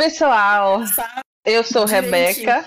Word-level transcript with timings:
Pessoal, 0.00 0.82
eu 1.44 1.62
sou 1.62 1.84
Rebeca. 1.84 2.64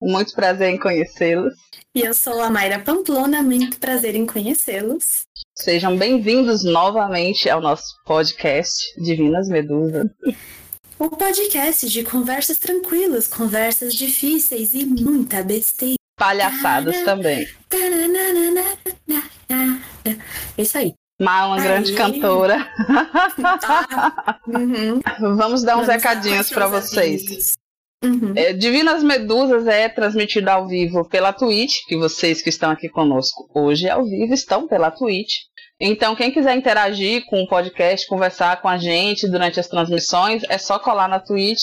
Muito 0.00 0.32
prazer 0.32 0.70
em 0.70 0.78
conhecê-los. 0.78 1.52
E 1.94 2.00
eu 2.00 2.14
sou 2.14 2.40
a 2.40 2.48
Mayra 2.48 2.78
Pamplona, 2.78 3.42
muito 3.42 3.78
prazer 3.78 4.14
em 4.14 4.24
conhecê-los. 4.24 5.24
Sejam 5.54 5.94
bem-vindos 5.94 6.64
novamente 6.64 7.50
ao 7.50 7.60
nosso 7.60 7.84
podcast 8.06 8.72
Divinas 8.96 9.46
Medusas. 9.50 10.06
O 10.98 11.10
podcast 11.10 11.86
de 11.86 12.02
conversas 12.02 12.56
tranquilas, 12.56 13.28
conversas 13.28 13.92
difíceis 13.92 14.72
e 14.72 14.86
muita 14.86 15.42
besteira. 15.42 15.96
Palhaçadas 16.16 17.04
também. 17.04 17.46
Isso 20.56 20.78
aí. 20.78 20.94
Má, 21.20 21.46
uma 21.46 21.56
Aí. 21.56 21.62
grande 21.62 21.92
cantora. 21.92 22.66
Uhum. 24.48 25.00
Vamos 25.36 25.62
dar 25.62 25.76
uns 25.76 25.86
Vamos 25.86 25.88
recadinhos 25.88 26.48
para 26.48 26.66
vocês. 26.66 27.58
Uhum. 28.02 28.32
É, 28.34 28.54
Divinas 28.54 29.02
Medusas 29.02 29.66
é 29.66 29.86
transmitida 29.90 30.54
ao 30.54 30.66
vivo 30.66 31.06
pela 31.06 31.34
Twitch, 31.34 31.84
que 31.86 31.98
vocês 31.98 32.40
que 32.40 32.48
estão 32.48 32.70
aqui 32.70 32.88
conosco 32.88 33.50
hoje 33.54 33.86
ao 33.90 34.02
vivo 34.06 34.32
estão 34.32 34.66
pela 34.66 34.90
Twitch. 34.90 35.34
Então, 35.78 36.16
quem 36.16 36.32
quiser 36.32 36.56
interagir 36.56 37.26
com 37.26 37.42
o 37.42 37.46
podcast, 37.46 38.06
conversar 38.06 38.62
com 38.62 38.68
a 38.68 38.78
gente 38.78 39.28
durante 39.28 39.60
as 39.60 39.68
transmissões, 39.68 40.42
é 40.48 40.56
só 40.56 40.78
colar 40.78 41.08
na 41.08 41.20
Twitch, 41.20 41.60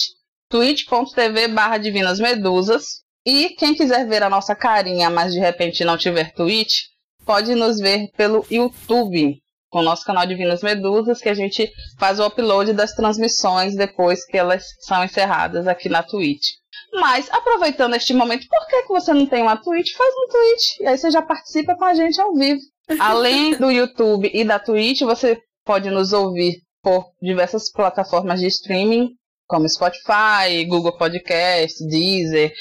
twitch.tv 0.50 1.48
barra 1.48 1.80
Divinas 1.80 2.20
Medusas. 2.20 3.02
E 3.26 3.50
quem 3.58 3.74
quiser 3.74 4.08
ver 4.08 4.22
a 4.22 4.30
nossa 4.30 4.56
carinha, 4.56 5.10
mas 5.10 5.34
de 5.34 5.40
repente 5.40 5.84
não 5.84 5.98
tiver 5.98 6.32
Twitch, 6.34 6.84
pode 7.26 7.56
nos 7.56 7.78
ver 7.78 8.10
pelo 8.16 8.46
YouTube, 8.50 9.42
com 9.70 9.80
o 9.80 9.84
nosso 9.84 10.06
canal 10.06 10.26
Divinas 10.26 10.62
Medusas, 10.62 11.20
que 11.20 11.30
a 11.30 11.34
gente 11.34 11.70
faz 12.00 12.20
o 12.20 12.26
upload 12.26 12.74
das 12.74 12.94
transmissões 12.94 13.76
depois 13.76 14.26
que 14.26 14.38
elas 14.38 14.64
são 14.82 15.04
encerradas 15.04 15.68
aqui 15.68 15.90
na 15.90 16.04
Twitch. 16.04 16.46
Mas, 16.94 17.30
aproveitando 17.32 17.96
este 17.96 18.14
momento, 18.14 18.48
por 18.48 18.68
que, 18.68 18.84
que 18.84 18.88
você 18.88 19.14
não 19.14 19.26
tem 19.26 19.42
uma 19.42 19.58
Twitch? 19.58 19.94
Faz 19.94 20.14
um 20.16 20.32
Twitch, 20.32 20.80
e 20.80 20.88
aí 20.88 20.98
você 20.98 21.12
já 21.12 21.22
participa 21.22 21.76
com 21.76 21.86
a 21.86 21.94
gente 21.94 22.20
ao 22.20 22.34
vivo. 22.34 22.62
Além 23.00 23.56
do 23.58 23.70
YouTube 23.70 24.32
e 24.34 24.44
da 24.46 24.60
Twitch, 24.60 25.02
você 25.02 25.38
pode 25.66 25.90
nos 25.90 26.14
ouvir 26.14 26.62
por 26.82 27.06
diversas 27.22 27.70
plataformas 27.70 28.40
de 28.40 28.48
streaming, 28.48 29.10
como 29.48 29.68
Spotify, 29.68 30.66
Google 30.68 30.98
Podcast, 30.98 31.86
Deezer 31.88 32.54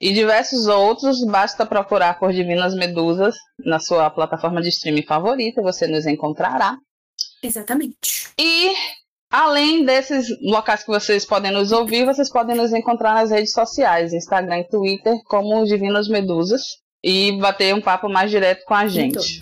e 0.00 0.12
diversos 0.12 0.66
outros. 0.66 1.24
Basta 1.24 1.66
procurar 1.66 2.18
por 2.18 2.32
Divinas 2.32 2.74
Medusas 2.74 3.34
na 3.64 3.78
sua 3.78 4.10
plataforma 4.10 4.60
de 4.62 4.68
streaming 4.68 5.04
favorita, 5.04 5.62
você 5.62 5.86
nos 5.86 6.06
encontrará. 6.06 6.76
Exatamente. 7.42 8.30
E 8.38 8.72
além 9.30 9.84
desses 9.84 10.28
locais 10.42 10.82
que 10.82 10.90
vocês 10.90 11.24
podem 11.24 11.50
nos 11.50 11.72
ouvir, 11.72 12.04
vocês 12.04 12.30
podem 12.30 12.56
nos 12.56 12.72
encontrar 12.72 13.14
nas 13.14 13.30
redes 13.30 13.52
sociais, 13.52 14.12
Instagram 14.12 14.60
e 14.60 14.68
Twitter, 14.68 15.14
como 15.26 15.64
Divinas 15.64 16.08
Medusas, 16.08 16.62
e 17.02 17.32
bater 17.40 17.74
um 17.74 17.80
papo 17.80 18.08
mais 18.08 18.30
direto 18.30 18.64
com 18.64 18.74
a 18.74 18.86
gente. 18.88 19.40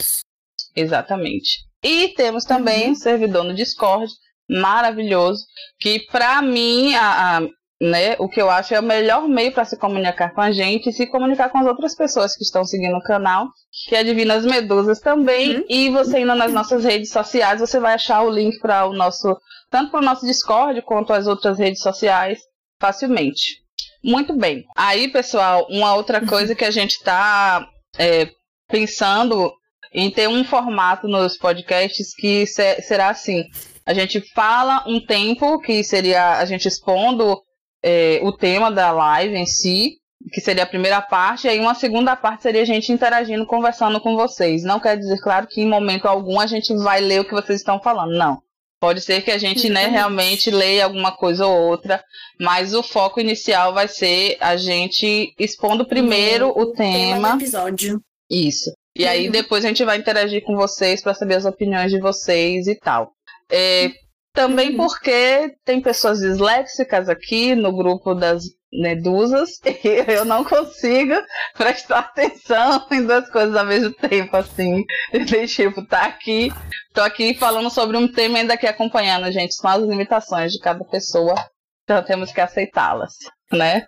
Exatamente. 0.77 1.65
E 1.83 2.09
temos 2.09 2.45
também 2.45 2.87
uhum. 2.87 2.93
um 2.93 2.95
servidor 2.95 3.45
no 3.45 3.55
Discord 3.55 4.11
maravilhoso, 4.49 5.45
que 5.79 6.01
para 6.11 6.43
mim 6.43 6.95
a, 6.95 7.39
a 7.39 7.49
né? 7.81 8.15
O 8.19 8.29
que 8.29 8.41
eu 8.41 8.51
acho 8.51 8.75
é 8.75 8.81
o 8.81 8.83
melhor 8.83 9.29
meio 9.29 9.53
para 9.53 9.65
se 9.65 9.77
comunicar 9.77 10.33
com 10.33 10.41
a 10.41 10.53
gente 10.53 10.89
e 10.89 10.93
se 10.93 11.07
comunicar 11.07 11.51
com 11.51 11.59
as 11.59 11.67
outras 11.67 11.95
pessoas 11.95 12.37
que 12.37 12.45
estão 12.45 12.65
seguindo 12.65 12.97
o 12.97 13.03
canal, 13.03 13.49
que 13.89 13.97
é 13.97 14.05
Divinas 14.05 14.45
Medusas 14.45 15.01
também. 15.01 15.57
Uhum. 15.57 15.65
E 15.69 15.91
você 15.91 16.21
indo 16.21 16.35
nas 16.35 16.53
nossas 16.53 16.85
redes 16.85 17.11
sociais, 17.11 17.61
você 17.61 17.79
vai 17.81 17.95
achar 17.95 18.23
o 18.23 18.31
link 18.31 18.59
para 18.61 18.87
o 18.87 18.93
nosso, 18.93 19.37
tanto 19.71 19.91
para 19.91 20.01
o 20.01 20.05
nosso 20.05 20.27
Discord 20.27 20.81
quanto 20.83 21.13
as 21.13 21.27
outras 21.27 21.59
redes 21.59 21.83
sociais 21.83 22.41
facilmente. 22.81 23.63
Muito 24.03 24.37
bem. 24.37 24.65
Aí, 24.77 25.09
pessoal, 25.09 25.67
uma 25.71 25.95
outra 25.95 26.21
uhum. 26.21 26.27
coisa 26.27 26.55
que 26.55 26.65
a 26.65 26.71
gente 26.71 26.93
está 26.93 27.67
é, 27.99 28.29
pensando 28.69 29.53
em 29.93 30.11
ter 30.11 30.29
um 30.29 30.45
formato 30.45 31.07
nos 31.07 31.39
podcasts 31.39 32.15
que 32.15 32.47
será 32.47 33.09
assim. 33.09 33.45
A 33.87 33.95
gente 33.95 34.21
fala 34.33 34.83
um 34.87 35.01
tempo, 35.01 35.61
que 35.61 35.85
seria 35.85 36.39
a 36.39 36.45
gente 36.45 36.67
expondo 36.67 37.41
é, 37.85 38.19
o 38.23 38.33
tema 38.33 38.71
da 38.71 38.91
live 38.91 39.37
em 39.37 39.45
si, 39.45 39.99
que 40.33 40.41
seria 40.41 40.63
a 40.63 40.67
primeira 40.67 41.03
parte, 41.03 41.47
e 41.47 41.51
aí 41.51 41.61
uma 41.61 41.75
segunda 41.75 42.17
parte 42.17 42.43
seria 42.43 42.63
a 42.63 42.65
gente 42.65 42.91
interagindo, 42.91 43.47
conversando 43.47 44.01
com 44.01 44.17
vocês. 44.17 44.65
Não 44.65 44.81
quer 44.81 44.97
dizer, 44.97 45.21
claro, 45.21 45.47
que 45.47 45.61
em 45.61 45.69
momento 45.69 46.07
algum 46.07 46.41
a 46.41 46.47
gente 46.47 46.75
vai 46.77 47.03
ler 47.03 47.21
o 47.21 47.25
que 47.27 47.35
vocês 47.35 47.61
estão 47.61 47.79
falando, 47.79 48.17
não. 48.17 48.43
Pode 48.81 49.03
ser 49.03 49.23
que 49.23 49.31
a 49.31 49.39
gente 49.39 49.69
né, 49.69 49.87
realmente 49.87 50.51
leia 50.51 50.85
alguma 50.85 51.13
coisa 51.13 51.47
ou 51.47 51.69
outra, 51.69 52.03
mas 52.41 52.75
o 52.75 52.83
foco 52.83 53.21
inicial 53.21 53.75
vai 53.75 53.87
ser 53.87 54.37
a 54.41 54.57
gente 54.57 55.35
expondo 55.39 55.87
primeiro 55.87 56.49
o, 56.49 56.73
tema. 56.73 57.29
tema 57.29 57.35
episódio. 57.37 58.01
Isso. 58.31 58.71
E 58.97 59.07
aí 59.07 59.29
depois 59.29 59.65
a 59.65 59.69
gente 59.69 59.85
vai 59.85 59.99
interagir 59.99 60.43
com 60.45 60.55
vocês 60.55 61.03
para 61.03 61.15
saber 61.15 61.35
as 61.35 61.45
opiniões 61.45 61.91
de 61.91 62.01
vocês 62.01 62.67
e 62.67 62.75
tal. 62.75 63.13
É, 63.51 63.91
também 64.35 64.71
uhum. 64.71 64.77
porque 64.77 65.57
tem 65.65 65.81
pessoas 65.81 66.19
disléxicas 66.19 67.09
aqui 67.09 67.55
no 67.55 67.75
grupo 67.75 68.15
das 68.15 68.43
medusas 68.73 69.61
e 69.65 70.13
eu 70.13 70.25
não 70.25 70.45
consigo 70.45 71.15
prestar 71.57 72.01
atenção 72.01 72.85
em 72.91 73.07
duas 73.07 73.31
coisas 73.31 73.55
ao 73.55 73.65
mesmo 73.65 73.95
tempo, 73.95 74.37
assim. 74.37 74.85
E, 75.13 75.47
tipo, 75.47 75.87
tá 75.87 76.03
aqui, 76.07 76.53
tô 76.93 77.01
aqui 77.01 77.35
falando 77.35 77.71
sobre 77.71 77.97
um 77.97 78.11
tema 78.11 78.39
ainda 78.39 78.55
aqui 78.55 78.67
acompanhando, 78.67 79.31
gente. 79.31 79.55
São 79.55 79.71
as 79.71 79.83
limitações 79.83 80.53
de 80.53 80.59
cada 80.59 80.85
pessoa, 80.85 81.37
então 81.85 82.03
temos 82.03 82.33
que 82.33 82.41
aceitá-las, 82.41 83.15
né? 83.53 83.87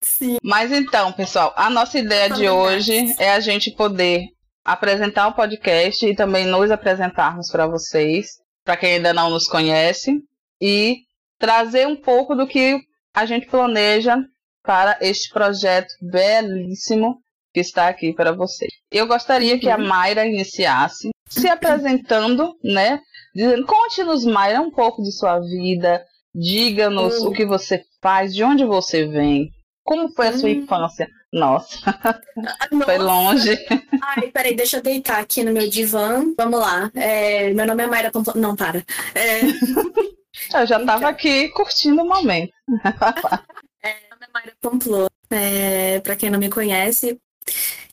Sim. 0.00 0.38
Mas 0.40 0.70
então, 0.70 1.10
pessoal, 1.12 1.52
a 1.56 1.68
nossa 1.68 1.98
ideia 1.98 2.30
de 2.30 2.48
hoje 2.48 3.12
é 3.18 3.32
a 3.32 3.40
gente 3.40 3.72
poder 3.72 4.26
apresentar 4.64 5.26
o 5.26 5.34
podcast 5.34 6.06
e 6.06 6.14
também 6.14 6.46
nos 6.46 6.70
apresentarmos 6.70 7.50
para 7.50 7.66
vocês 7.66 8.41
para 8.64 8.76
quem 8.76 8.94
ainda 8.94 9.12
não 9.12 9.30
nos 9.30 9.46
conhece, 9.46 10.20
e 10.60 10.98
trazer 11.38 11.86
um 11.86 11.96
pouco 11.96 12.34
do 12.34 12.46
que 12.46 12.80
a 13.14 13.26
gente 13.26 13.46
planeja 13.46 14.16
para 14.62 14.96
este 15.00 15.32
projeto 15.32 15.92
belíssimo 16.00 17.20
que 17.52 17.60
está 17.60 17.88
aqui 17.88 18.14
para 18.14 18.32
vocês. 18.32 18.70
Eu 18.90 19.06
gostaria 19.06 19.58
que 19.58 19.68
a 19.68 19.76
uhum. 19.76 19.86
Mayra 19.86 20.26
iniciasse 20.26 21.10
se 21.28 21.48
apresentando, 21.48 22.54
né? 22.62 23.00
Dizendo, 23.34 23.66
conte-nos, 23.66 24.24
Mayra, 24.24 24.60
um 24.60 24.70
pouco 24.70 25.02
de 25.02 25.10
sua 25.10 25.40
vida, 25.40 26.04
diga-nos 26.34 27.18
uhum. 27.18 27.28
o 27.28 27.32
que 27.32 27.44
você 27.44 27.84
faz, 28.00 28.34
de 28.34 28.44
onde 28.44 28.64
você 28.64 29.06
vem, 29.06 29.50
como 29.82 30.12
foi 30.14 30.28
a 30.28 30.32
sua 30.32 30.48
uhum. 30.48 30.56
infância. 30.56 31.08
Nossa, 31.32 31.78
Nossa. 32.70 32.84
foi 32.84 32.98
longe. 32.98 33.58
Ai, 34.02 34.30
peraí, 34.30 34.54
deixa 34.54 34.76
eu 34.76 34.82
deitar 34.82 35.18
aqui 35.20 35.42
no 35.42 35.52
meu 35.52 35.68
divã. 35.68 36.24
Vamos 36.36 36.60
lá. 36.60 36.90
É, 36.94 37.52
meu 37.54 37.66
nome 37.66 37.82
é 37.82 37.86
Mayra 37.86 38.10
Pompom. 38.10 38.32
Não, 38.36 38.54
para. 38.54 38.84
É... 39.14 39.40
Eu 40.54 40.66
já 40.66 40.80
estava 40.80 40.98
então. 40.98 41.08
aqui 41.08 41.48
curtindo 41.50 42.02
o 42.02 42.08
momento. 42.08 42.52
é, 43.82 43.94
meu 44.00 44.10
nome 44.10 44.26
é 44.26 44.28
Mayra 44.32 44.52
Pomplô. 44.60 45.06
É, 45.30 46.00
para 46.00 46.16
quem 46.16 46.30
não 46.30 46.38
me 46.38 46.50
conhece, 46.50 47.18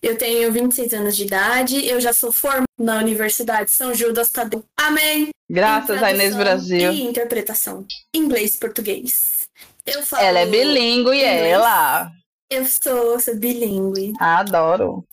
eu 0.01 0.17
tenho 0.17 0.51
26 0.51 0.94
anos 0.94 1.16
de 1.16 1.23
idade, 1.23 1.85
eu 1.85 1.99
já 2.01 2.11
sou 2.11 2.31
formada 2.31 2.66
na 2.78 2.97
Universidade 2.97 3.72
São 3.72 3.94
Judas 3.94 4.29
Tadeu. 4.29 4.63
Amém! 4.78 5.29
Graças 5.49 6.01
a 6.01 6.11
Inês 6.11 6.35
Brasil. 6.35 6.91
E 6.91 7.03
interpretação. 7.03 7.85
Inglês 8.13 8.55
e 8.55 8.57
português. 8.57 9.47
Eu 9.85 10.03
falo 10.03 10.23
ela 10.23 10.40
é 10.40 10.46
bilíngue 10.46 11.16
e 11.16 11.23
ela. 11.23 12.11
Eu 12.49 12.66
sou, 12.66 13.19
sou 13.19 13.35
bilíngue. 13.35 14.13
Adoro. 14.19 15.05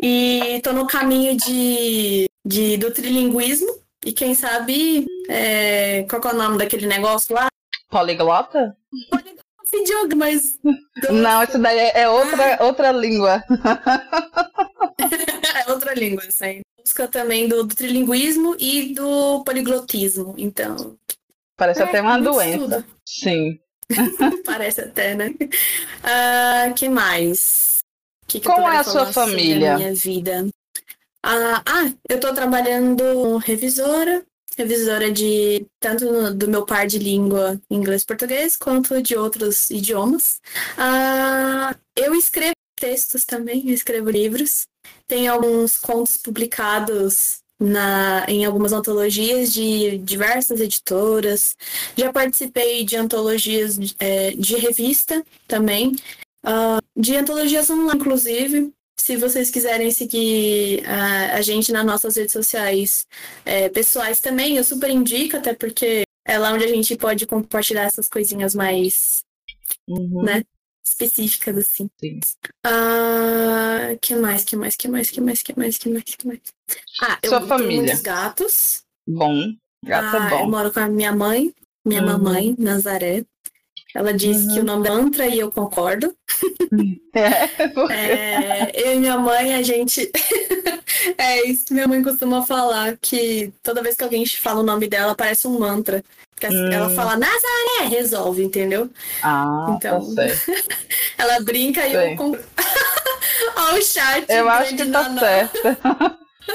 E 0.00 0.60
tô 0.62 0.72
no 0.72 0.86
caminho 0.86 1.36
de, 1.36 2.26
de 2.46 2.76
do 2.76 2.92
trilinguismo. 2.92 3.84
E 4.04 4.12
quem 4.12 4.36
sabe, 4.36 5.04
é, 5.28 6.04
qual 6.04 6.22
é 6.22 6.34
o 6.34 6.36
nome 6.36 6.58
daquele 6.58 6.86
negócio 6.86 7.34
lá? 7.34 7.48
Poliglota? 7.88 8.76
Poliglota, 9.10 10.14
mas. 10.14 10.60
Não, 11.10 11.42
isso 11.42 11.58
daí 11.58 11.76
é, 11.76 12.02
é 12.02 12.08
outra, 12.08 12.64
outra 12.64 12.92
língua. 12.92 13.42
é 15.66 15.72
outra 15.72 15.92
língua, 15.92 16.22
sim. 16.30 16.60
Busca 16.78 17.08
também 17.08 17.48
do, 17.48 17.64
do 17.64 17.74
trilinguismo 17.74 18.54
e 18.60 18.94
do 18.94 19.42
poliglotismo. 19.42 20.36
Então. 20.38 20.96
Parece 21.56 21.82
é, 21.82 21.84
até 21.84 22.00
uma 22.00 22.20
doença. 22.20 22.86
Sim. 23.04 23.58
Parece 24.44 24.80
até, 24.82 25.14
né? 25.14 25.28
Uh, 25.30 26.74
que 26.74 26.88
mais? 26.88 27.78
Que 28.26 28.40
que 28.40 28.46
Como 28.46 28.68
é 28.68 28.78
a 28.78 28.84
sua 28.84 29.12
família? 29.12 29.76
Minha 29.76 29.94
vida. 29.94 30.46
Uh, 31.24 31.62
ah, 31.64 31.92
eu 32.08 32.20
tô 32.20 32.32
trabalhando 32.32 33.36
revisora, 33.38 34.24
revisora 34.56 35.10
de 35.10 35.66
tanto 35.80 36.32
do 36.34 36.48
meu 36.48 36.64
par 36.64 36.86
de 36.86 36.98
língua 36.98 37.60
inglês 37.70 38.02
e 38.02 38.06
português, 38.06 38.56
quanto 38.56 39.02
de 39.02 39.16
outros 39.16 39.70
idiomas. 39.70 40.40
Uh, 40.76 41.76
eu 41.96 42.14
escrevo 42.14 42.54
textos 42.76 43.24
também, 43.24 43.68
eu 43.68 43.74
escrevo 43.74 44.10
livros. 44.10 44.66
Tem 45.06 45.28
alguns 45.28 45.78
contos 45.78 46.16
publicados 46.16 47.40
na, 47.58 48.24
em 48.28 48.44
algumas 48.44 48.72
antologias 48.72 49.52
de 49.52 49.98
diversas 49.98 50.60
editoras. 50.60 51.56
Já 51.96 52.12
participei 52.12 52.84
de 52.84 52.96
antologias 52.96 53.78
é, 53.98 54.30
de 54.32 54.56
revista 54.56 55.24
também, 55.48 55.96
uh, 56.44 56.82
de 56.96 57.16
antologias 57.16 57.68
online, 57.70 57.98
inclusive. 57.98 58.72
Se 58.98 59.16
vocês 59.16 59.50
quiserem 59.50 59.90
seguir 59.90 60.82
a, 60.86 61.36
a 61.36 61.42
gente 61.42 61.70
nas 61.70 61.84
nossas 61.84 62.16
redes 62.16 62.32
sociais 62.32 63.06
é, 63.44 63.68
pessoais 63.68 64.20
também, 64.20 64.56
eu 64.56 64.64
super 64.64 64.90
indico, 64.90 65.36
até 65.36 65.54
porque 65.54 66.02
é 66.26 66.38
lá 66.38 66.52
onde 66.52 66.64
a 66.64 66.68
gente 66.68 66.96
pode 66.96 67.26
compartilhar 67.26 67.84
essas 67.84 68.08
coisinhas 68.08 68.54
mais, 68.54 69.22
uhum. 69.86 70.22
né? 70.22 70.42
Específicas, 70.86 71.56
assim. 71.58 71.90
Sim. 72.00 72.20
Uh, 72.66 73.98
que 74.00 74.14
mais, 74.14 74.44
que 74.44 74.56
mais, 74.56 74.76
que 74.76 74.88
mais, 74.88 75.10
que 75.10 75.20
mais, 75.20 75.42
que 75.42 75.58
mais, 75.58 75.78
que 75.78 75.88
mais, 75.88 76.04
que 76.04 76.26
mais? 76.26 76.40
Ah, 77.02 77.18
Sua 77.24 77.40
eu 77.40 77.46
família. 77.46 77.68
tenho 77.68 77.82
muitos 77.82 78.00
gatos. 78.00 78.82
Bom, 79.06 79.54
gato 79.84 80.16
é 80.16 80.18
ah, 80.20 80.26
é 80.26 80.30
bom. 80.30 80.40
Eu 80.40 80.50
moro 80.50 80.72
com 80.72 80.80
a 80.80 80.88
minha 80.88 81.14
mãe, 81.14 81.52
minha 81.84 82.00
uhum. 82.00 82.06
mamãe, 82.06 82.54
Nazaré. 82.58 83.24
Ela 83.96 84.12
disse 84.12 84.46
uhum. 84.46 84.54
que 84.54 84.60
o 84.60 84.64
nome 84.64 84.86
é 84.86 84.92
Antra 84.92 85.26
e 85.26 85.38
eu 85.38 85.50
concordo. 85.50 86.14
É, 87.18 87.94
é, 87.94 88.72
eu 88.74 88.92
e 88.92 88.96
minha 88.96 89.16
mãe, 89.16 89.54
a 89.54 89.62
gente. 89.62 90.12
é 91.16 91.48
isso 91.48 91.64
que 91.64 91.72
minha 91.72 91.88
mãe 91.88 92.02
costuma 92.02 92.44
falar, 92.44 92.98
que 93.00 93.54
toda 93.62 93.82
vez 93.82 93.96
que 93.96 94.04
alguém 94.04 94.26
fala 94.26 94.60
o 94.60 94.62
nome 94.62 94.86
dela, 94.86 95.14
parece 95.14 95.48
um 95.48 95.58
mantra. 95.58 96.04
Porque 96.34 96.54
hum. 96.54 96.70
ela 96.70 96.90
fala 96.90 97.16
Nazaré, 97.16 97.88
resolve, 97.88 98.44
entendeu? 98.44 98.90
Ah, 99.22 99.64
então. 99.70 100.14
Tá 100.14 100.24
ela 101.16 101.40
brinca 101.40 101.86
e 101.86 101.94
eu. 101.94 102.38
Olha 103.56 103.78
o 103.78 103.82
chat. 103.82 104.26
Eu 104.28 104.46
acho 104.50 104.76
que 104.76 104.84
tá 104.84 105.18
certo. 105.18 105.58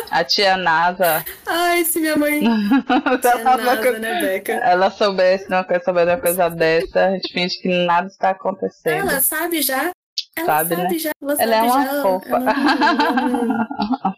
A 0.10 0.24
tia 0.24 0.58
Nasa. 0.58 1.26
Ai, 1.46 1.84
se 1.86 2.00
minha 2.00 2.16
mãe. 2.16 2.42
tia 3.22 3.38
Nasa, 3.44 4.00
né, 4.00 4.22
Beca? 4.22 4.54
Ela 4.54 4.90
soubesse 4.92 5.50
não 5.50 5.64
quer 5.64 5.82
saber 5.82 6.06
de 6.06 6.12
uma 6.12 6.18
coisa 6.18 6.50
dessa, 6.50 7.06
a 7.06 7.12
gente 7.12 7.34
finge 7.34 7.60
que 7.60 7.68
nada 7.86 8.08
está 8.08 8.30
acontecendo. 8.32 9.10
Ela 9.10 9.22
sabe 9.22 9.62
já. 9.62 9.92
Ela 10.36 10.46
sabe, 10.46 10.76
sabe 10.76 10.94
né? 10.94 11.00
já. 11.00 11.12
Ela, 11.22 11.36
ela 11.40 11.56
é 11.56 11.62
uma 11.62 11.86
já. 11.86 12.02
fofa. 12.02 12.30
Ela... 12.30 13.68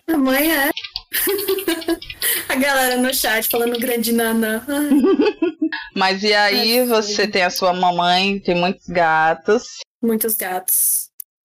a 0.13 0.17
mãe 0.17 0.51
é. 0.51 0.69
a 2.49 2.55
galera 2.55 2.97
no 2.97 3.13
chat 3.13 3.47
falando 3.49 3.79
grande 3.79 4.11
nanã. 4.11 4.61
Mas 5.95 6.23
e 6.23 6.33
aí, 6.33 6.79
é 6.79 6.85
você 6.85 7.27
tem 7.27 7.43
a 7.43 7.49
sua 7.49 7.73
mamãe, 7.73 8.39
tem 8.39 8.55
muitos 8.55 8.87
gatos. 8.87 9.63
Muitos 10.01 10.35
gatos. 10.35 11.02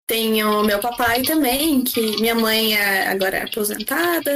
Tenho 0.08 0.64
meu 0.64 0.80
papai 0.80 1.22
também, 1.22 1.84
que 1.84 2.00
minha 2.18 2.34
mãe 2.34 2.74
é, 2.74 3.08
agora 3.08 3.36
é 3.36 3.44
aposentada, 3.44 4.32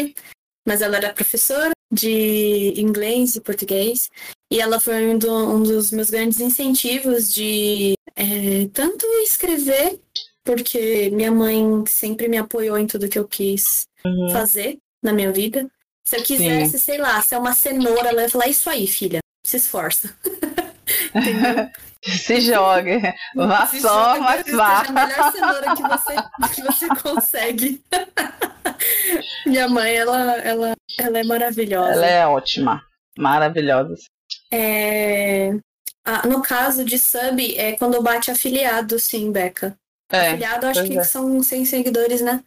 mas 0.69 0.83
ela 0.83 0.99
era 0.99 1.15
professora 1.15 1.73
de 1.91 2.75
inglês 2.77 3.37
e 3.37 3.41
português. 3.41 4.11
E 4.53 4.61
ela 4.61 4.79
foi 4.79 5.09
um, 5.09 5.17
do, 5.17 5.33
um 5.33 5.63
dos 5.63 5.91
meus 5.91 6.11
grandes 6.11 6.41
incentivos 6.41 7.33
de 7.33 7.95
é, 8.15 8.69
tanto 8.75 9.07
escrever, 9.25 9.99
porque 10.45 11.09
minha 11.09 11.33
mãe 11.33 11.65
sempre 11.87 12.29
me 12.29 12.37
apoiou 12.37 12.77
em 12.77 12.87
tudo 12.87 13.09
que 13.09 13.19
eu 13.19 13.27
quis 13.27 13.87
uhum. 14.05 14.29
fazer 14.31 14.77
na 15.03 15.15
minha 15.15 15.33
vida. 15.33 15.67
Se 16.05 16.19
eu 16.19 16.23
quisesse, 16.23 16.73
Sim. 16.73 16.85
sei 16.85 16.99
lá, 16.99 17.23
ser 17.23 17.39
uma 17.39 17.55
cenoura, 17.55 18.11
ela 18.11 18.23
ia 18.23 18.29
falar 18.29 18.49
isso 18.49 18.69
aí, 18.69 18.87
filha, 18.87 19.21
se 19.43 19.57
esforça. 19.57 20.15
Se 22.05 22.41
jogue. 22.41 23.01
Vá 23.35 23.67
Se 23.67 23.81
só, 23.81 24.15
jogue, 24.15 24.21
mas 24.21 24.53
vá. 24.53 24.83
a 24.83 24.93
melhor 24.93 25.33
cenoura 25.33 25.77
que 25.77 25.83
você, 25.83 26.55
que 26.55 26.63
você 26.63 26.89
consegue. 27.01 27.83
Minha 29.47 29.69
mãe, 29.69 29.95
ela, 29.95 30.37
ela, 30.39 30.73
ela 30.99 31.19
é 31.19 31.25
maravilhosa. 31.25 31.93
Ela 31.93 32.07
é 32.07 32.27
ótima. 32.27 32.83
Maravilhosa. 33.17 33.95
É... 34.51 35.51
Ah, 36.05 36.27
no 36.27 36.43
caso 36.43 36.85
de 36.85 36.99
sub, 36.99 37.57
é 37.57 37.73
quando 37.73 38.03
bate 38.03 38.31
afiliado, 38.31 38.99
sim, 38.99 39.31
Beca. 39.31 39.77
É, 40.11 40.31
afiliado, 40.31 40.67
acho 40.67 40.85
que 40.85 40.99
é. 40.99 41.05
são 41.05 41.43
100 41.43 41.65
seguidores, 41.65 42.21
né? 42.21 42.43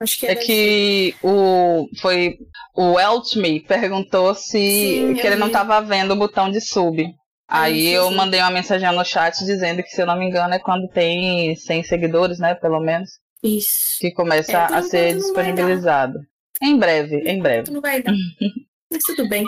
Acho 0.00 0.18
que 0.18 0.26
é, 0.26 0.32
é 0.32 0.36
que 0.36 1.14
o 1.22 1.88
foi 2.00 2.38
o 2.76 3.00
Eltme 3.00 3.60
perguntou 3.60 4.34
se 4.34 4.50
sim, 4.50 5.14
que 5.14 5.26
ele 5.26 5.36
vi. 5.36 5.40
não 5.40 5.46
estava 5.46 5.80
vendo 5.80 6.12
o 6.12 6.16
botão 6.16 6.50
de 6.50 6.60
sub. 6.60 7.14
Aí 7.48 7.80
sim, 7.80 7.88
eu 7.88 8.08
sim. 8.10 8.14
mandei 8.14 8.40
uma 8.40 8.50
mensagem 8.50 8.92
no 8.94 9.04
chat 9.04 9.42
dizendo 9.44 9.82
que, 9.82 9.88
se 9.88 10.02
eu 10.02 10.06
não 10.06 10.18
me 10.18 10.26
engano, 10.26 10.52
é 10.52 10.58
quando 10.58 10.86
tem 10.88 11.56
100 11.56 11.82
seguidores, 11.84 12.38
né? 12.38 12.54
Pelo 12.54 12.78
menos. 12.78 13.18
Isso. 13.42 13.98
Que 14.00 14.10
começa 14.10 14.52
é, 14.52 14.74
a 14.74 14.82
ser 14.82 15.16
disponibilizado. 15.16 16.18
Em 16.60 16.76
breve, 16.76 17.16
em 17.26 17.40
breve. 17.40 17.70
Não 17.70 17.80
vai 17.80 18.02
dar. 18.02 18.12
Mas 18.92 19.02
tudo 19.04 19.28
bem. 19.28 19.44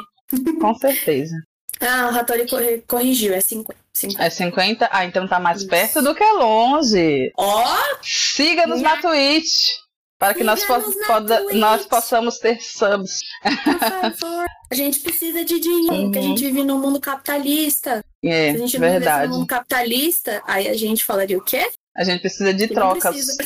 Com 0.61 0.75
certeza. 0.75 1.35
Ah, 1.81 2.08
o 2.08 2.12
Ratori 2.12 2.47
corrigiu, 2.87 3.32
é 3.32 3.41
50. 3.41 3.79
50. 3.94 4.23
É 4.25 4.31
50? 4.31 4.88
Ah, 4.93 5.05
então 5.05 5.26
tá 5.26 5.41
mais 5.41 5.61
Isso. 5.61 5.69
perto 5.69 6.03
do 6.03 6.14
que 6.14 6.25
longe. 6.25 7.32
Ó! 7.37 7.64
Oh, 7.64 7.96
Siga-nos 8.03 8.81
na 8.81 9.00
Twitch. 9.00 9.70
Para 10.20 10.34
que 10.34 10.44
nós, 10.44 10.62
po 10.67 10.75
nós, 11.55 11.87
possamos 11.87 12.38
ter 12.38 12.61
subs. 12.61 13.20
Por 13.43 13.78
favor. 13.78 14.44
A 14.70 14.75
gente 14.75 15.00
precisa 15.00 15.43
de 15.46 15.58
dinheiro, 15.58 15.94
uhum. 15.94 16.02
porque 16.05 16.19
a 16.19 16.22
gente 16.22 16.44
vive 16.44 16.62
num 16.62 16.78
mundo 16.78 17.00
capitalista. 17.00 18.05
É, 18.22 18.50
Se 18.50 18.56
a 18.56 18.58
gente 18.58 18.78
verdade. 18.78 19.28
num 19.31 19.38
mundo 19.38 19.46
capitalista, 19.46 20.43
aí 20.46 20.69
a 20.69 20.75
gente 20.75 21.06
falaria 21.06 21.38
o 21.38 21.43
quê? 21.43 21.70
A 21.96 22.05
gente 22.05 22.20
precisa 22.20 22.52
de 22.52 22.69
trocas. 22.69 23.14
Precisa. 23.14 23.38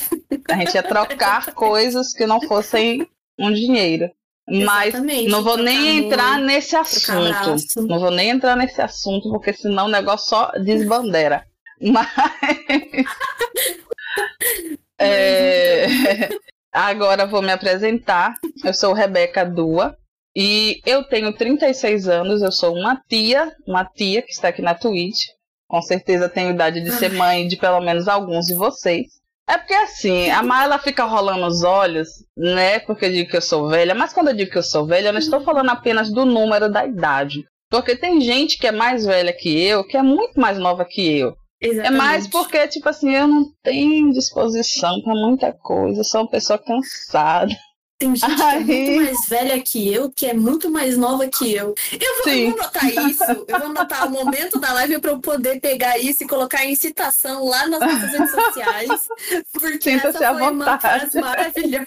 A 0.50 0.56
gente 0.56 0.74
ia 0.74 0.82
trocar 0.82 1.46
coisas 1.54 2.12
que 2.12 2.26
não 2.26 2.40
fossem 2.42 3.08
um 3.38 3.52
dinheiro. 3.52 4.10
Mas 4.48 4.88
Exatamente, 4.88 5.30
não 5.30 5.44
vou 5.44 5.56
nem 5.56 5.98
entrar 5.98 6.40
nesse 6.40 6.74
assunto. 6.74 7.86
Não 7.86 8.00
vou 8.00 8.10
nem 8.10 8.30
entrar 8.30 8.56
nesse 8.56 8.82
assunto, 8.82 9.30
porque 9.30 9.52
senão 9.52 9.86
o 9.86 9.90
negócio 9.90 10.28
só 10.28 10.50
desbandera. 10.58 11.46
Mas. 11.80 12.08
é... 14.98 15.86
Agora 16.74 17.24
vou 17.24 17.40
me 17.40 17.52
apresentar. 17.52 18.34
Eu 18.64 18.74
sou 18.74 18.92
Rebeca 18.92 19.44
Dua 19.44 19.96
e 20.34 20.80
eu 20.84 21.04
tenho 21.04 21.32
36 21.32 22.08
anos. 22.08 22.42
Eu 22.42 22.50
sou 22.50 22.74
uma 22.74 23.00
tia, 23.08 23.54
uma 23.64 23.84
tia 23.84 24.20
que 24.22 24.32
está 24.32 24.48
aqui 24.48 24.60
na 24.60 24.74
Twitch. 24.74 25.26
Com 25.68 25.80
certeza 25.80 26.28
tenho 26.28 26.50
idade 26.50 26.80
de 26.80 26.90
ser 26.90 27.12
mãe 27.12 27.46
de 27.46 27.56
pelo 27.56 27.80
menos 27.80 28.08
alguns 28.08 28.46
de 28.46 28.54
vocês. 28.54 29.06
É 29.48 29.56
porque 29.56 29.74
assim, 29.74 30.30
a 30.30 30.42
Mayla 30.42 30.78
fica 30.78 31.04
rolando 31.04 31.46
os 31.46 31.62
olhos, 31.62 32.08
né? 32.36 32.80
Porque 32.80 33.04
eu 33.04 33.12
digo 33.12 33.30
que 33.30 33.36
eu 33.36 33.42
sou 33.42 33.68
velha, 33.68 33.94
mas 33.94 34.12
quando 34.12 34.28
eu 34.28 34.34
digo 34.34 34.50
que 34.50 34.58
eu 34.58 34.62
sou 34.62 34.84
velha, 34.84 35.08
eu 35.08 35.12
não 35.12 35.20
estou 35.20 35.42
falando 35.42 35.70
apenas 35.70 36.10
do 36.10 36.24
número 36.24 36.68
da 36.68 36.84
idade. 36.84 37.44
Porque 37.70 37.94
tem 37.94 38.20
gente 38.20 38.58
que 38.58 38.66
é 38.66 38.72
mais 38.72 39.04
velha 39.04 39.32
que 39.32 39.62
eu, 39.62 39.84
que 39.86 39.96
é 39.96 40.02
muito 40.02 40.40
mais 40.40 40.58
nova 40.58 40.84
que 40.84 41.18
eu. 41.18 41.36
Exatamente. 41.64 41.86
É 41.86 41.90
mais 41.90 42.28
porque, 42.28 42.68
tipo 42.68 42.88
assim, 42.88 43.14
eu 43.14 43.26
não 43.26 43.50
tenho 43.62 44.12
disposição 44.12 45.00
para 45.02 45.14
muita 45.14 45.52
coisa, 45.52 46.04
sou 46.04 46.22
uma 46.22 46.30
pessoa 46.30 46.58
cansada. 46.58 47.54
Tem 47.96 48.14
gente 48.14 48.42
Ai. 48.42 48.64
que 48.64 48.72
é 48.72 48.76
muito 48.76 49.02
mais 49.02 49.28
velha 49.28 49.62
que 49.62 49.94
eu, 49.94 50.10
que 50.10 50.26
é 50.26 50.34
muito 50.34 50.68
mais 50.68 50.98
nova 50.98 51.28
que 51.28 51.54
eu. 51.54 51.74
Eu 51.92 52.24
vou, 52.24 52.32
eu 52.32 52.50
vou 52.50 52.60
anotar 52.60 53.08
isso, 53.08 53.24
eu 53.24 53.46
vou 53.46 53.66
anotar 53.66 54.06
o 54.08 54.10
momento 54.10 54.58
da 54.58 54.72
live 54.72 54.98
para 54.98 55.12
eu 55.12 55.20
poder 55.20 55.60
pegar 55.60 55.96
isso 55.96 56.24
e 56.24 56.26
colocar 56.26 56.64
em 56.64 56.74
citação 56.74 57.44
lá 57.44 57.66
nas 57.68 57.80
nossas 57.80 58.10
redes 58.10 58.30
sociais. 58.30 59.08
Porque 59.52 59.90
essa 59.90 60.12
foi 60.12 60.50
uma 60.50 60.78
frase 60.78 61.20
maravilhosa. 61.20 61.86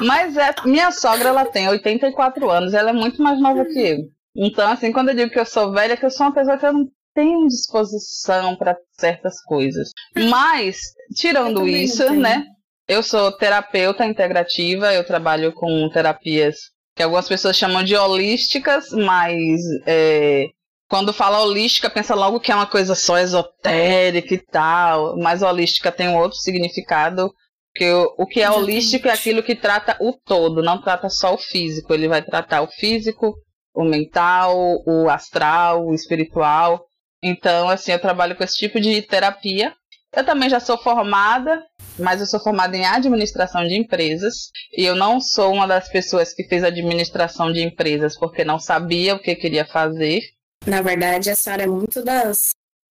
Mas 0.00 0.36
é, 0.36 0.54
minha 0.64 0.90
sogra, 0.90 1.28
ela 1.28 1.44
tem 1.44 1.68
84 1.68 2.50
anos, 2.50 2.74
ela 2.74 2.90
é 2.90 2.94
muito 2.94 3.22
mais 3.22 3.38
nova 3.38 3.64
que 3.66 3.78
eu. 3.78 3.98
Então, 4.34 4.72
assim, 4.72 4.90
quando 4.90 5.10
eu 5.10 5.14
digo 5.14 5.30
que 5.30 5.38
eu 5.38 5.46
sou 5.46 5.70
velha, 5.70 5.92
é 5.92 5.96
que 5.96 6.06
eu 6.06 6.10
sou 6.10 6.26
uma 6.26 6.34
pessoa 6.34 6.56
que 6.56 6.66
eu 6.66 6.72
não 6.72 6.88
tenho 7.14 7.46
disposição 7.46 8.56
para 8.56 8.76
certas 8.98 9.40
coisas. 9.42 9.90
Mas, 10.28 10.78
tirando 11.14 11.66
isso, 11.66 12.12
né? 12.12 12.44
Eu 12.86 13.02
sou 13.02 13.32
terapeuta 13.32 14.04
integrativa, 14.04 14.92
eu 14.92 15.06
trabalho 15.06 15.52
com 15.52 15.88
terapias 15.88 16.56
que 16.94 17.02
algumas 17.02 17.28
pessoas 17.28 17.56
chamam 17.56 17.82
de 17.82 17.96
holísticas, 17.96 18.90
mas 18.90 19.60
é, 19.86 20.46
quando 20.88 21.12
fala 21.12 21.40
holística, 21.40 21.90
pensa 21.90 22.14
logo 22.14 22.38
que 22.38 22.52
é 22.52 22.54
uma 22.54 22.66
coisa 22.66 22.94
só 22.94 23.18
esotérica 23.18 24.34
e 24.34 24.38
tal, 24.38 25.16
mas 25.16 25.42
holística 25.42 25.90
tem 25.90 26.08
um 26.08 26.16
outro 26.16 26.38
significado, 26.38 27.32
que 27.74 27.90
o, 27.90 28.14
o 28.18 28.26
que 28.26 28.40
é 28.40 28.44
Exatamente. 28.44 28.70
holístico 28.70 29.08
é 29.08 29.12
aquilo 29.12 29.42
que 29.42 29.56
trata 29.56 29.96
o 30.00 30.12
todo, 30.12 30.62
não 30.62 30.80
trata 30.80 31.08
só 31.08 31.34
o 31.34 31.38
físico, 31.38 31.92
ele 31.92 32.06
vai 32.06 32.22
tratar 32.22 32.62
o 32.62 32.68
físico, 32.68 33.34
o 33.74 33.82
mental, 33.82 34.56
o 34.86 35.08
astral, 35.10 35.84
o 35.84 35.94
espiritual. 35.94 36.84
Então, 37.26 37.70
assim, 37.70 37.90
eu 37.90 37.98
trabalho 37.98 38.36
com 38.36 38.44
esse 38.44 38.56
tipo 38.56 38.78
de 38.78 39.00
terapia. 39.00 39.72
Eu 40.14 40.24
também 40.26 40.50
já 40.50 40.60
sou 40.60 40.76
formada, 40.76 41.64
mas 41.98 42.20
eu 42.20 42.26
sou 42.26 42.38
formada 42.38 42.76
em 42.76 42.84
administração 42.84 43.66
de 43.66 43.74
empresas. 43.74 44.50
E 44.76 44.84
eu 44.84 44.94
não 44.94 45.18
sou 45.20 45.54
uma 45.54 45.66
das 45.66 45.88
pessoas 45.88 46.34
que 46.34 46.44
fez 46.44 46.62
administração 46.62 47.50
de 47.50 47.62
empresas 47.62 48.14
porque 48.18 48.44
não 48.44 48.58
sabia 48.58 49.14
o 49.14 49.18
que 49.18 49.34
queria 49.34 49.64
fazer. 49.64 50.20
Na 50.66 50.82
verdade, 50.82 51.30
a 51.30 51.34
senhora 51.34 51.62
é 51.62 51.66
muito 51.66 52.04
das, 52.04 52.50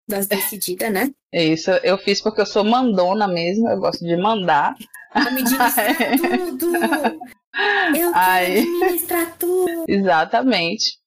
das 0.09 0.25
decididas, 0.25 0.91
né? 0.91 1.11
É 1.31 1.43
isso, 1.43 1.69
eu 1.83 1.97
fiz 1.99 2.19
porque 2.19 2.41
eu 2.41 2.45
sou 2.45 2.63
mandona 2.63 3.27
mesmo, 3.27 3.69
eu 3.69 3.79
gosto 3.79 4.03
de 4.03 4.17
mandar. 4.17 4.75
Administrar 5.11 5.71
tudo! 6.59 6.75
Eu 6.75 8.11
quero 8.11 8.11
Aí- 8.15 8.59
administrar 8.59 9.37
tudo. 9.37 9.85
Exatamente. 9.87 10.97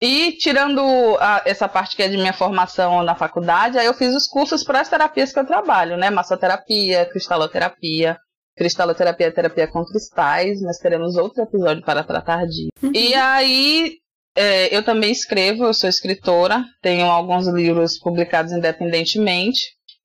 E 0.00 0.32
tirando 0.32 0.80
a- 1.18 1.42
essa 1.44 1.68
parte 1.68 1.96
que 1.96 2.02
é 2.02 2.08
de 2.08 2.16
minha 2.16 2.32
formação 2.32 3.02
na 3.02 3.14
faculdade, 3.16 3.78
aí 3.78 3.86
eu 3.86 3.94
fiz 3.94 4.14
os 4.14 4.26
cursos 4.26 4.62
para 4.62 4.80
as 4.80 4.88
terapias 4.88 5.32
que 5.32 5.38
eu 5.40 5.46
trabalho, 5.46 5.96
né? 5.96 6.08
Massoterapia, 6.10 7.04
cristaloterapia. 7.06 8.16
Cristaloterapia 8.56 9.26
é 9.26 9.30
terapia 9.30 9.68
com 9.68 9.84
cristais, 9.84 10.60
nós 10.62 10.78
teremos 10.78 11.16
outro 11.16 11.42
episódio 11.42 11.82
para 11.84 12.02
tratar 12.02 12.44
disso. 12.46 12.70
E 12.92 13.14
aí, 13.14 13.92
é, 14.36 14.74
eu 14.76 14.84
também 14.84 15.10
escrevo, 15.12 15.64
eu 15.64 15.74
sou 15.74 15.88
escritora, 15.88 16.64
tenho 16.82 17.06
alguns 17.06 17.46
livros 17.48 17.98
publicados 17.98 18.52
independentemente. 18.52 19.60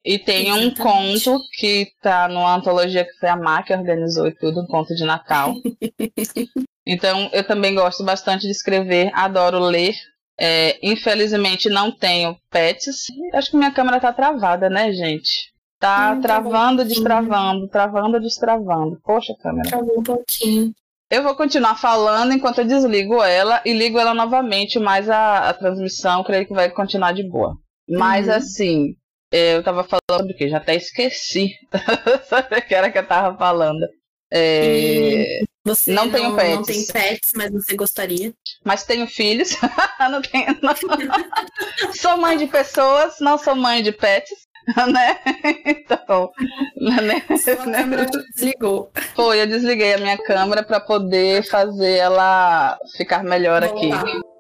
E 0.06 0.20
tenho 0.20 0.54
um 0.56 0.74
conto 0.74 1.40
que 1.58 1.88
tá 2.02 2.28
numa 2.28 2.54
antologia 2.56 3.06
que 3.06 3.14
foi 3.20 3.30
a 3.30 3.38
Má 3.38 3.64
que 3.64 3.74
organizou 3.74 4.28
e 4.28 4.36
tudo, 4.36 4.62
um 4.62 4.68
conto 4.68 4.94
de 4.94 5.06
Natal. 5.06 5.54
Então, 6.86 7.30
eu 7.34 7.44
também 7.46 7.74
gosto 7.76 8.04
bastante 8.04 8.42
de 8.42 8.52
escrever, 8.52 9.12
adoro 9.14 9.60
ler. 9.60 9.94
É, 10.40 10.78
infelizmente, 10.82 11.70
não 11.70 11.92
tenho 11.92 12.36
pets. 12.50 13.06
Acho 13.34 13.52
que 13.52 13.58
minha 13.58 13.72
câmera 13.72 14.00
tá 14.00 14.12
travada, 14.12 14.70
né, 14.70 14.92
gente? 14.92 15.52
Tá 15.80 16.14
Hum, 16.14 16.22
tá 16.22 16.28
travando, 16.28 16.82
bom. 16.84 16.88
destravando, 16.88 17.68
travando, 17.68 18.20
destravando. 18.20 19.00
Poxa, 19.04 19.34
câmera. 19.42 19.70
Travou 19.70 20.00
um 20.00 20.04
pouquinho. 20.04 20.72
Eu 21.10 21.22
vou 21.22 21.36
continuar 21.36 21.76
falando 21.76 22.34
enquanto 22.34 22.60
eu 22.60 22.66
desligo 22.66 23.22
ela 23.22 23.62
e 23.66 23.72
ligo 23.74 24.00
ela 24.00 24.14
novamente, 24.14 24.80
mas 24.80 25.10
a, 25.10 25.50
a 25.50 25.54
transmissão 25.54 26.24
creio 26.24 26.48
que 26.48 26.54
vai 26.54 26.70
continuar 26.72 27.12
de 27.14 27.24
boa. 27.24 27.56
Mas 27.88 28.28
Uhum. 28.28 28.34
assim, 28.34 28.96
eu 29.32 29.62
tava 29.64 29.84
falando 29.84 30.02
sobre 30.22 30.34
o 30.34 30.36
quê? 30.38 30.50
Já 30.50 30.58
até 30.58 30.76
esqueci 30.76 31.50
sobre 32.28 32.58
o 32.60 32.62
que 32.66 32.74
era 32.74 32.92
que 32.92 32.98
eu 32.98 33.06
tava 33.08 33.38
falando. 33.38 33.86
É, 34.32 35.42
Você 35.66 35.94
Não 35.94 36.06
não, 36.06 36.12
tenho 36.12 36.30
não, 36.30 36.36
pets. 36.36 36.66
tem 36.68 36.86
pets, 36.88 37.32
mas 37.36 37.52
você 37.52 37.76
gostaria. 37.76 38.34
Mas 38.66 38.84
tenho 38.84 39.08
filhos. 39.08 39.56
não 40.12 40.22
tenho, 40.22 40.58
não. 40.62 40.74
Sou 41.96 42.18
mãe 42.18 42.38
de 42.38 42.48
pessoas, 42.48 43.20
não 43.22 43.38
sou 43.38 43.56
mãe 43.56 43.82
de 43.82 43.92
pets, 43.94 44.38
né? 44.92 45.20
Então, 45.66 46.32
né? 46.78 47.24
Sua 47.38 47.56
câmera 47.56 48.06
desligou. 48.36 48.92
Foi, 49.16 49.42
eu 49.42 49.48
desliguei 49.48 49.94
a 49.94 49.98
minha 50.00 50.18
câmera 50.18 50.64
para 50.64 50.80
poder 50.82 51.48
fazer 51.50 51.98
ela 51.98 52.78
ficar 52.98 53.24
melhor 53.24 53.64
aqui. 53.64 53.90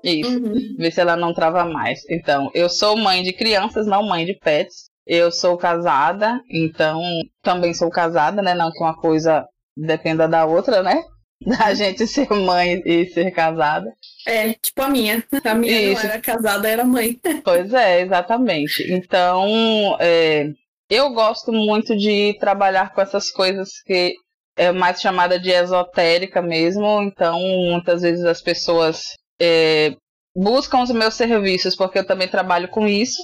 Isso. 0.04 0.30
Uhum. 0.38 0.76
ver 0.78 0.92
se 0.92 1.00
ela 1.00 1.16
não 1.16 1.34
trava 1.34 1.64
mais. 1.64 2.02
Então, 2.10 2.52
eu 2.54 2.68
sou 2.68 2.98
mãe 2.98 3.24
de 3.24 3.32
crianças, 3.32 3.88
não 3.88 4.04
mãe 4.04 4.26
de 4.26 4.34
pets. 4.34 4.90
Eu 5.06 5.32
sou 5.32 5.58
casada, 5.58 6.42
então 6.50 7.02
também 7.42 7.74
sou 7.74 7.90
casada, 7.90 8.42
né? 8.42 8.54
Não 8.54 8.72
que 8.72 8.82
uma 8.84 8.96
coisa 8.96 9.46
dependa 9.76 10.28
da 10.28 10.46
outra, 10.46 10.82
né? 10.84 11.02
Da 11.60 11.74
gente 11.74 12.08
ser 12.08 12.30
mãe 12.30 12.82
e 12.86 13.06
ser 13.08 13.32
casada. 13.32 13.94
É, 14.26 14.54
tipo 14.54 14.82
a 14.82 14.90
minha. 14.90 15.24
A 15.44 15.54
minha 15.54 15.92
Isso. 15.92 16.04
não 16.04 16.12
era 16.12 16.22
casada, 16.22 16.70
era 16.70 16.86
mãe. 16.86 17.20
Pois 17.44 17.74
é, 17.74 18.02
exatamente. 18.02 18.92
Então, 18.92 19.98
é, 20.00 20.50
eu 20.90 21.12
gosto 21.14 21.52
muito 21.52 21.96
de 21.98 22.38
trabalhar 22.40 22.94
com 22.94 23.02
essas 23.02 23.30
coisas 23.32 23.70
que 23.86 24.16
é 24.56 24.72
mais 24.72 25.02
chamada 25.02 25.40
de 25.40 25.50
esotérica 25.50 26.42
mesmo. 26.42 27.02
Então, 27.02 27.40
muitas 27.40 28.02
vezes 28.02 28.24
as 28.24 28.42
pessoas 28.42 29.14
é, 29.42 29.96
buscam 30.36 30.84
os 30.84 30.92
meus 30.92 31.16
serviços 31.16 31.76
porque 31.76 32.00
eu 32.00 32.08
também 32.08 32.28
trabalho 32.28 32.70
com 32.70 32.88
isso. 32.88 33.22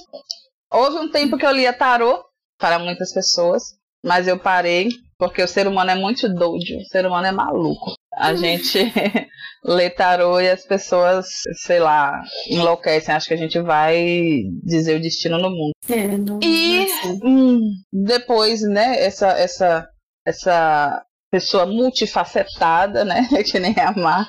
Houve 0.70 0.98
um 0.98 1.10
tempo 1.10 1.36
que 1.38 1.46
eu 1.46 1.52
lia 1.52 1.72
tarô 1.72 2.22
para 2.58 2.78
muitas 2.78 3.12
pessoas, 3.12 3.62
mas 4.04 4.28
eu 4.28 4.38
parei 4.38 4.90
porque 5.18 5.42
o 5.42 5.48
ser 5.48 5.66
humano 5.66 5.90
é 5.90 5.94
muito 5.94 6.28
doido, 6.32 6.78
o 6.78 6.84
ser 6.86 7.06
humano 7.06 7.26
é 7.26 7.32
maluco. 7.32 7.94
A 8.20 8.34
gente 8.34 8.78
lê 9.64 9.88
tarô 9.88 10.38
e 10.40 10.48
as 10.48 10.64
pessoas, 10.64 11.26
sei 11.64 11.80
lá, 11.80 12.22
enlouquecem, 12.48 13.14
acho 13.14 13.28
que 13.28 13.34
a 13.34 13.38
gente 13.38 13.58
vai 13.60 14.42
dizer 14.62 14.96
o 14.96 15.00
destino 15.00 15.38
no 15.38 15.50
mundo. 15.50 15.72
É, 15.88 16.06
não. 16.18 16.38
E-. 16.42 16.86
Hum, 17.24 17.72
depois, 17.92 18.60
né, 18.62 19.02
essa, 19.02 19.28
essa, 19.28 19.88
essa 20.26 21.02
pessoa 21.30 21.64
multifacetada, 21.64 23.04
né, 23.04 23.26
que 23.44 23.58
nem 23.58 23.74
a 23.78 23.92
Mar, 23.92 24.28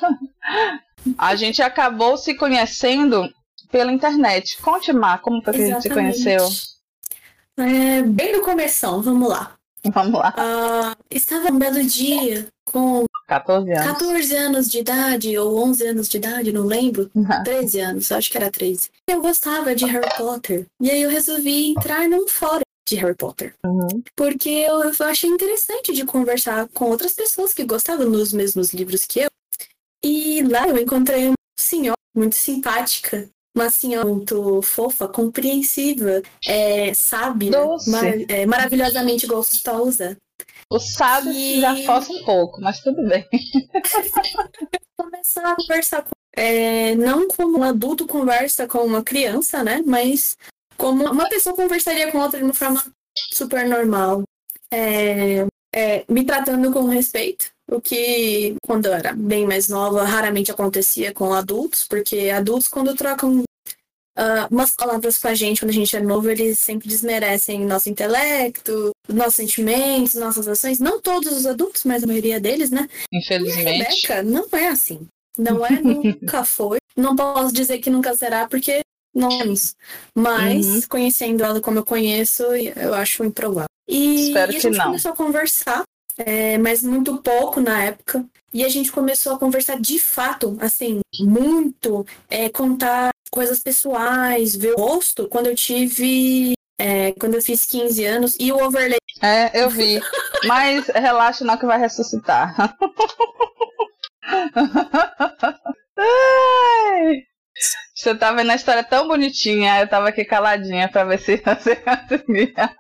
a 1.18 1.36
gente 1.36 1.62
acabou 1.62 2.16
se 2.16 2.34
conhecendo 2.36 3.30
pela 3.72 3.92
internet. 3.92 4.58
Conte, 4.62 4.94
Mar, 4.94 5.22
como 5.22 5.42
foi 5.44 5.54
que 5.54 5.64
a 5.64 5.66
gente 5.66 5.82
se 5.82 5.90
conheceu? 5.90 6.48
É, 7.58 8.02
bem 8.04 8.34
no 8.34 8.42
começão, 8.42 9.02
vamos 9.02 9.30
lá. 9.30 9.56
Vamos 9.84 10.20
lá, 10.20 10.34
Ah, 10.38 10.96
estava 11.10 11.52
um 11.52 11.58
belo 11.58 11.84
dia 11.84 12.48
com 12.66 13.06
14 13.32 13.72
anos. 13.72 13.86
14 13.86 14.36
anos 14.36 14.70
de 14.70 14.80
idade, 14.80 15.38
ou 15.38 15.58
11 15.64 15.88
anos 15.88 16.10
de 16.10 16.18
idade, 16.18 16.52
não 16.52 16.66
lembro. 16.66 17.10
13 17.46 17.80
anos, 17.80 18.12
acho 18.12 18.30
que 18.30 18.38
era 18.38 18.52
13. 18.52 18.90
Eu 19.08 19.22
gostava 19.22 19.74
de 19.74 19.86
Harry 19.86 20.10
Potter. 20.18 20.66
E 20.82 20.92
aí 20.92 21.02
eu 21.02 21.10
resolvi 21.10 21.72
entrar 21.72 22.08
num 22.10 22.28
fórum 22.28 22.62
de 22.88 22.96
Harry 22.98 23.16
Potter. 23.16 23.54
Uhum. 23.66 24.04
Porque 24.16 24.50
eu 24.50 24.84
eu 24.84 25.06
achei 25.06 25.30
interessante 25.30 25.94
de 25.94 26.04
conversar 26.06 26.68
com 26.74 26.86
outras 26.90 27.14
pessoas 27.14 27.54
que 27.54 27.64
gostavam 27.64 28.12
dos 28.12 28.34
mesmos 28.34 28.74
livros 28.74 29.06
que 29.06 29.22
eu. 29.22 29.30
E 30.04 30.42
lá 30.44 30.68
eu 30.68 30.78
encontrei 30.78 31.28
uma 31.28 31.36
senhora 31.58 31.96
muito 32.16 32.36
simpática. 32.36 33.30
Uma 33.56 33.70
senhora 33.70 34.08
muito 34.08 34.62
fofa, 34.62 35.10
compreensiva, 35.10 36.22
é, 36.48 36.94
sábia, 36.94 37.52
mar- 37.88 38.22
é, 38.30 38.46
maravilhosamente 38.46 39.28
gostosa. 39.28 40.16
O 40.70 40.80
sábio 40.80 41.32
Que- 41.32 41.62
já 41.62 41.76
força 41.86 42.12
um 42.12 42.24
pouco, 42.24 42.62
mas 42.62 42.80
tudo 42.82 43.08
bem. 43.08 43.26
começar 44.98 45.52
a 45.52 45.56
conversar 45.56 46.04
com. 46.04 46.12
É, 46.36 46.96
não 46.96 47.28
como 47.28 47.60
um 47.60 47.64
adulto 47.64 48.08
conversa 48.08 48.68
com 48.68 48.80
uma 48.80 49.04
criança, 49.04 49.64
né? 49.64 49.84
Mas 49.86 50.38
como 50.78 51.04
uma 51.06 51.28
pessoa 51.28 51.56
conversaria 51.56 52.12
com 52.12 52.20
outra 52.20 52.40
de 52.40 52.46
uma 52.46 52.54
forma 52.54 52.84
super 53.34 53.68
normal. 53.68 54.24
É, 54.74 55.46
é, 55.74 56.06
me 56.10 56.24
tratando 56.26 56.72
com 56.72 56.86
respeito. 56.86 57.52
O 57.70 57.80
que, 57.80 58.56
quando 58.64 58.86
eu 58.88 58.94
era 58.94 59.14
bem 59.14 59.46
mais 59.48 59.70
nova, 59.70 60.04
raramente 60.04 60.52
acontecia 60.52 61.14
com 61.14 61.34
adultos, 61.34 61.86
porque 61.88 62.30
adultos, 62.30 62.68
quando 62.68 62.96
trocam 62.96 63.44
ah, 64.16 64.48
umas 64.52 64.72
palavras 64.72 65.18
com 65.18 65.28
a 65.28 65.36
gente, 65.36 65.62
quando 65.62 65.70
a 65.70 65.74
gente 65.74 65.96
é 65.96 66.02
novo, 66.02 66.30
eles 66.30 66.60
sempre 66.60 66.88
desmerecem 66.88 67.66
nosso 67.66 67.90
intelecto, 67.90 68.92
nossos 69.08 69.36
sentimentos, 69.36 70.16
nossas 70.16 70.48
ações. 70.48 70.80
Não 70.80 71.00
todos 71.02 71.32
os 71.32 71.46
adultos, 71.46 71.84
mas 71.86 72.04
a 72.04 72.08
maioria 72.08 72.40
deles, 72.40 72.70
né? 72.70 72.88
Infelizmente. 73.14 73.64
Rebeca 73.64 74.24
não 74.24 74.48
é 74.52 74.68
assim. 74.68 75.08
Não 75.38 75.66
é, 75.66 75.70
nunca 75.82 76.44
foi. 76.44 76.78
Não 76.96 77.16
posso 77.16 77.54
dizer 77.54 77.80
que 77.80 77.90
nunca 77.90 78.16
será, 78.16 78.48
porque 78.48 78.82
não 79.16 79.30
é 79.42 79.48
isso. 79.48 79.74
Mas, 80.16 80.66
Uhum. 80.68 80.82
conhecendo 80.90 81.44
ela 81.44 81.62
como 81.62 81.80
eu 81.80 81.86
conheço, 81.86 82.44
eu 82.44 82.94
acho 82.94 83.24
improvável. 83.24 83.68
E, 83.88 84.28
Espero 84.28 84.52
e 84.52 84.56
a 84.56 84.60
gente 84.60 84.78
não. 84.78 84.86
começou 84.86 85.12
a 85.12 85.16
conversar, 85.16 85.84
é, 86.18 86.58
mas 86.58 86.84
muito 86.84 87.18
pouco 87.18 87.60
na 87.62 87.84
época. 87.84 88.26
E 88.54 88.64
a 88.66 88.70
gente 88.70 88.92
começou 88.92 89.34
a 89.34 89.40
conversar 89.40 89.80
de 89.80 89.98
fato, 90.00 90.58
assim, 90.60 91.00
muito, 91.20 92.06
é, 92.30 92.50
contar 92.50 93.10
coisas 93.32 93.60
pessoais, 93.62 94.56
ver 94.56 94.74
o 94.74 94.82
rosto 94.82 95.28
quando 95.28 95.48
eu 95.48 95.56
tive. 95.56 96.54
é, 96.80 97.12
quando 97.14 97.36
eu 97.36 97.42
fiz 97.42 97.66
15 97.66 98.06
anos, 98.06 98.36
e 98.40 98.52
o 98.52 98.64
overlay 98.64 98.98
É, 99.22 99.64
eu 99.64 99.70
vi. 99.70 100.02
Mas 100.46 100.88
relaxa 100.88 101.46
não 101.46 101.58
que 101.58 101.66
vai 101.66 101.80
ressuscitar. 101.80 102.56
Ai. 105.98 107.24
Você 107.96 108.16
tá 108.16 108.32
vendo 108.34 108.52
a 108.52 108.56
história 108.56 108.84
tão 108.84 109.08
bonitinha, 109.08 109.80
eu 109.80 109.88
tava 109.88 110.10
aqui 110.10 110.26
caladinha 110.26 110.90
pra 110.90 111.04
ver 111.04 111.20
se 111.20 111.38
você 111.46 111.76
conseguia 111.76 112.76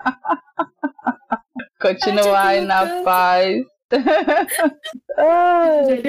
continuar 1.79 2.47
aí 2.47 2.61
na 2.61 2.79
Tadinho, 2.79 3.03
paz. 3.03 3.63
Ai. 5.17 6.03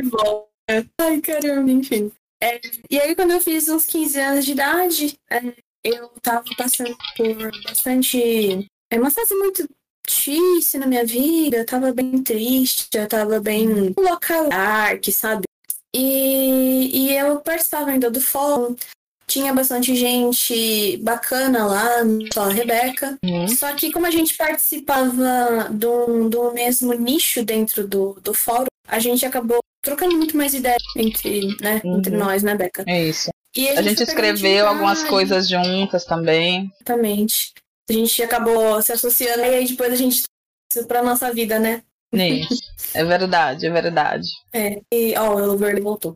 Ai, 0.99 1.21
caramba, 1.21 1.71
enfim. 1.71 2.11
É, 2.43 2.61
e 2.91 2.99
aí, 2.99 3.15
quando 3.15 3.31
eu 3.31 3.41
fiz 3.41 3.69
uns 3.69 3.87
15 3.87 4.19
anos 4.19 4.45
de 4.45 4.51
idade, 4.51 5.15
é, 5.31 5.41
eu 5.85 6.09
tava 6.21 6.45
passando 6.59 6.97
por 7.17 7.63
bastante. 7.63 8.67
É 8.91 8.99
uma 8.99 9.13
fase 9.13 9.33
muito 9.37 9.65
difícil 10.05 10.81
na 10.81 10.89
minha 10.89 11.07
vida. 11.07 11.59
Eu 11.59 11.67
tava 11.67 11.93
bem 11.93 12.21
triste, 12.21 12.89
eu 12.95 13.07
tava 13.07 13.39
bem 13.39 13.95
local 13.97 14.49
dark, 14.49 15.05
sabe? 15.13 15.45
E, 15.95 16.91
e 16.93 17.17
eu 17.17 17.41
participava 17.41 17.91
ainda 17.91 18.11
do 18.11 18.21
fórum. 18.21 18.75
Tinha 19.25 19.55
bastante 19.55 19.95
gente 19.95 20.97
bacana 20.97 21.65
lá, 21.65 21.89
só 22.35 22.51
a 22.51 22.53
Rebeca. 22.53 23.17
Uhum. 23.25 23.47
Só 23.47 23.73
que 23.75 23.93
como 23.93 24.05
a 24.05 24.11
gente 24.11 24.37
participava 24.37 25.69
do, 25.71 26.29
do 26.29 26.53
mesmo 26.53 26.93
nicho 26.93 27.45
dentro 27.45 27.87
do, 27.87 28.19
do 28.21 28.35
fórum, 28.35 28.67
a 28.87 28.99
gente 28.99 29.25
acabou 29.25 29.59
trocando 29.85 30.17
muito 30.17 30.37
mais 30.37 30.55
ideia 30.55 30.77
entre, 30.97 31.57
né, 31.61 31.81
Uhum. 31.85 31.99
entre 31.99 32.17
nós, 32.17 32.43
né, 32.43 32.55
Beca? 32.55 32.85
É 32.87 33.05
isso. 33.05 33.31
E 33.57 33.69
A 33.69 33.83
gente 33.83 33.97
foi 33.99 34.07
pegando 34.07 34.35
escreveu 34.37 34.67
algumas 34.67 35.05
coisas 35.05 35.49
juntas 35.49 36.05
também. 36.05 36.71
Exatamente. 36.77 37.53
A 37.91 37.93
gente 37.93 38.23
acabou 38.23 38.81
se 38.81 38.93
associando 38.93 39.43
e 39.43 39.45
aí 39.45 39.67
depois 39.67 39.93
a 39.93 39.97
gente 39.97 40.23
isso 40.73 40.87
pra 40.87 41.03
nossa 41.03 41.33
vida, 41.33 41.59
né? 41.59 41.83
Isso. 42.13 42.63
É 42.95 43.05
verdade, 43.05 43.67
é 43.67 43.71
verdade. 43.71 44.29
É, 44.53 44.81
e 44.93 45.15
ó, 45.17 45.35
o 45.35 45.57
Verde 45.57 45.81
voltou. 45.81 46.15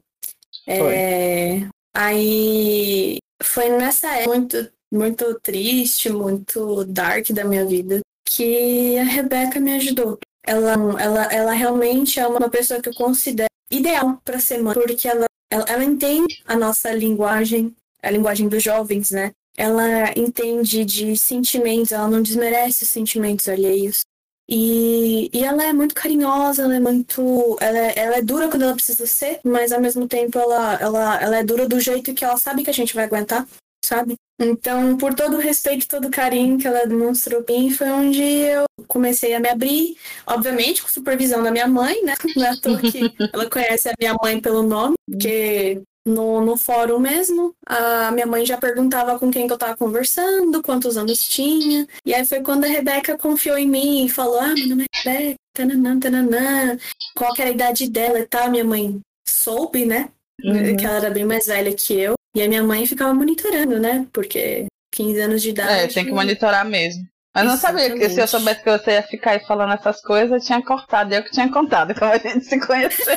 É, 0.67 1.61
aí 1.97 3.17
foi 3.43 3.71
nessa 3.71 4.09
época 4.15 4.29
muito, 4.37 4.73
muito 4.93 5.41
triste, 5.41 6.11
muito 6.11 6.85
dark 6.85 7.31
da 7.31 7.45
minha 7.45 7.65
vida 7.65 8.01
que 8.29 8.99
a 8.99 9.05
Rebeca 9.05 9.59
me 9.59 9.75
ajudou. 9.77 10.19
Ela, 10.47 10.75
ela, 11.01 11.25
ela 11.25 11.53
realmente 11.53 12.21
é 12.21 12.27
uma 12.27 12.49
pessoa 12.49 12.81
que 12.81 12.89
eu 12.89 12.95
considero 12.95 13.49
ideal 13.71 14.21
para 14.25 14.39
ser 14.39 14.63
mãe, 14.63 14.75
porque 14.75 15.09
ela, 15.09 15.27
ela, 15.51 15.65
ela 15.69 15.85
entende 15.85 16.43
a 16.47 16.57
nossa 16.57 16.93
linguagem, 16.93 17.75
a 18.03 18.11
linguagem 18.11 18.49
dos 18.49 18.63
jovens, 18.63 19.11
né? 19.11 19.33
Ela 19.57 20.13
entende 20.17 20.85
de 20.85 21.17
sentimentos, 21.17 21.93
ela 21.93 22.09
não 22.09 22.23
desmerece 22.23 22.85
os 22.85 22.91
sentimentos 22.91 23.49
alheios. 23.49 24.05
E, 24.49 25.29
e 25.33 25.45
ela 25.45 25.65
é 25.65 25.73
muito 25.73 25.95
carinhosa, 25.95 26.63
ela 26.63 26.77
é 26.77 26.81
muito. 26.81 27.57
Ela 27.61 27.79
é, 27.79 27.99
ela 27.99 28.17
é 28.19 28.23
dura 28.23 28.49
quando 28.49 28.63
ela 28.63 28.75
precisa 28.75 29.07
ser, 29.07 29.41
mas 29.43 29.73
ao 29.73 29.81
mesmo 29.81 30.07
tempo 30.07 30.39
ela, 30.39 30.75
ela, 30.75 31.21
ela 31.21 31.37
é 31.39 31.45
dura 31.45 31.67
do 31.67 31.81
jeito 31.81 32.15
que 32.15 32.25
ela 32.25 32.37
sabe 32.37 32.63
que 32.63 32.71
a 32.71 32.75
gente 32.75 32.95
vai 32.95 33.05
aguentar, 33.05 33.47
sabe? 33.87 34.17
Então, 34.39 34.99
por 34.99 35.15
todo 35.15 35.37
o 35.37 35.41
respeito 35.41 35.85
e 35.85 35.89
todo 35.89 36.09
o 36.09 36.11
carinho 36.11 36.59
que 36.59 36.67
ela 36.67 36.87
demonstrou 36.87 37.43
pra 37.43 37.55
mim, 37.55 37.71
foi 37.71 37.89
onde 37.91 38.23
eu 38.23 38.65
comecei 38.87 39.35
a 39.35 39.41
me 39.41 39.49
abrir, 39.49 39.97
obviamente 40.27 40.83
com 40.83 40.89
supervisão 40.89 41.43
da 41.43 41.51
minha 41.51 41.67
mãe, 41.67 42.03
né? 42.05 42.15
Não 42.37 42.47
é 42.47 43.31
ela 43.33 43.51
conhece 43.51 43.89
a 43.89 43.95
minha 43.99 44.15
mãe 44.23 44.41
pelo 44.41 44.63
nome, 44.63 44.95
porque 45.09 45.81
no, 46.07 46.41
no 46.45 46.57
fórum 46.57 46.99
mesmo, 46.99 47.55
a 47.67 48.11
minha 48.13 48.27
mãe 48.27 48.45
já 48.45 48.59
perguntava 48.59 49.19
com 49.19 49.31
quem 49.31 49.47
que 49.47 49.53
eu 49.53 49.59
tava 49.59 49.77
conversando, 49.77 50.63
quantos 50.63 50.97
anos 50.97 51.27
tinha. 51.27 51.87
E 52.05 52.15
aí 52.15 52.25
foi 52.25 52.43
quando 52.43 52.65
a 52.65 52.69
Rebeca 52.69 53.17
confiou 53.17 53.57
em 53.59 53.69
mim 53.69 54.05
e 54.05 54.09
falou: 54.09 54.39
Ah, 54.39 54.55
meu 54.55 54.69
nome 54.69 54.85
é 54.85 55.11
Rebeca, 55.11 55.37
tananã, 55.55 55.99
tananã. 55.99 56.79
Qual 57.17 57.33
que 57.35 57.41
era 57.41 57.51
a 57.51 57.55
idade 57.55 57.91
dela 57.91 58.21
e 58.21 58.27
tal? 58.27 58.51
Minha 58.51 58.65
mãe 58.65 59.01
soube, 59.27 59.85
né? 59.85 60.11
Uhum. 60.45 60.77
Que 60.77 60.85
ela 60.85 60.97
era 60.97 61.11
bem 61.11 61.25
mais 61.25 61.47
velha 61.47 61.75
que 61.75 61.95
eu. 61.95 62.16
E 62.37 62.43
a 62.43 62.49
minha 62.49 62.63
mãe 62.63 62.87
ficava 62.87 63.15
monitorando, 63.15 63.81
né? 63.81 64.07
Porque 64.13 64.67
15 64.93 65.21
anos 65.21 65.41
de 65.41 65.49
idade. 65.49 65.73
É, 65.73 65.87
tem 65.87 66.05
que 66.05 66.13
monitorar 66.13 66.67
mesmo. 66.67 67.03
Mas 67.35 67.47
não 67.47 67.57
sabia 67.57 67.91
que 67.95 68.11
se 68.11 68.21
eu 68.21 68.29
soubesse 68.29 68.63
que 68.63 68.71
você 68.71 68.91
ia 68.91 69.03
ficar 69.03 69.31
aí 69.31 69.41
falando 69.41 69.73
essas 69.73 70.03
coisas, 70.03 70.31
eu 70.31 70.47
tinha 70.47 70.63
cortado. 70.63 71.15
Eu 71.15 71.25
que 71.25 71.31
tinha 71.31 71.51
contado 71.51 71.95
como 71.95 72.13
a 72.13 72.19
gente 72.19 72.45
se 72.45 72.61
conheceu. 72.61 73.17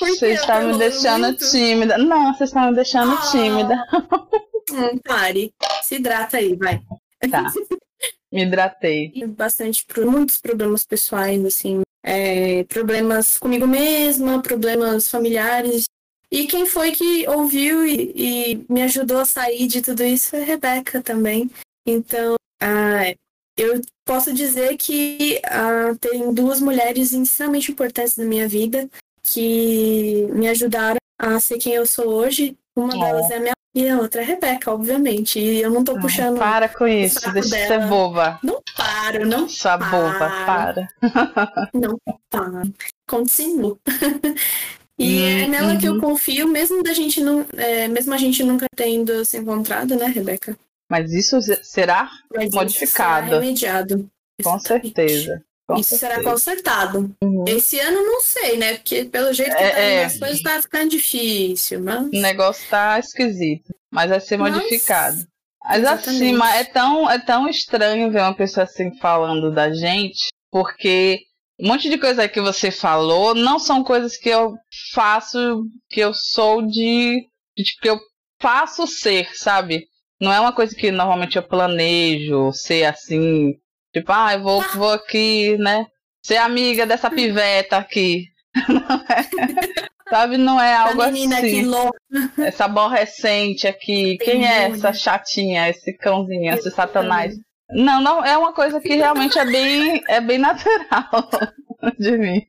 Você 0.00 0.32
está 0.32 0.60
me 0.60 0.76
deixando 0.78 1.22
muito? 1.24 1.50
tímida. 1.50 1.98
Não, 1.98 2.32
você 2.32 2.44
está 2.44 2.68
me 2.68 2.74
deixando 2.76 3.12
ah. 3.14 3.30
tímida. 3.32 3.84
Hum, 4.70 4.98
pare. 5.04 5.52
Se 5.82 5.96
hidrata 5.96 6.36
aí, 6.36 6.54
vai. 6.54 6.80
Tá. 7.28 7.52
Me 8.30 8.44
hidratei. 8.44 9.12
Bastante, 9.26 9.84
muitos 10.04 10.38
problemas 10.38 10.84
pessoais, 10.84 11.44
assim. 11.44 11.80
É, 12.04 12.62
problemas 12.64 13.38
comigo 13.38 13.66
mesma, 13.66 14.40
problemas 14.40 15.08
familiares. 15.08 15.86
E 16.30 16.46
quem 16.46 16.66
foi 16.66 16.92
que 16.92 17.26
ouviu 17.28 17.86
e, 17.86 18.12
e 18.14 18.66
me 18.68 18.82
ajudou 18.82 19.18
a 19.18 19.24
sair 19.24 19.66
de 19.66 19.80
tudo 19.80 20.04
isso 20.04 20.30
foi 20.30 20.42
a 20.42 20.44
Rebeca 20.44 21.02
também. 21.02 21.50
Então, 21.86 22.34
ah, 22.60 23.14
eu 23.56 23.80
posso 24.04 24.32
dizer 24.32 24.76
que 24.76 25.40
ah, 25.44 25.94
tem 26.00 26.32
duas 26.32 26.60
mulheres 26.60 27.12
extremamente 27.12 27.72
importantes 27.72 28.16
na 28.16 28.24
minha 28.24 28.46
vida 28.46 28.88
que 29.22 30.26
me 30.32 30.48
ajudaram 30.48 30.98
a 31.18 31.40
ser 31.40 31.58
quem 31.58 31.74
eu 31.74 31.86
sou 31.86 32.08
hoje. 32.08 32.56
Uma 32.76 32.94
oh. 32.94 33.00
delas 33.00 33.30
é 33.30 33.36
a 33.36 33.40
minha 33.40 33.52
e 33.74 33.88
a 33.88 33.98
outra 33.98 34.22
é 34.22 34.24
a 34.24 34.26
Rebeca, 34.26 34.72
obviamente. 34.72 35.38
E 35.38 35.60
eu 35.60 35.70
não 35.70 35.84
tô 35.84 35.98
puxando. 36.00 36.38
Para 36.38 36.68
com 36.68 36.86
isso, 36.86 37.20
deixa 37.32 37.48
de 37.48 37.66
ser 37.66 37.86
boba. 37.86 38.38
Não 38.42 38.60
paro, 38.76 39.26
não 39.26 39.48
Sua 39.48 39.76
boba, 39.76 40.30
para. 40.46 40.88
não 41.74 41.96
paro. 42.30 42.74
Continuo. 43.06 43.78
E 44.98 45.22
é 45.22 45.46
nela 45.46 45.72
uhum. 45.72 45.78
que 45.78 45.86
eu 45.86 45.94
uhum. 45.94 46.00
confio, 46.00 46.48
mesmo 46.48 46.82
da 46.82 46.92
gente 46.92 47.20
não, 47.20 47.46
é, 47.56 47.86
mesmo 47.86 48.12
a 48.12 48.18
gente 48.18 48.42
nunca 48.42 48.66
tendo 48.74 49.24
se 49.24 49.38
encontrado, 49.38 49.94
né, 49.94 50.06
Rebeca? 50.06 50.58
Mas 50.90 51.12
isso 51.12 51.38
será 51.62 52.10
Mas 52.34 52.50
modificado. 52.50 53.26
Isso 53.26 53.28
será 53.28 53.40
remediado. 53.40 54.10
Com 54.42 54.56
Exatamente. 54.56 54.94
certeza. 54.94 55.42
Com 55.68 55.76
isso 55.76 55.96
certeza. 55.96 56.14
será 56.14 56.30
consertado. 56.30 57.14
Uhum. 57.22 57.44
Esse 57.46 57.78
ano 57.78 58.02
não 58.02 58.20
sei, 58.22 58.56
né? 58.56 58.74
Porque 58.74 59.04
pelo 59.04 59.32
jeito 59.32 59.54
que 59.54 59.62
é, 59.62 59.70
tá 59.70 59.78
é. 59.78 60.04
as 60.04 60.18
coisas 60.18 60.40
tá 60.40 60.62
ficando 60.62 60.88
difícil, 60.88 61.80
mas... 61.80 62.06
O 62.06 62.10
negócio 62.10 62.68
tá 62.68 62.98
esquisito. 62.98 63.74
Mas 63.90 64.10
vai 64.10 64.20
ser 64.20 64.38
modificado. 64.38 65.18
Mas 65.62 65.84
assim, 65.84 66.32
mas 66.32 66.60
é 66.60 66.64
tão, 66.64 67.10
é 67.10 67.18
tão 67.18 67.46
estranho 67.46 68.10
ver 68.10 68.20
uma 68.20 68.34
pessoa 68.34 68.64
assim 68.64 68.96
falando 68.98 69.52
da 69.52 69.70
gente, 69.72 70.28
porque 70.50 71.20
um 71.60 71.68
monte 71.68 71.90
de 71.90 71.98
coisa 71.98 72.28
que 72.28 72.40
você 72.40 72.70
falou 72.70 73.34
não 73.34 73.58
são 73.58 73.82
coisas 73.82 74.16
que 74.16 74.28
eu 74.28 74.54
faço, 74.94 75.64
que 75.90 76.00
eu 76.00 76.14
sou 76.14 76.62
de. 76.62 77.26
que 77.80 77.88
eu 77.88 77.98
faço 78.40 78.86
ser, 78.86 79.34
sabe? 79.34 79.86
Não 80.20 80.32
é 80.32 80.40
uma 80.40 80.52
coisa 80.52 80.74
que 80.74 80.90
normalmente 80.90 81.36
eu 81.36 81.42
planejo 81.42 82.52
ser 82.52 82.84
assim. 82.84 83.54
Tipo, 83.92 84.12
ah, 84.12 84.34
eu 84.34 84.42
vou, 84.42 84.62
vou 84.74 84.92
aqui, 84.92 85.56
né? 85.58 85.86
Ser 86.22 86.36
amiga 86.36 86.86
dessa 86.86 87.10
piveta 87.10 87.76
aqui. 87.76 88.24
Sabe, 90.08 90.38
não 90.38 90.60
é 90.60 90.74
algo 90.74 91.02
assim. 91.02 91.28
Essa 92.38 92.64
aborrecente 92.64 93.68
aqui. 93.68 94.16
Quem 94.18 94.46
é 94.46 94.64
essa 94.64 94.92
chatinha, 94.92 95.68
esse 95.68 95.92
cãozinho, 95.92 96.52
esse 96.54 96.70
satanás? 96.70 97.34
Não, 97.70 98.00
não, 98.00 98.24
é 98.24 98.36
uma 98.36 98.52
coisa 98.52 98.80
que 98.80 98.94
realmente 98.94 99.38
é 99.38 99.44
bem, 99.44 100.02
é 100.08 100.20
bem 100.20 100.38
natural 100.38 101.28
de 101.98 102.16
mim. 102.16 102.46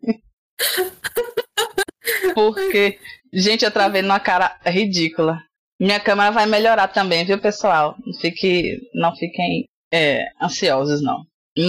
Porque, 2.34 2.98
gente, 3.34 3.66
eu 3.66 3.72
travei 3.72 4.02
numa 4.02 4.20
cara 4.20 4.58
ridícula. 4.66 5.42
Minha 5.80 6.00
câmera 6.00 6.32
vai 6.32 6.46
melhorar 6.46 6.88
também, 6.88 7.26
viu, 7.26 7.40
pessoal? 7.40 7.96
Não, 8.06 8.14
fique, 8.20 8.80
não 8.94 9.16
fiquem 9.16 9.66
é, 9.94 10.26
ansiosos, 10.42 11.02
não. 11.02 11.24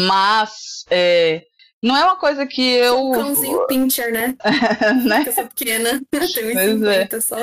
Mas, 0.07 0.85
é, 0.91 1.43
não 1.83 1.97
é 1.97 2.05
uma 2.05 2.17
coisa 2.17 2.47
que 2.47 2.63
eu. 2.63 3.09
Um 3.09 3.13
cãozinho 3.13 3.67
pincher, 3.67 4.13
né? 4.13 4.37
né? 5.07 5.25
Eu 5.27 5.33
sou 5.33 5.47
pequena, 5.49 6.01
tenho 6.11 6.27
50 6.27 7.17
é. 7.17 7.21
só. 7.21 7.37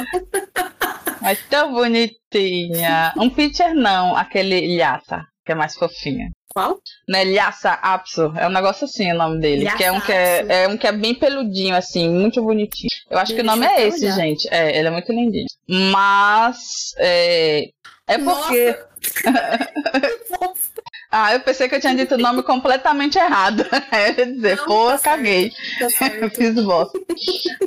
Mas 1.22 1.40
tão 1.50 1.74
bonitinha. 1.74 3.14
Um 3.18 3.30
pincher 3.30 3.74
não, 3.74 4.16
aquele 4.16 4.78
lhasa 4.78 5.26
que 5.48 5.52
é 5.54 5.56
mais 5.56 5.76
fofinha. 5.76 6.30
Qual? 6.50 6.78
Né, 7.08 7.24
Lhasa 7.24 7.72
Apso. 7.72 8.34
É 8.36 8.46
um 8.46 8.52
negócio 8.52 8.84
assim 8.84 9.12
o 9.12 9.16
nome 9.16 9.40
dele. 9.40 9.72
que 9.72 9.84
é 9.84 9.92
um 9.92 10.02
que 10.02 10.12
é, 10.12 10.46
é, 10.50 10.68
um 10.68 10.78
que 10.78 10.86
é 10.86 10.92
bem 10.92 11.16
peludinho, 11.16 11.74
assim, 11.74 12.10
muito 12.10 12.44
bonitinho. 12.44 12.90
Eu 13.10 13.18
acho 13.18 13.34
Deixa 13.34 13.44
que 13.44 13.50
o 13.50 13.56
nome 13.56 13.66
é 13.66 13.88
esse, 13.88 14.06
olhar. 14.06 14.16
gente. 14.16 14.48
É, 14.52 14.78
ele 14.78 14.90
é 14.90 14.92
muito 14.92 15.12
lindinho. 15.12 15.46
Mas. 15.68 16.94
É, 16.98 17.70
é 18.08 18.18
porque. 18.18 18.78
ah, 21.10 21.34
eu 21.34 21.40
pensei 21.40 21.70
que 21.70 21.76
eu 21.76 21.80
tinha 21.80 21.96
dito 21.96 22.16
o 22.16 22.20
nome 22.20 22.44
completamente 22.44 23.18
errado. 23.18 23.66
Eu 23.94 24.26
ia 24.26 24.26
dizer, 24.34 24.58
Não, 24.58 24.66
pô, 24.66 24.92
tá 24.92 25.00
caguei. 25.00 25.52
Tá 25.80 26.30
Fiz 26.36 26.56
bosta. 26.56 27.00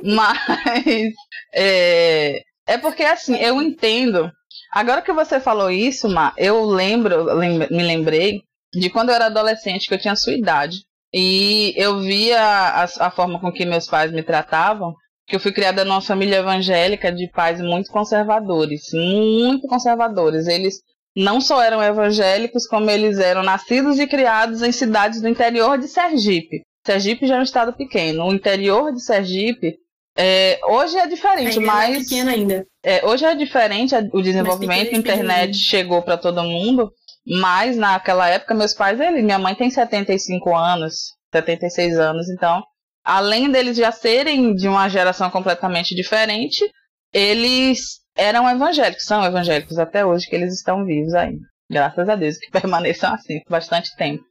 Mas. 0.02 1.14
É, 1.54 2.42
é 2.66 2.78
porque, 2.78 3.04
assim, 3.04 3.36
eu 3.36 3.60
entendo 3.62 4.30
Agora 4.70 5.02
que 5.02 5.12
você 5.12 5.40
falou 5.40 5.70
isso, 5.70 6.08
Ma, 6.08 6.32
eu 6.36 6.64
lembro, 6.64 7.36
me 7.36 7.82
lembrei 7.82 8.42
de 8.72 8.88
quando 8.88 9.08
eu 9.08 9.16
era 9.16 9.26
adolescente, 9.26 9.88
que 9.88 9.94
eu 9.94 10.00
tinha 10.00 10.14
sua 10.14 10.32
idade. 10.32 10.84
E 11.12 11.74
eu 11.76 11.98
via 12.00 12.40
a, 12.40 12.84
a 12.84 13.10
forma 13.10 13.40
com 13.40 13.50
que 13.50 13.66
meus 13.66 13.86
pais 13.86 14.12
me 14.12 14.22
tratavam, 14.22 14.94
que 15.26 15.34
eu 15.34 15.40
fui 15.40 15.52
criada 15.52 15.84
numa 15.84 16.00
família 16.00 16.38
evangélica 16.38 17.10
de 17.10 17.28
pais 17.28 17.60
muito 17.60 17.90
conservadores, 17.90 18.82
muito 18.92 19.66
conservadores. 19.66 20.46
Eles 20.46 20.76
não 21.16 21.40
só 21.40 21.60
eram 21.60 21.82
evangélicos, 21.82 22.66
como 22.66 22.88
eles 22.90 23.18
eram 23.18 23.42
nascidos 23.42 23.98
e 23.98 24.06
criados 24.06 24.62
em 24.62 24.70
cidades 24.70 25.20
do 25.20 25.28
interior 25.28 25.78
de 25.78 25.88
Sergipe. 25.88 26.62
Sergipe 26.86 27.26
já 27.26 27.36
é 27.36 27.40
um 27.40 27.44
estado 27.44 27.72
pequeno. 27.72 28.24
O 28.24 28.32
interior 28.32 28.92
de 28.92 29.02
Sergipe 29.02 29.78
é, 30.16 30.58
hoje 30.64 30.98
é 30.98 31.06
diferente, 31.06 31.58
ainda 31.58 31.62
é 31.62 31.66
mas. 31.66 31.96
É 31.96 32.00
pequeno 32.00 32.30
ainda. 32.30 32.66
É, 32.82 33.06
hoje 33.06 33.24
é 33.24 33.34
diferente 33.34 33.94
o 34.12 34.22
desenvolvimento, 34.22 34.94
a 34.94 34.98
internet 34.98 35.56
chegou 35.56 36.02
para 36.02 36.16
todo 36.16 36.42
mundo, 36.42 36.90
mas 37.26 37.76
naquela 37.76 38.28
época 38.28 38.54
meus 38.54 38.74
pais, 38.74 39.00
ele, 39.00 39.22
minha 39.22 39.38
mãe 39.38 39.54
tem 39.54 39.70
75 39.70 40.54
anos, 40.54 40.94
76 41.32 41.98
anos, 41.98 42.28
então, 42.28 42.62
além 43.04 43.50
deles 43.50 43.76
já 43.76 43.92
serem 43.92 44.54
de 44.54 44.68
uma 44.68 44.88
geração 44.88 45.30
completamente 45.30 45.94
diferente, 45.94 46.64
eles 47.12 48.00
eram 48.16 48.48
evangélicos, 48.48 49.04
são 49.04 49.24
evangélicos 49.24 49.78
até 49.78 50.04
hoje, 50.04 50.28
que 50.28 50.34
eles 50.34 50.54
estão 50.54 50.84
vivos 50.84 51.14
ainda. 51.14 51.40
Graças 51.70 52.08
a 52.08 52.16
Deus 52.16 52.36
que 52.36 52.50
permaneçam 52.52 53.14
assim 53.14 53.40
por 53.44 53.52
bastante 53.52 53.94
tempo. 53.96 54.24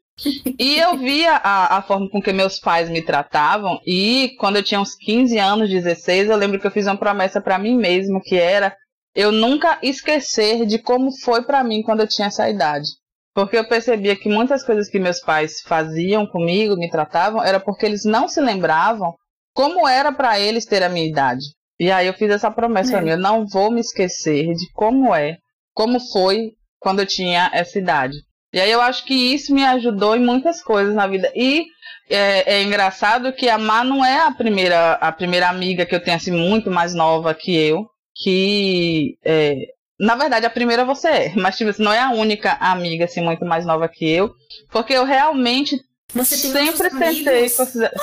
E 0.60 0.78
eu 0.78 0.98
via 0.98 1.36
a, 1.36 1.78
a, 1.78 1.82
forma 1.82 2.10
com 2.10 2.22
que 2.22 2.34
meus 2.34 2.60
pais 2.60 2.90
me 2.90 3.02
tratavam, 3.02 3.80
e 3.86 4.36
quando 4.40 4.58
eu 4.58 4.64
tinha 4.64 4.82
uns 4.82 4.96
15 4.96 5.38
anos, 5.38 5.70
16, 5.70 6.30
eu 6.30 6.36
lembro 6.36 6.60
que 6.60 6.68
eu 6.68 6.72
fiz 6.72 6.86
uma 6.86 6.98
promessa 6.98 7.40
para 7.40 7.58
mim 7.58 7.78
mesma, 7.78 8.20
que 8.22 8.36
era 8.36 8.76
eu 9.16 9.32
nunca 9.32 9.80
esquecer 9.82 10.66
de 10.66 10.80
como 10.80 11.12
foi 11.12 11.44
para 11.44 11.64
mim 11.64 11.82
quando 11.82 12.02
eu 12.02 12.08
tinha 12.08 12.28
essa 12.28 12.50
idade. 12.50 12.88
Porque 13.34 13.58
eu 13.58 13.68
percebia 13.68 14.16
que 14.16 14.30
muitas 14.30 14.64
coisas 14.64 14.90
que 14.90 15.00
meus 15.00 15.20
pais 15.20 15.62
faziam 15.66 16.26
comigo, 16.28 16.76
me 16.76 16.90
tratavam, 16.90 17.44
era 17.44 17.60
porque 17.60 17.86
eles 17.86 18.04
não 18.04 18.28
se 18.28 18.42
lembravam 18.42 19.14
como 19.54 19.88
era 19.88 20.12
para 20.12 20.40
eles 20.40 20.66
ter 20.66 20.84
a 20.84 20.90
minha 20.90 21.08
idade. 21.08 21.46
E 21.80 21.92
aí 21.92 22.08
eu 22.08 22.14
fiz 22.14 22.30
essa 22.30 22.52
promessa 22.52 22.92
é. 22.92 22.94
pra 22.94 23.02
mim, 23.02 23.12
eu 23.12 23.18
não 23.18 23.46
vou 23.48 23.72
me 23.72 23.80
esquecer 23.80 24.54
de 24.54 24.72
como 24.74 25.16
é, 25.16 25.38
como 25.74 26.00
foi 26.12 26.52
quando 26.80 27.00
eu 27.00 27.06
tinha 27.06 27.50
essa 27.54 27.80
idade. 27.80 28.18
E 28.52 28.60
aí 28.60 28.72
eu 28.72 28.82
acho 28.82 29.06
que 29.06 29.14
isso 29.14 29.54
me 29.54 29.64
ajudou 29.64 30.16
em 30.16 30.26
muitas 30.26 30.62
coisas 30.62 30.96
na 30.96 31.06
vida. 31.08 31.32
E 31.36 31.68
é, 32.10 32.56
é, 32.56 32.64
engraçado 32.64 33.32
que 33.34 33.48
a 33.48 33.58
Má 33.58 33.84
não 33.84 34.04
é 34.04 34.22
a 34.22 34.32
primeira, 34.32 34.94
a 34.94 35.12
primeira 35.12 35.48
amiga 35.48 35.86
que 35.86 35.94
eu 35.94 36.04
tenho 36.04 36.18
assim 36.18 36.32
muito 36.32 36.72
mais 36.72 36.94
nova 36.94 37.36
que 37.36 37.56
eu, 37.56 37.88
que 38.16 39.18
é, 39.24 39.56
na 40.00 40.16
verdade 40.16 40.46
a 40.46 40.50
primeira 40.50 40.84
você 40.84 41.08
é, 41.08 41.34
mas 41.36 41.56
tipo, 41.56 41.72
não 41.82 41.94
é 41.94 42.00
a 42.00 42.12
única 42.12 42.54
amiga 42.54 43.06
assim 43.06 43.22
muito 43.22 43.46
mais 43.46 43.66
nova 43.66 43.88
que 43.88 44.10
eu, 44.10 44.34
porque 44.72 44.94
eu 44.94 45.06
realmente 45.06 45.80
sempre 46.24 46.90
tentei 46.90 47.50
considerar... 47.52 47.94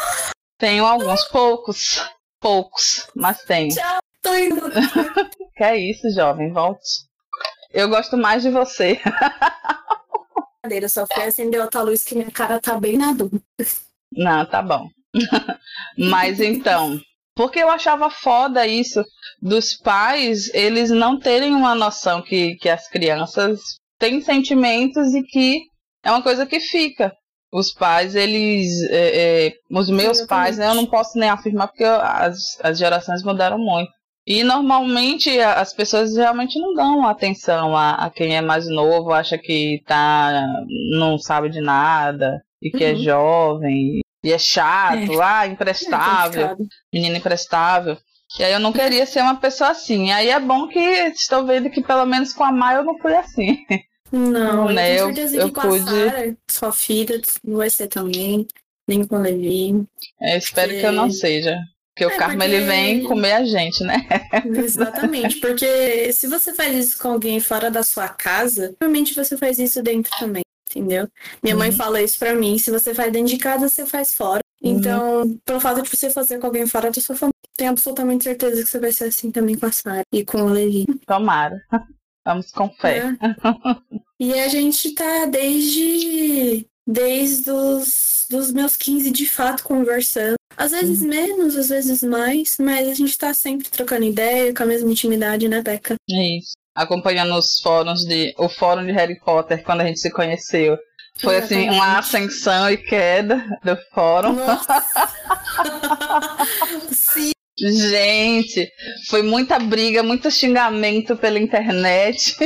tenho 0.57 0.87
alguns 0.87 1.25
poucos, 1.25 2.09
poucos, 2.41 3.09
mas 3.17 3.43
tenho. 3.43 3.75
Tchau, 3.75 3.99
tô 4.23 4.35
indo. 4.37 4.71
que 5.57 5.65
é 5.65 5.77
isso, 5.77 6.09
jovem, 6.15 6.53
volte. 6.53 7.07
Eu 7.73 7.89
gosto 7.89 8.17
mais 8.17 8.43
de 8.45 8.51
você. 8.51 9.01
Eu 10.73 10.89
só 10.89 11.07
fui 11.07 11.25
acender 11.25 11.61
outra 11.61 11.83
luz 11.83 12.03
que 12.03 12.15
minha 12.15 12.31
cara 12.31 12.61
tá 12.61 12.79
bem 12.79 12.97
na 12.97 13.13
dúvida. 13.13 13.43
Não, 14.13 14.45
tá 14.47 14.63
bom. 14.63 14.89
Mas 15.99 16.41
então, 16.41 17.01
porque 17.35 17.59
eu 17.59 17.71
achava 17.71 18.11
foda 18.11 18.67
isso 18.67 19.03
dos 19.41 19.75
pais, 19.77 20.53
eles 20.55 20.91
não 20.91 21.19
terem 21.19 21.55
uma 21.55 21.75
noção 21.75 22.23
que, 22.23 22.57
que 22.57 22.69
as 22.69 22.89
crianças 22.89 23.61
têm 23.99 24.21
sentimentos 24.21 25.15
e 25.15 25.23
que 25.23 25.61
é 26.03 26.11
uma 26.11 26.23
coisa 26.23 26.47
que 26.47 26.61
fica. 26.61 27.13
Os 27.53 27.73
pais, 27.73 28.15
eles. 28.15 28.69
É, 28.91 29.47
é, 29.47 29.53
os 29.71 29.89
meus 29.89 30.23
pais, 30.23 30.59
né, 30.59 30.69
eu 30.69 30.75
não 30.75 30.87
posso 30.87 31.19
nem 31.19 31.29
afirmar 31.29 31.69
porque 31.69 31.85
as, 31.85 32.59
as 32.61 32.79
gerações 32.79 33.23
mudaram 33.23 33.59
muito. 33.59 33.91
E 34.27 34.43
normalmente 34.43 35.39
as 35.39 35.73
pessoas 35.73 36.17
realmente 36.17 36.59
não 36.59 36.75
dão 36.75 37.07
atenção 37.07 37.77
a, 37.77 38.07
a 38.07 38.11
quem 38.11 38.37
é 38.37 38.41
mais 38.41 38.69
novo, 38.69 39.13
acha 39.13 39.39
que 39.39 39.83
tá, 39.87 40.45
não 40.91 41.17
sabe 41.17 41.49
de 41.49 41.61
nada 41.61 42.43
e 42.61 42.71
que 42.71 42.83
é 42.83 42.93
uhum. 42.93 42.99
é 42.99 42.99
jovem 42.99 44.01
e 44.25 44.33
é 44.33 44.39
chato, 44.39 45.13
é. 45.13 45.23
ah, 45.23 45.47
imprestável, 45.49 46.47
é 46.47 46.57
menino 46.93 47.17
imprestável. 47.17 47.97
E 48.37 48.43
aí 48.43 48.53
eu 48.53 48.59
não 48.59 48.73
queria 48.73 49.07
ser 49.07 49.21
uma 49.21 49.37
pessoa 49.37 49.71
assim. 49.71 50.09
E 50.09 50.13
aí 50.13 50.31
é 50.31 50.41
bom 50.41 50.67
que 50.67 50.81
estou 50.81 51.47
vendo 51.47 51.71
que 51.71 51.81
pelo 51.81 52.05
menos 52.05 52.33
com 52.33 52.43
a 52.43 52.51
Maia 52.51 52.79
eu 52.79 52.85
não 52.85 52.99
fui 52.99 53.15
assim. 53.15 53.65
Não, 54.11 54.69
né? 54.69 55.01
eu 55.01 55.11
eu, 55.11 55.29
eu 55.35 55.53
com 55.53 55.61
pude... 55.61 55.83
a 55.83 56.11
Sarah, 56.11 56.37
sua 56.51 56.73
filha, 56.73 57.21
não 57.45 57.59
vai 57.59 57.71
ser 57.71 57.87
também, 57.87 58.47
nem 58.89 59.07
com 59.07 59.17
o 59.17 59.23
Levi. 59.23 59.85
É, 60.21 60.37
espero 60.37 60.71
que... 60.71 60.81
que 60.81 60.87
eu 60.87 60.93
não 60.93 61.11
seja. 61.11 61.61
Porque 61.97 62.05
é, 62.05 62.07
o 62.09 62.19
karma 62.19 62.45
porque... 62.45 62.57
ele 62.57 62.67
vem 62.67 63.05
comer 63.05 63.33
a 63.33 63.45
gente, 63.47 63.83
né? 63.83 64.07
Exatamente, 64.45 65.37
porque 65.41 66.13
se 66.13 66.27
você 66.27 66.53
faz 66.53 66.77
isso 66.77 66.99
com 66.99 67.09
alguém 67.09 67.41
fora 67.41 67.71
da 67.71 67.83
sua 67.83 68.07
casa, 68.07 68.75
provavelmente 68.79 69.15
você 69.15 69.35
faz 69.39 69.59
isso 69.59 69.83
dentro 69.83 70.13
também 70.19 70.43
entendeu? 70.69 71.09
Minha 71.43 71.55
uhum. 71.55 71.61
mãe 71.61 71.73
fala 71.73 72.03
isso 72.03 72.19
pra 72.19 72.35
mim, 72.35 72.59
se 72.59 72.71
você 72.71 72.93
faz 72.93 73.11
dentro 73.11 73.29
de 73.29 73.39
casa, 73.39 73.67
você 73.67 73.87
faz 73.87 74.13
fora. 74.13 74.43
Uhum. 74.63 74.73
Então, 74.73 75.39
pelo 75.43 75.59
fato 75.59 75.81
de 75.81 75.89
você 75.89 76.11
fazer 76.11 76.39
com 76.39 76.47
alguém 76.47 76.67
fora 76.67 76.91
da 76.91 77.01
sua 77.01 77.17
família, 77.17 77.33
tenho 77.57 77.71
absolutamente 77.71 78.25
certeza 78.25 78.63
que 78.63 78.69
você 78.69 78.79
vai 78.79 78.93
ser 78.93 79.05
assim 79.05 79.31
também 79.31 79.57
com 79.57 79.65
a 79.65 79.73
Sara 79.73 80.03
e 80.13 80.23
com 80.23 80.43
o 80.43 80.49
Levi. 80.49 80.85
Tomara. 81.07 81.63
Vamos 82.27 82.51
com 82.51 82.69
fé. 82.69 82.99
É. 82.99 83.97
E 84.19 84.33
a 84.33 84.49
gente 84.49 84.95
tá 84.95 85.27
desde 85.27 86.67
desde 86.87 87.51
os 87.51 88.16
dos 88.29 88.53
meus 88.53 88.77
15 88.77 89.11
de 89.11 89.27
fato 89.27 89.63
conversando. 89.63 90.37
Às 90.57 90.73
vezes 90.73 91.03
uhum. 91.03 91.09
menos, 91.09 91.57
às 91.57 91.69
vezes 91.69 92.03
mais, 92.03 92.57
mas 92.59 92.89
a 92.89 92.95
gente 92.95 93.17
tá 93.19 93.33
sempre 93.35 93.69
trocando 93.69 94.05
ideia, 94.05 94.55
com 94.55 94.63
a 94.63 94.67
mesma 94.67 94.91
intimidade, 94.91 95.49
né, 95.49 95.63
Beca? 95.63 95.97
É 96.11 96.39
isso 96.39 96.55
acompanhando 96.77 97.35
os 97.35 97.59
fóruns 97.63 98.05
de. 98.05 98.35
o 98.37 98.49
fórum 98.49 98.85
de 98.85 98.93
Harry 98.93 99.19
Potter 99.19 99.65
quando 99.65 99.81
a 99.81 99.87
gente 99.87 99.99
se 99.99 100.11
conheceu. 100.11 100.77
Foi 101.19 101.39
assim, 101.39 101.71
uma 101.71 101.99
ascensão 101.99 102.71
e 102.71 102.77
queda 102.77 103.43
do 103.65 103.75
fórum. 103.95 104.37
Sim. 106.93 107.31
Gente, 107.59 108.71
foi 109.09 109.23
muita 109.23 109.59
briga, 109.59 110.03
muito 110.03 110.31
xingamento 110.31 111.17
pela 111.17 111.39
internet. 111.39 112.37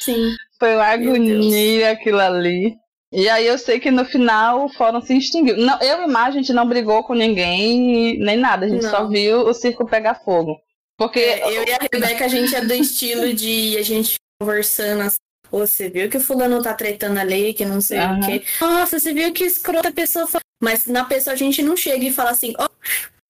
Sim. 0.00 0.34
Foi 0.58 0.74
uma 0.74 0.84
agonia 0.84 1.92
aquilo 1.92 2.20
ali. 2.20 2.74
E 3.12 3.28
aí 3.28 3.46
eu 3.46 3.58
sei 3.58 3.78
que 3.78 3.90
no 3.90 4.06
final 4.06 4.64
o 4.64 4.68
fórum 4.70 5.02
se 5.02 5.14
extinguiu. 5.14 5.56
Não, 5.58 5.78
eu 5.82 6.02
e 6.02 6.06
Mar, 6.06 6.28
a 6.28 6.30
gente 6.30 6.52
não 6.52 6.66
brigou 6.66 7.04
com 7.04 7.12
ninguém, 7.12 8.18
nem 8.18 8.36
nada. 8.38 8.64
A 8.64 8.68
gente 8.68 8.84
não. 8.84 8.90
só 8.90 9.06
viu 9.06 9.40
o 9.40 9.52
circo 9.52 9.86
pegar 9.86 10.14
fogo. 10.24 10.58
Porque 10.96 11.20
é, 11.20 11.58
eu 11.58 11.64
e 11.66 11.72
a 11.72 11.78
Rebeca, 11.78 12.24
a 12.24 12.28
gente 12.28 12.54
é 12.54 12.64
do 12.64 12.72
estilo 12.72 13.32
de 13.34 13.76
a 13.76 13.82
gente 13.82 14.14
conversando 14.40 15.02
assim. 15.02 15.18
Você 15.50 15.90
viu 15.90 16.08
que 16.08 16.16
o 16.16 16.20
fulano 16.20 16.62
tá 16.62 16.72
tretando 16.72 17.20
ali, 17.20 17.52
que 17.52 17.66
não 17.66 17.82
sei 17.82 17.98
uhum. 17.98 18.20
o 18.20 18.24
quê. 18.24 18.42
Nossa, 18.58 18.98
você 18.98 19.12
viu 19.12 19.30
que 19.34 19.44
escrota 19.44 19.88
a 19.88 19.92
pessoa 19.92 20.26
fala. 20.26 20.40
Mas 20.62 20.86
na 20.86 21.04
pessoa 21.04 21.34
a 21.34 21.36
gente 21.36 21.60
não 21.62 21.76
chega 21.76 22.06
e 22.06 22.12
fala 22.12 22.30
assim, 22.30 22.54
ó, 22.58 22.64
oh, 22.64 22.68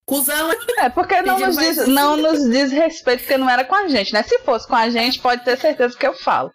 cuzão. 0.07 0.53
É, 0.79 0.89
porque 0.91 1.21
não 1.23 1.39
nos, 1.41 1.57
diz, 1.57 1.79
assim. 1.79 1.91
não 1.91 2.17
nos 2.17 2.49
diz 2.49 2.71
respeito, 2.71 3.21
porque 3.21 3.37
não 3.37 3.51
era 3.51 3.65
com 3.65 3.75
a 3.75 3.89
gente, 3.89 4.13
né? 4.13 4.23
Se 4.23 4.39
fosse 4.41 4.69
com 4.69 4.77
a 4.77 4.89
gente, 4.89 5.19
pode 5.19 5.45
ter 5.45 5.59
certeza 5.59 5.99
que 5.99 6.07
eu 6.07 6.15
falo. 6.15 6.53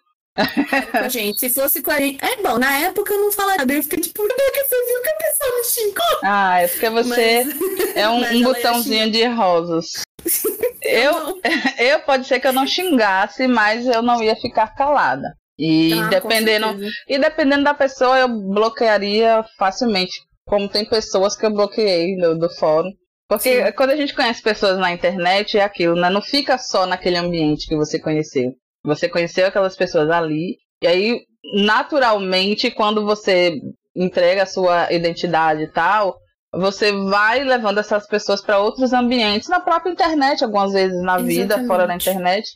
É, 0.92 1.08
gente, 1.08 1.40
se 1.40 1.50
fosse 1.50 1.82
com 1.82 1.90
a 1.90 1.98
gente. 1.98 2.24
É 2.24 2.36
bom, 2.42 2.58
na 2.58 2.78
época 2.78 3.12
eu 3.12 3.20
não 3.20 3.32
falaria. 3.32 3.76
Eu 3.76 3.82
fiquei 3.82 4.00
tipo, 4.00 4.22
que 4.22 4.64
você 4.64 4.86
viu 4.86 5.02
que 5.02 5.08
a 5.08 5.16
pessoa 5.16 5.56
me 5.56 5.64
xingou? 5.64 6.18
Ah, 6.22 6.60
é 6.60 6.68
porque 6.68 6.90
você 6.90 7.44
mas... 7.44 7.96
é 7.96 8.08
um, 8.08 8.22
um 8.38 8.42
botãozinho 8.42 9.10
de 9.10 9.24
rosas. 9.26 9.86
Eu, 10.80 11.38
eu 11.78 12.00
pode 12.00 12.26
ser 12.26 12.40
que 12.40 12.46
eu 12.46 12.52
não 12.52 12.66
xingasse, 12.66 13.46
mas 13.46 13.86
eu 13.86 14.00
não 14.00 14.22
ia 14.22 14.34
ficar 14.36 14.74
calada. 14.74 15.34
E 15.58 15.92
ah, 15.92 16.08
dependendo 16.08 16.78
e 17.06 17.18
dependendo 17.18 17.64
da 17.64 17.74
pessoa, 17.74 18.18
eu 18.18 18.28
bloquearia 18.28 19.44
facilmente. 19.58 20.12
Como 20.46 20.68
tem 20.68 20.88
pessoas 20.88 21.36
que 21.36 21.44
eu 21.44 21.52
bloqueei 21.52 22.16
do, 22.16 22.38
do 22.38 22.48
fórum. 22.54 22.90
Porque 23.28 23.66
Sim. 23.66 23.72
quando 23.72 23.90
a 23.90 23.96
gente 23.96 24.14
conhece 24.14 24.40
pessoas 24.40 24.78
na 24.78 24.92
internet, 24.92 25.58
é 25.58 25.62
aquilo, 25.62 25.94
né? 25.94 26.08
Não 26.08 26.22
fica 26.22 26.56
só 26.56 26.86
naquele 26.86 27.18
ambiente 27.18 27.66
que 27.66 27.76
você 27.76 27.98
conheceu. 27.98 28.54
Você 28.84 29.08
conheceu 29.08 29.46
aquelas 29.46 29.76
pessoas 29.76 30.10
ali, 30.10 30.56
e 30.82 30.86
aí, 30.86 31.20
naturalmente, 31.64 32.70
quando 32.70 33.04
você 33.04 33.60
entrega 33.94 34.44
a 34.44 34.46
sua 34.46 34.92
identidade 34.92 35.62
e 35.62 35.72
tal, 35.72 36.16
você 36.52 36.92
vai 36.92 37.42
levando 37.42 37.78
essas 37.78 38.06
pessoas 38.06 38.40
para 38.40 38.58
outros 38.58 38.92
ambientes, 38.92 39.48
na 39.48 39.60
própria 39.60 39.90
internet, 39.90 40.44
algumas 40.44 40.72
vezes 40.72 40.96
na 41.02 41.14
Exatamente. 41.16 41.36
vida, 41.36 41.66
fora 41.66 41.86
da 41.86 41.94
internet. 41.96 42.48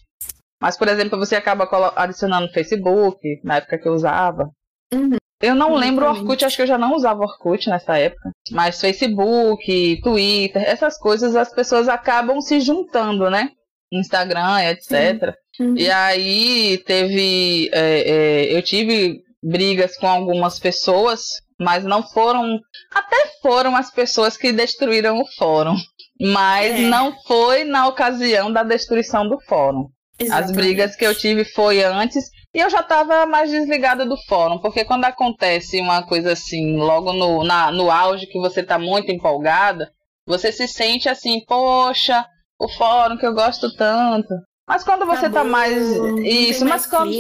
Mas, 0.61 0.79
por 0.79 0.89
exemplo, 0.89 1.19
você 1.19 1.35
acaba 1.35 1.69
adicionando 1.97 2.53
Facebook, 2.53 3.19
na 3.43 3.57
época 3.57 3.79
que 3.79 3.89
eu 3.89 3.93
usava. 3.93 4.49
Uhum. 4.95 5.17
Eu 5.43 5.57
não 5.57 5.71
Exatamente. 5.71 5.91
lembro 5.91 6.07
Orkut, 6.07 6.45
acho 6.45 6.55
que 6.55 6.63
eu 6.63 6.67
já 6.69 6.79
não 6.79 6.95
usava 6.95 7.23
Orkut 7.23 7.69
nessa 7.69 7.99
época. 7.99 8.31
Mas 8.53 8.81
Facebook, 8.81 10.01
Twitter, 10.01 10.63
essas 10.63 10.97
coisas 10.97 11.35
as 11.35 11.53
pessoas 11.53 11.89
acabam 11.89 12.41
se 12.41 12.61
juntando, 12.61 13.29
né? 13.29 13.51
Instagram, 13.93 14.63
etc. 14.71 15.23
Uhum. 15.23 15.33
E 15.77 15.91
aí 15.91 16.79
teve. 16.87 17.71
É, 17.73 18.11
é, 18.11 18.57
eu 18.57 18.63
tive 18.63 19.23
brigas 19.43 19.97
com 19.97 20.07
algumas 20.07 20.59
pessoas 20.59 21.43
mas 21.63 21.85
não 21.85 22.03
foram. 22.03 22.61
Até 22.93 23.17
foram 23.41 23.75
as 23.77 23.91
pessoas 23.91 24.37
que 24.37 24.53
destruíram 24.53 25.21
o 25.21 25.27
fórum, 25.39 25.77
mas 26.21 26.75
é. 26.75 26.79
não 26.81 27.15
foi 27.27 27.65
na 27.65 27.87
ocasião 27.87 28.53
da 28.53 28.63
destruição 28.63 29.29
do 29.29 29.41
fórum. 29.41 29.89
Exatamente. 30.19 30.51
As 30.51 30.57
brigas 30.57 30.97
que 30.97 31.07
eu 31.07 31.15
tive 31.15 31.45
foi 31.45 31.83
antes 31.83 32.25
e 32.55 32.59
eu 32.59 32.69
já 32.69 32.81
estava 32.81 33.25
mais 33.25 33.51
desligada 33.51 34.05
do 34.05 34.17
fórum, 34.29 34.59
porque 34.59 34.85
quando 34.85 35.07
acontece 35.07 35.81
uma 35.81 36.03
coisa 36.03 36.33
assim, 36.33 36.77
logo 36.77 37.13
no, 37.13 37.43
na, 37.45 37.71
no 37.71 37.91
auge 37.91 38.27
que 38.27 38.39
você 38.39 38.61
está 38.61 38.79
muito 38.79 39.11
empolgada, 39.11 39.91
você 40.27 40.53
se 40.53 40.69
sente 40.69 41.09
assim, 41.09 41.43
poxa, 41.47 42.27
o 42.61 42.69
fórum 42.69 43.17
que 43.17 43.27
eu 43.27 43.35
gosto 43.35 43.75
tanto. 43.75 44.35
Mas 44.73 44.85
quando 44.85 45.05
você 45.05 45.29
tá, 45.29 45.41
tá 45.41 45.45
mais. 45.45 45.77
Isso, 46.25 46.65
mas 46.65 46.87
quando. 46.87 47.13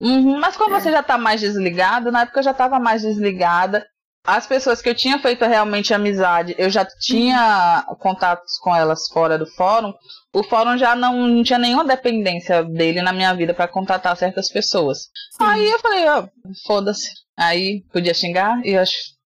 Uhum, 0.00 0.38
mas 0.38 0.56
quando 0.56 0.76
é. 0.76 0.80
você 0.80 0.92
já 0.92 1.02
tá 1.02 1.18
mais 1.18 1.40
desligado, 1.40 2.12
na 2.12 2.22
época 2.22 2.38
eu 2.38 2.44
já 2.44 2.54
tava 2.54 2.78
mais 2.78 3.02
desligada. 3.02 3.84
As 4.24 4.46
pessoas 4.46 4.80
que 4.80 4.88
eu 4.88 4.94
tinha 4.94 5.18
feito 5.18 5.44
realmente 5.44 5.92
amizade, 5.92 6.54
eu 6.58 6.70
já 6.70 6.84
tinha 6.84 7.84
uhum. 7.88 7.96
contatos 7.96 8.56
com 8.60 8.74
elas 8.74 9.08
fora 9.12 9.36
do 9.36 9.46
fórum. 9.46 9.92
O 10.32 10.44
fórum 10.44 10.78
já 10.78 10.94
não, 10.94 11.26
não 11.26 11.42
tinha 11.42 11.58
nenhuma 11.58 11.84
dependência 11.84 12.62
dele 12.62 13.02
na 13.02 13.12
minha 13.12 13.34
vida 13.34 13.52
para 13.52 13.66
contatar 13.66 14.16
certas 14.16 14.48
pessoas. 14.48 15.08
Sim. 15.36 15.44
Aí 15.44 15.68
eu 15.68 15.80
falei, 15.80 16.06
ó, 16.06 16.22
oh, 16.22 16.50
foda-se. 16.68 17.08
Aí 17.36 17.82
podia 17.92 18.14
xingar 18.14 18.64
e 18.64 18.74
eu 18.74 18.84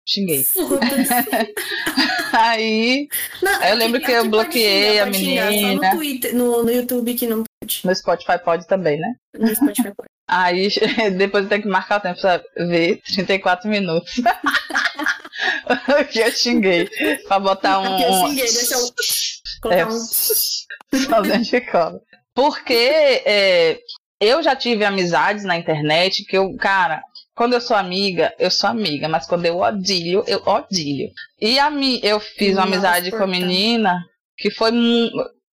xinguei. 0.07 0.45
aí, 2.33 3.09
não, 3.43 3.63
eu 3.65 3.77
lembro 3.77 4.01
que 4.01 4.13
eu 4.13 4.29
bloqueei 4.29 5.01
a 5.01 5.07
menina. 5.07 5.91
No, 5.91 5.97
Twitter, 5.97 6.35
no, 6.35 6.63
no 6.63 6.71
YouTube 6.71 7.15
que 7.15 7.27
não 7.27 7.46
pode. 7.67 7.87
No 7.87 7.95
Spotify 7.95 8.39
pode 8.45 8.67
também, 8.67 8.99
né? 8.99 9.15
No 9.39 9.55
Spotify 9.55 9.93
pode. 9.95 10.09
Aí 10.29 10.69
depois 11.17 11.49
tenho 11.49 11.63
que 11.63 11.69
marcar 11.69 11.99
o 11.99 12.03
tempo 12.03 12.21
pra 12.21 12.43
ver 12.57 13.01
34 13.07 13.69
minutos. 13.71 14.15
que 16.11 16.19
eu 16.19 16.31
xinguei. 16.33 16.89
Pra 17.29 17.39
botar 17.39 17.79
um. 17.81 17.99
Eu 18.01 18.29
xinguei, 18.29 18.45
deixa 18.45 18.75
eu 18.75 18.81
colocar 19.63 19.81
É, 19.81 19.87
um. 19.87 21.43
De 21.43 21.61
cola. 21.61 22.01
Porque 22.35 23.23
é, 23.25 23.79
eu 24.21 24.43
já 24.43 24.57
tive 24.57 24.85
amizades 24.85 25.45
na 25.45 25.57
internet 25.57 26.25
que 26.25 26.37
eu, 26.37 26.55
cara, 26.57 27.03
quando 27.35 27.53
eu 27.53 27.61
sou 27.61 27.77
amiga, 27.77 28.35
eu 28.39 28.51
sou 28.51 28.69
amiga, 28.69 29.09
mas 29.09 29.27
quando 29.27 29.47
eu 29.47 29.59
odilho, 29.59 30.25
eu 30.27 30.43
odilho. 30.45 31.09
E 31.41 31.59
a 31.59 31.71
mi, 31.71 32.01
eu 32.03 32.19
fiz 32.19 32.55
uma 32.57 32.65
Nossa, 32.65 32.75
amizade 32.75 33.11
com 33.11 33.17
a 33.17 33.21
portanto. 33.21 33.41
menina 33.41 34.01
que 34.37 34.51
foi 34.51 34.71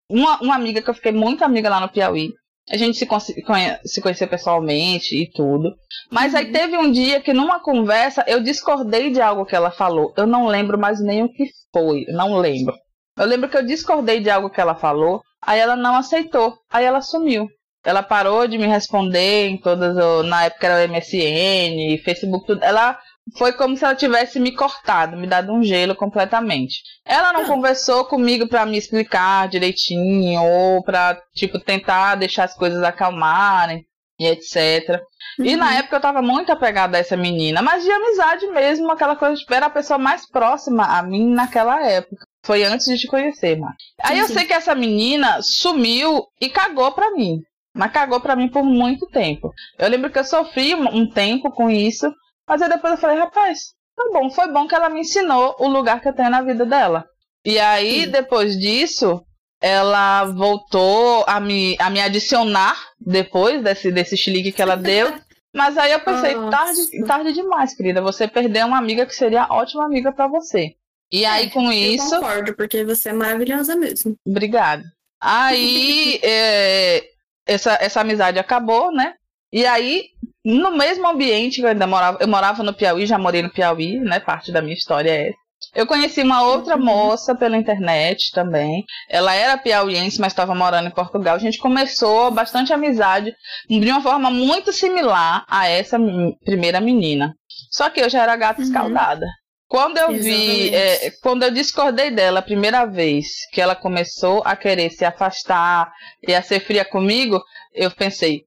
uma, 0.10 0.42
uma 0.42 0.56
amiga 0.56 0.82
que 0.82 0.90
eu 0.90 0.94
fiquei 0.94 1.12
muito 1.12 1.44
amiga 1.44 1.70
lá 1.70 1.80
no 1.80 1.90
Piauí. 1.90 2.32
A 2.72 2.78
gente 2.78 2.98
se, 3.00 3.06
conhe- 3.06 3.80
se 3.84 4.00
conheceu 4.02 4.28
pessoalmente 4.28 5.16
e 5.16 5.30
tudo. 5.32 5.72
Mas 6.12 6.36
aí 6.36 6.46
Uhum. 6.46 6.52
teve 6.52 6.78
um 6.78 6.92
dia 6.92 7.20
que 7.20 7.34
numa 7.34 7.60
conversa 7.60 8.24
eu 8.28 8.42
discordei 8.44 9.10
de 9.12 9.20
algo 9.22 9.46
que 9.46 9.56
ela 9.56 9.72
falou. 9.72 10.14
Eu 10.18 10.28
não 10.28 10.46
lembro 10.48 10.78
mais 10.78 11.02
nem 11.02 11.24
o 11.24 11.32
que 11.32 11.46
foi. 11.74 12.06
Não 12.10 12.38
lembro. 12.38 12.76
Eu 13.18 13.26
lembro 13.26 13.50
que 13.50 13.58
eu 13.58 13.66
discordei 13.66 14.20
de 14.20 14.30
algo 14.30 14.50
que 14.50 14.62
ela 14.62 14.76
falou. 14.76 15.22
Aí 15.42 15.60
ela 15.60 15.76
não 15.76 15.96
aceitou. 15.96 16.54
Aí 16.72 16.86
ela 16.86 17.02
sumiu. 17.02 17.48
Ela 17.84 18.04
parou 18.04 18.48
de 18.48 18.58
me 18.58 18.68
responder 18.68 19.48
em 19.48 19.58
todas. 19.58 19.96
Na 20.28 20.46
época 20.46 20.68
era 20.68 20.86
o 20.86 20.94
MSN, 20.94 21.98
Facebook, 22.04 22.46
tudo. 22.46 22.64
Ela 22.64 23.00
foi 23.38 23.54
como 23.54 23.78
se 23.78 23.84
ela 23.86 23.96
tivesse 23.96 24.40
me 24.40 24.52
cortado, 24.56 25.16
me 25.18 25.28
dado 25.28 25.52
um 25.54 25.64
gelo 25.64 25.96
completamente. 25.96 26.82
Ela 27.06 27.32
não 27.34 27.42
Ah. 27.44 27.48
conversou 27.48 28.06
comigo 28.06 28.48
pra 28.48 28.66
me 28.66 28.78
explicar 28.78 29.48
direitinho, 29.48 30.42
ou 30.42 30.84
pra, 30.84 31.18
tipo, 31.36 31.60
tentar 31.60 32.16
deixar 32.16 32.46
as 32.46 32.56
coisas 32.56 32.82
acalmarem 32.84 33.86
e 34.20 34.26
etc. 34.28 35.00
E 35.40 35.56
na 35.56 35.68
Uhum. 35.68 35.74
época 35.74 35.96
eu 35.96 36.02
tava 36.02 36.22
muito 36.22 36.52
apegada 36.52 36.98
a 36.98 37.00
essa 37.00 37.16
menina, 37.16 37.62
mas 37.62 37.84
de 37.84 37.92
amizade 37.92 38.48
mesmo, 38.48 38.92
aquela 38.92 39.16
coisa, 39.16 39.36
tipo, 39.38 39.54
era 39.54 39.68
a 39.68 39.70
pessoa 39.70 39.98
mais 39.98 40.28
próxima 40.30 40.84
a 40.86 41.02
mim 41.04 41.30
naquela 41.34 41.82
época. 41.88 42.26
Foi 42.46 42.64
antes 42.64 42.86
de 42.88 42.98
te 42.98 43.08
conhecer, 43.08 43.58
Mar. 43.58 43.74
Aí 44.02 44.16
Sim, 44.16 44.22
eu 44.22 44.28
sim. 44.28 44.34
sei 44.34 44.46
que 44.46 44.54
essa 44.54 44.74
menina 44.76 45.40
sumiu 45.42 46.24
e 46.42 46.50
cagou 46.50 46.92
pra 46.94 47.12
mim. 47.12 47.38
Mas 47.76 47.92
cagou 47.92 48.20
pra 48.20 48.36
mim 48.36 48.50
por 48.50 48.64
muito 48.64 49.06
tempo. 49.08 49.52
Eu 49.78 49.88
lembro 49.90 50.10
que 50.10 50.18
eu 50.20 50.24
sofri 50.24 50.74
um 50.74 51.08
tempo 51.10 51.52
com 51.52 51.70
isso, 51.70 52.12
mas 52.50 52.62
aí 52.62 52.68
depois 52.70 52.94
eu 52.94 53.00
falei, 53.00 53.18
rapaz, 53.18 53.74
tá 53.96 54.04
bom, 54.12 54.30
foi 54.32 54.52
bom 54.52 54.68
que 54.68 54.76
ela 54.76 54.90
me 54.90 55.02
ensinou 55.02 55.56
o 55.60 55.68
lugar 55.70 56.02
que 56.02 56.10
eu 56.10 56.14
tenho 56.14 56.30
na 56.30 56.42
vida 56.42 56.66
dela. 56.66 57.06
E 57.46 57.58
aí, 57.60 58.04
Sim. 58.06 58.10
depois 58.12 58.60
disso, 58.60 59.24
ela 59.62 60.26
voltou 60.26 61.24
a 61.28 61.40
me, 61.40 61.78
a 61.80 61.90
me 61.90 62.02
adicionar 62.02 62.76
depois 63.00 63.64
desse, 63.64 63.92
desse 63.92 64.18
chilique 64.18 64.52
que 64.52 64.62
ela 64.62 64.76
deu. 64.76 65.14
Mas 65.56 65.78
aí 65.78 65.92
eu 65.92 66.00
pensei, 66.02 66.36
Nossa. 66.36 66.50
tarde, 66.58 67.06
tarde 67.08 67.34
demais, 67.34 67.74
querida. 67.76 68.02
Você 68.02 68.28
perdeu 68.28 68.68
uma 68.68 68.78
amiga 68.78 69.06
que 69.06 69.16
seria 69.16 69.48
ótima 69.50 69.86
amiga 69.86 70.12
pra 70.12 70.28
você. 70.28 70.76
E 71.12 71.26
aí, 71.26 71.48
É, 71.48 71.50
com 71.50 71.72
Eu 71.72 71.94
isso. 71.94 72.10
concordo, 72.20 72.56
porque 72.56 72.84
você 72.84 73.10
é 73.10 73.14
maravilhosa 73.14 73.76
mesmo. 73.76 74.16
Obrigada. 74.28 74.84
Aí, 75.20 76.20
é, 76.24 77.04
essa, 77.48 77.78
essa 77.82 78.02
amizade 78.02 78.38
acabou, 78.38 78.92
né? 78.92 79.16
E 79.52 79.66
aí, 79.66 80.10
no 80.46 80.72
mesmo 80.78 81.08
ambiente 81.08 81.58
que 81.58 81.62
eu 81.66 81.70
ainda 81.70 81.88
morava, 81.88 82.18
eu 82.22 82.28
morava 82.28 82.64
no 82.64 82.74
Piauí, 82.74 83.06
já 83.06 83.18
morei 83.18 83.42
no 83.42 83.50
Piauí, 83.52 84.00
né? 84.00 84.20
Parte 84.20 84.52
da 84.52 84.62
minha 84.62 84.74
história 84.76 85.10
é 85.12 85.28
essa. 85.30 85.38
Eu 85.76 85.86
conheci 85.86 86.22
uma 86.24 86.42
outra 86.42 86.78
Uhum. 86.78 86.86
moça 86.86 87.36
pela 87.36 87.58
internet 87.58 88.32
também. 88.34 88.84
Ela 89.10 89.36
era 89.36 89.58
piauiense, 89.58 90.20
mas 90.20 90.32
estava 90.32 90.56
morando 90.56 90.88
em 90.88 90.92
Portugal. 90.92 91.36
A 91.36 91.40
gente 91.40 91.58
começou 91.58 92.32
bastante 92.32 92.72
amizade 92.72 93.34
de 93.70 93.92
uma 93.92 94.02
forma 94.02 94.32
muito 94.32 94.72
similar 94.72 95.46
a 95.50 95.68
essa 95.68 95.98
primeira 96.46 96.80
menina. 96.80 97.34
Só 97.72 97.90
que 97.90 98.00
eu 98.00 98.10
já 98.10 98.24
era 98.24 98.38
gata 98.38 98.62
Uhum. 98.62 98.68
escaldada. 98.68 99.26
Quando 99.68 99.98
eu 99.98 100.14
vi, 100.14 100.70
Exatamente. 100.70 100.76
é, 100.76 101.12
quando 101.22 101.44
eu 101.44 101.52
discordei 101.52 102.10
dela 102.10 102.40
a 102.40 102.44
primeira 102.44 102.86
vez, 102.86 103.28
que 103.52 103.60
ela 103.62 103.76
começou 103.76 104.42
a 104.46 104.56
querer 104.56 104.90
se 104.90 105.04
afastar 105.06 105.92
e 106.28 106.34
a 106.34 106.42
ser 106.42 106.62
fria 106.62 106.86
comigo, 106.86 107.40
eu 107.76 107.92
pensei, 107.92 108.44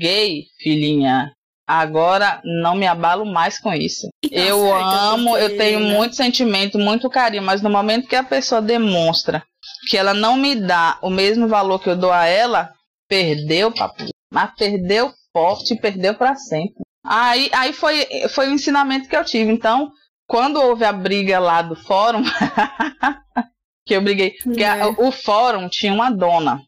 caguei, 0.00 0.44
filhinha. 0.58 1.32
Agora 1.66 2.40
não 2.44 2.74
me 2.74 2.86
abalo 2.86 3.24
mais 3.24 3.60
com 3.60 3.72
isso. 3.72 4.08
Tá 4.24 4.28
eu 4.36 4.60
certo, 4.62 4.84
amo, 4.84 5.36
eu 5.36 5.56
tenho 5.56 5.78
muito 5.80 6.16
sentimento, 6.16 6.78
muito 6.78 7.08
carinho, 7.08 7.42
mas 7.44 7.62
no 7.62 7.70
momento 7.70 8.08
que 8.08 8.16
a 8.16 8.24
pessoa 8.24 8.60
demonstra 8.60 9.44
que 9.88 9.96
ela 9.96 10.12
não 10.12 10.36
me 10.36 10.56
dá 10.56 10.98
o 11.00 11.08
mesmo 11.10 11.46
valor 11.46 11.78
que 11.78 11.88
eu 11.88 11.96
dou 11.96 12.10
a 12.10 12.26
ela, 12.26 12.72
perdeu, 13.08 13.70
papo. 13.72 14.04
Mas 14.32 14.50
perdeu 14.56 15.12
forte, 15.32 15.76
perdeu 15.76 16.14
para 16.14 16.34
sempre. 16.34 16.82
Aí, 17.04 17.48
aí 17.52 17.72
foi, 17.72 18.04
foi 18.30 18.48
o 18.48 18.52
ensinamento 18.52 19.08
que 19.08 19.16
eu 19.16 19.24
tive. 19.24 19.52
Então, 19.52 19.90
quando 20.28 20.60
houve 20.60 20.84
a 20.84 20.92
briga 20.92 21.38
lá 21.38 21.62
do 21.62 21.76
fórum, 21.76 22.22
que 23.86 23.94
eu 23.94 24.02
briguei, 24.02 24.34
porque 24.42 24.64
a- 24.64 24.76
É. 24.78 24.86
o 24.86 25.10
fórum 25.12 25.68
tinha 25.68 25.92
uma 25.92 26.10
dona. 26.10 26.60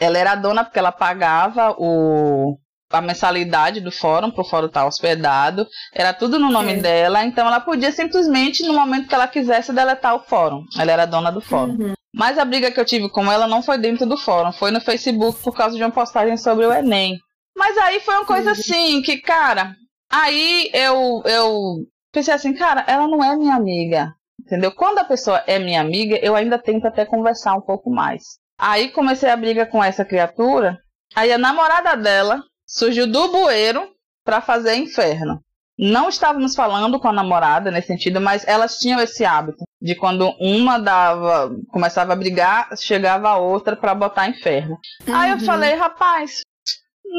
Ela 0.00 0.18
era 0.18 0.34
dona 0.34 0.64
porque 0.64 0.78
ela 0.78 0.90
pagava 0.90 1.74
o, 1.78 2.56
a 2.90 3.00
mensalidade 3.00 3.80
do 3.80 3.92
fórum, 3.92 4.30
pro 4.30 4.44
fórum 4.44 4.66
estar 4.66 4.86
hospedado. 4.86 5.66
Era 5.94 6.12
tudo 6.14 6.38
no 6.38 6.50
nome 6.50 6.72
É. 6.72 6.76
dela, 6.76 7.24
então 7.24 7.46
ela 7.46 7.60
podia 7.60 7.92
simplesmente, 7.92 8.66
no 8.66 8.72
momento 8.74 9.06
que 9.08 9.14
ela 9.14 9.28
quisesse, 9.28 9.72
deletar 9.72 10.14
o 10.14 10.20
fórum. 10.20 10.64
Ela 10.78 10.92
era 10.92 11.06
dona 11.06 11.30
do 11.30 11.40
fórum. 11.40 11.76
Uhum. 11.78 11.94
Mas 12.14 12.38
a 12.38 12.44
briga 12.44 12.72
que 12.72 12.80
eu 12.80 12.84
tive 12.84 13.08
com 13.08 13.30
ela 13.30 13.46
não 13.46 13.62
foi 13.62 13.78
dentro 13.78 14.04
do 14.06 14.16
fórum, 14.16 14.50
foi 14.52 14.70
no 14.70 14.80
Facebook 14.80 15.40
por 15.42 15.54
causa 15.54 15.76
de 15.76 15.82
uma 15.82 15.90
postagem 15.92 16.36
sobre 16.36 16.66
o 16.66 16.72
Enem. 16.72 17.16
Mas 17.56 17.76
aí 17.78 18.00
foi 18.00 18.14
uma 18.14 18.24
coisa 18.24 18.46
Uhum. 18.46 18.52
assim, 18.52 19.02
que, 19.02 19.18
cara, 19.18 19.74
aí 20.10 20.70
eu, 20.72 21.22
eu 21.26 21.76
pensei 22.12 22.32
assim, 22.34 22.54
cara, 22.54 22.84
ela 22.88 23.06
não 23.06 23.22
é 23.22 23.36
minha 23.36 23.54
amiga. 23.54 24.12
Entendeu? 24.40 24.72
Quando 24.72 24.98
a 24.98 25.04
pessoa 25.04 25.42
é 25.46 25.58
minha 25.58 25.80
amiga, 25.80 26.18
eu 26.22 26.34
ainda 26.34 26.58
tento 26.58 26.86
até 26.86 27.04
conversar 27.04 27.54
um 27.54 27.60
pouco 27.60 27.90
mais. 27.90 28.22
Aí 28.60 28.90
comecei 28.90 29.30
a 29.30 29.36
briga 29.36 29.64
com 29.64 29.82
essa 29.82 30.04
criatura. 30.04 30.78
Aí 31.16 31.32
a 31.32 31.38
namorada 31.38 31.96
dela 31.96 32.42
surgiu 32.66 33.06
do 33.06 33.28
bueiro 33.28 33.88
pra 34.24 34.40
fazer 34.40 34.74
inferno. 34.76 35.40
Não 35.78 36.10
estávamos 36.10 36.54
falando 36.54 37.00
com 37.00 37.08
a 37.08 37.12
namorada 37.12 37.70
nesse 37.70 37.86
sentido, 37.86 38.20
mas 38.20 38.46
elas 38.46 38.76
tinham 38.78 39.00
esse 39.00 39.24
hábito 39.24 39.64
de 39.80 39.94
quando 39.94 40.28
uma 40.38 40.78
dava, 40.78 41.50
começava 41.70 42.12
a 42.12 42.16
brigar, 42.16 42.68
chegava 42.76 43.30
a 43.30 43.38
outra 43.38 43.74
pra 43.74 43.94
botar 43.94 44.28
inferno. 44.28 44.78
Aí 45.10 45.30
eu 45.30 45.36
Uhum. 45.38 45.44
falei, 45.46 45.74
rapaz, 45.74 46.42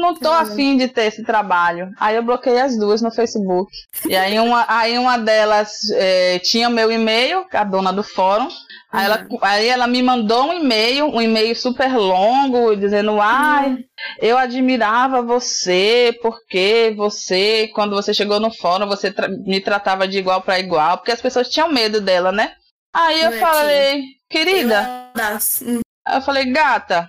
não 0.00 0.14
tô 0.14 0.30
afim 0.32 0.76
de 0.76 0.88
ter 0.88 1.04
esse 1.04 1.22
trabalho. 1.24 1.90
Aí 2.00 2.16
eu 2.16 2.22
bloqueei 2.22 2.60
as 2.60 2.76
duas 2.78 3.00
no 3.02 3.10
Facebook. 3.12 3.70
E 4.08 4.16
aí 4.16 4.38
uma, 4.38 4.64
aí 4.68 4.98
uma 4.98 5.16
delas 5.18 5.72
eh, 5.94 6.38
tinha 6.40 6.68
meu 6.70 6.90
e-mail, 6.90 7.44
a 7.52 7.64
dona 7.64 7.92
do 7.92 8.02
fórum. 8.02 8.48
Aí, 8.90 9.06
ela, 9.06 9.26
Uhum. 9.30 9.38
aí 9.40 9.68
ela 9.68 9.86
me 9.86 10.02
mandou 10.02 10.48
um 10.48 10.52
e-mail, 10.52 11.06
um 11.06 11.20
e-mail 11.22 11.56
super 11.56 11.96
longo, 11.96 12.74
dizendo, 12.76 13.18
ai, 13.22 13.68
Uhum. 13.70 13.78
eu 14.20 14.36
admirava 14.36 15.22
você, 15.22 16.14
porque 16.20 16.92
você, 16.94 17.70
quando 17.74 17.94
você 17.96 18.12
chegou 18.12 18.38
no 18.38 18.50
fórum, 18.52 18.86
você 18.86 19.10
tra- 19.10 19.28
me 19.28 19.60
tratava 19.62 20.06
de 20.06 20.18
igual 20.18 20.42
para 20.42 20.58
igual, 20.58 20.98
porque 20.98 21.12
as 21.12 21.22
pessoas 21.22 21.48
tinham 21.48 21.72
medo 21.72 22.02
dela, 22.02 22.30
né? 22.32 22.52
Aí 22.94 23.22
eu 23.22 23.32
é, 23.32 23.38
falei, 23.38 24.02
querida, 24.28 24.74
Ela, 24.74 25.10
das- 25.14 25.62
hum. 25.66 25.80
eu 26.12 26.20
falei, 26.20 26.44
gata, 26.52 27.08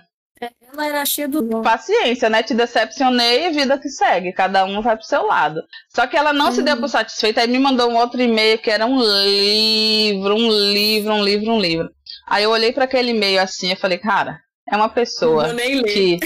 Ela 0.72 0.86
era 0.86 1.04
cheia 1.06 1.28
do. 1.28 1.62
paciência, 1.62 2.28
né? 2.28 2.42
Te 2.42 2.54
decepcionei 2.54 3.46
e 3.46 3.50
vida 3.50 3.78
que 3.78 3.88
segue, 3.88 4.32
cada 4.32 4.64
um 4.64 4.80
vai 4.82 4.96
pro 4.96 5.04
seu 5.06 5.26
lado. 5.26 5.60
Só 5.94 6.06
que 6.06 6.16
ela 6.16 6.32
não 6.32 6.50
se 6.52 6.62
deu 6.62 6.76
por 6.76 6.88
satisfeita, 6.88 7.40
aí 7.40 7.46
me 7.48 7.58
mandou 7.58 7.90
um 7.90 7.96
outro 7.96 8.20
e-mail 8.20 8.58
que 8.58 8.70
era 8.70 8.86
um 8.86 8.98
livro, 9.00 10.34
um 10.34 10.50
livro, 10.50 11.12
um 11.14 11.24
livro, 11.24 11.52
um 11.52 11.60
livro. 11.60 11.88
Aí 12.26 12.42
eu 12.44 12.50
olhei 12.50 12.72
para 12.72 12.84
aquele 12.84 13.10
e-mail 13.10 13.40
assim 13.40 13.72
e 13.72 13.76
falei, 13.76 13.98
cara, 13.98 14.38
é 14.70 14.76
uma 14.76 14.88
pessoa 14.88 15.54
que 15.84 16.18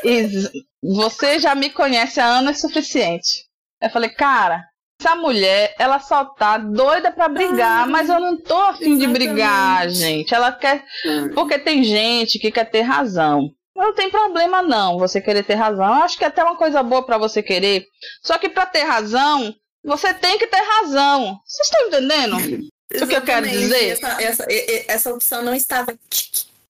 você 0.82 1.38
já 1.38 1.54
me 1.54 1.70
conhece 1.70 2.20
há 2.20 2.26
anos 2.26 2.60
suficiente. 2.60 3.44
Eu 3.80 3.90
falei, 3.90 4.10
cara, 4.10 4.62
essa 5.00 5.14
mulher, 5.14 5.74
ela 5.78 5.98
só 6.00 6.24
tá 6.24 6.56
doida 6.58 7.12
pra 7.12 7.28
brigar, 7.28 7.84
Ah, 7.84 7.86
mas 7.86 8.08
eu 8.08 8.18
não 8.18 8.40
tô 8.40 8.56
afim 8.56 8.96
de 8.96 9.06
brigar, 9.06 9.86
exatamente. 9.86 9.98
gente. 9.98 10.34
Ela 10.34 10.52
quer. 10.52 10.82
Porque 11.34 11.58
tem 11.58 11.84
gente 11.84 12.38
que 12.38 12.50
quer 12.50 12.64
ter 12.64 12.80
razão. 12.82 13.50
Não 13.76 13.92
tem 13.94 14.10
problema 14.10 14.62
não, 14.62 14.98
você 14.98 15.20
querer 15.20 15.42
ter 15.42 15.54
razão. 15.54 15.84
Eu 15.84 16.02
acho 16.02 16.16
que 16.16 16.24
é 16.24 16.28
até 16.28 16.42
uma 16.42 16.56
coisa 16.56 16.82
boa 16.82 17.04
pra 17.04 17.18
você 17.18 17.42
querer. 17.42 17.86
Só 18.22 18.38
que 18.38 18.48
pra 18.48 18.64
ter 18.64 18.84
razão, 18.84 19.54
você 19.84 20.14
tem 20.14 20.38
que 20.38 20.46
ter 20.46 20.62
razão. 20.62 21.38
Vocês 21.46 21.68
estão 21.68 21.86
entendendo? 21.86 22.36
o 23.02 23.06
que 23.06 23.14
eu 23.14 23.22
quero 23.22 23.46
dizer? 23.46 23.90
Essa, 23.90 24.22
essa, 24.22 24.46
essa 24.88 25.12
opção 25.12 25.42
não 25.42 25.54
estava. 25.54 25.94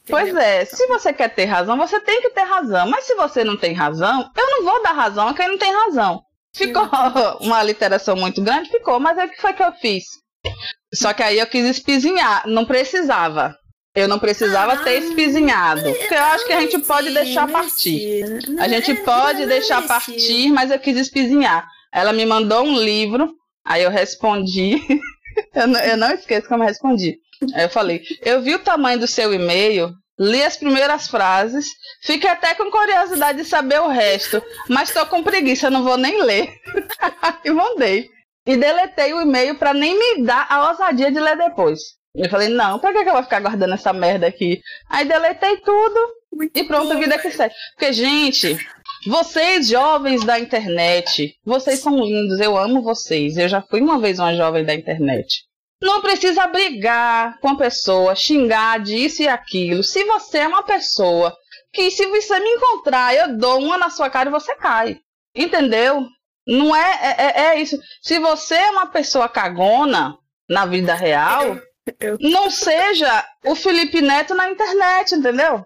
Pois 0.08 0.34
é, 0.34 0.64
se 0.64 0.86
você 0.86 1.12
quer 1.12 1.28
ter 1.34 1.44
razão, 1.44 1.76
você 1.76 2.00
tem 2.00 2.20
que 2.20 2.30
ter 2.30 2.42
razão. 2.42 2.88
Mas 2.88 3.04
se 3.04 3.14
você 3.14 3.44
não 3.44 3.56
tem 3.56 3.72
razão, 3.72 4.28
eu 4.36 4.50
não 4.50 4.64
vou 4.64 4.82
dar 4.82 4.92
razão 4.92 5.28
a 5.28 5.34
quem 5.34 5.48
não 5.48 5.58
tem 5.58 5.72
razão. 5.72 6.22
Ficou 6.54 6.88
uma 7.40 7.62
literação 7.62 8.16
muito 8.16 8.42
grande? 8.42 8.70
Ficou, 8.70 8.98
mas 8.98 9.16
é 9.16 9.26
o 9.26 9.28
que 9.28 9.40
foi 9.40 9.52
que 9.52 9.62
eu 9.62 9.72
fiz? 9.72 10.04
Só 10.92 11.12
que 11.12 11.22
aí 11.22 11.38
eu 11.38 11.46
quis 11.46 11.64
espizinhar, 11.64 12.46
não 12.46 12.64
precisava. 12.64 13.56
Eu 13.96 14.06
não 14.06 14.18
precisava 14.18 14.74
ah, 14.74 14.84
ter 14.84 15.02
espizinhado. 15.02 15.90
Porque 15.94 16.14
eu 16.14 16.22
acho 16.22 16.46
que 16.46 16.52
a 16.52 16.60
gente 16.60 16.78
pode 16.80 17.10
deixar 17.14 17.48
partir. 17.48 18.24
A 18.58 18.68
gente 18.68 18.94
pode 18.96 19.46
deixar 19.46 19.86
partir, 19.88 20.50
mas 20.50 20.70
eu 20.70 20.78
quis 20.78 20.98
espizinhar. 20.98 21.66
Ela 21.90 22.12
me 22.12 22.26
mandou 22.26 22.62
um 22.62 22.78
livro, 22.78 23.32
aí 23.64 23.82
eu 23.82 23.90
respondi. 23.90 24.76
eu, 25.56 25.66
não, 25.66 25.80
eu 25.80 25.96
não 25.96 26.10
esqueço 26.10 26.46
como 26.46 26.62
eu 26.62 26.68
respondi. 26.68 27.16
Aí 27.54 27.64
eu 27.64 27.70
falei: 27.70 28.02
Eu 28.20 28.42
vi 28.42 28.54
o 28.54 28.58
tamanho 28.58 28.98
do 28.98 29.06
seu 29.06 29.32
e-mail, 29.32 29.90
li 30.20 30.42
as 30.42 30.58
primeiras 30.58 31.08
frases, 31.08 31.66
fiquei 32.02 32.28
até 32.28 32.54
com 32.54 32.70
curiosidade 32.70 33.38
de 33.38 33.48
saber 33.48 33.80
o 33.80 33.88
resto, 33.88 34.42
mas 34.68 34.90
estou 34.90 35.06
com 35.06 35.22
preguiça, 35.22 35.70
não 35.70 35.82
vou 35.82 35.96
nem 35.96 36.22
ler. 36.22 36.50
e 37.42 37.50
mandei. 37.50 38.10
E 38.46 38.58
deletei 38.58 39.14
o 39.14 39.22
e-mail 39.22 39.54
para 39.54 39.72
nem 39.72 39.98
me 39.98 40.22
dar 40.22 40.46
a 40.50 40.68
ousadia 40.68 41.10
de 41.10 41.18
ler 41.18 41.36
depois. 41.38 41.80
Eu 42.16 42.30
falei, 42.30 42.48
não, 42.48 42.78
pra 42.78 42.92
que, 42.92 43.02
que 43.02 43.08
eu 43.08 43.14
vou 43.14 43.22
ficar 43.22 43.40
guardando 43.40 43.74
essa 43.74 43.92
merda 43.92 44.26
aqui? 44.26 44.62
Aí 44.88 45.04
deletei 45.06 45.58
tudo 45.58 46.00
Muito 46.32 46.58
e 46.58 46.64
pronto, 46.64 46.92
a 46.92 46.96
vida 46.96 47.18
que 47.18 47.30
segue. 47.30 47.54
Porque, 47.74 47.92
gente, 47.92 48.56
vocês 49.06 49.68
jovens 49.68 50.24
da 50.24 50.38
internet, 50.38 51.36
vocês 51.44 51.80
são 51.80 51.96
lindos, 51.96 52.40
eu 52.40 52.56
amo 52.56 52.82
vocês. 52.82 53.36
Eu 53.36 53.48
já 53.48 53.60
fui 53.62 53.80
uma 53.80 53.98
vez 53.98 54.18
uma 54.18 54.34
jovem 54.34 54.64
da 54.64 54.74
internet. 54.74 55.44
Não 55.80 56.00
precisa 56.00 56.46
brigar 56.46 57.38
com 57.40 57.50
a 57.50 57.56
pessoa, 57.56 58.14
xingar 58.14 58.80
disso 58.80 59.22
e 59.22 59.28
aquilo. 59.28 59.82
Se 59.84 60.02
você 60.04 60.38
é 60.38 60.48
uma 60.48 60.62
pessoa 60.62 61.36
que, 61.72 61.90
se 61.90 62.06
você 62.06 62.40
me 62.40 62.48
encontrar, 62.48 63.14
eu 63.14 63.36
dou 63.36 63.60
uma 63.60 63.76
na 63.76 63.90
sua 63.90 64.08
cara 64.08 64.30
e 64.30 64.32
você 64.32 64.56
cai. 64.56 64.98
Entendeu? 65.34 66.06
Não 66.46 66.74
é, 66.74 66.98
é, 67.02 67.16
é, 67.18 67.40
é 67.48 67.60
isso. 67.60 67.78
Se 68.00 68.18
você 68.18 68.54
é 68.54 68.70
uma 68.70 68.86
pessoa 68.86 69.28
cagona 69.28 70.16
na 70.48 70.64
vida 70.64 70.94
real, 70.94 71.60
eu... 72.00 72.16
não 72.20 72.50
seja 72.50 73.24
o 73.44 73.54
Felipe 73.54 74.00
Neto 74.00 74.34
na 74.34 74.50
internet, 74.50 75.14
entendeu? 75.14 75.64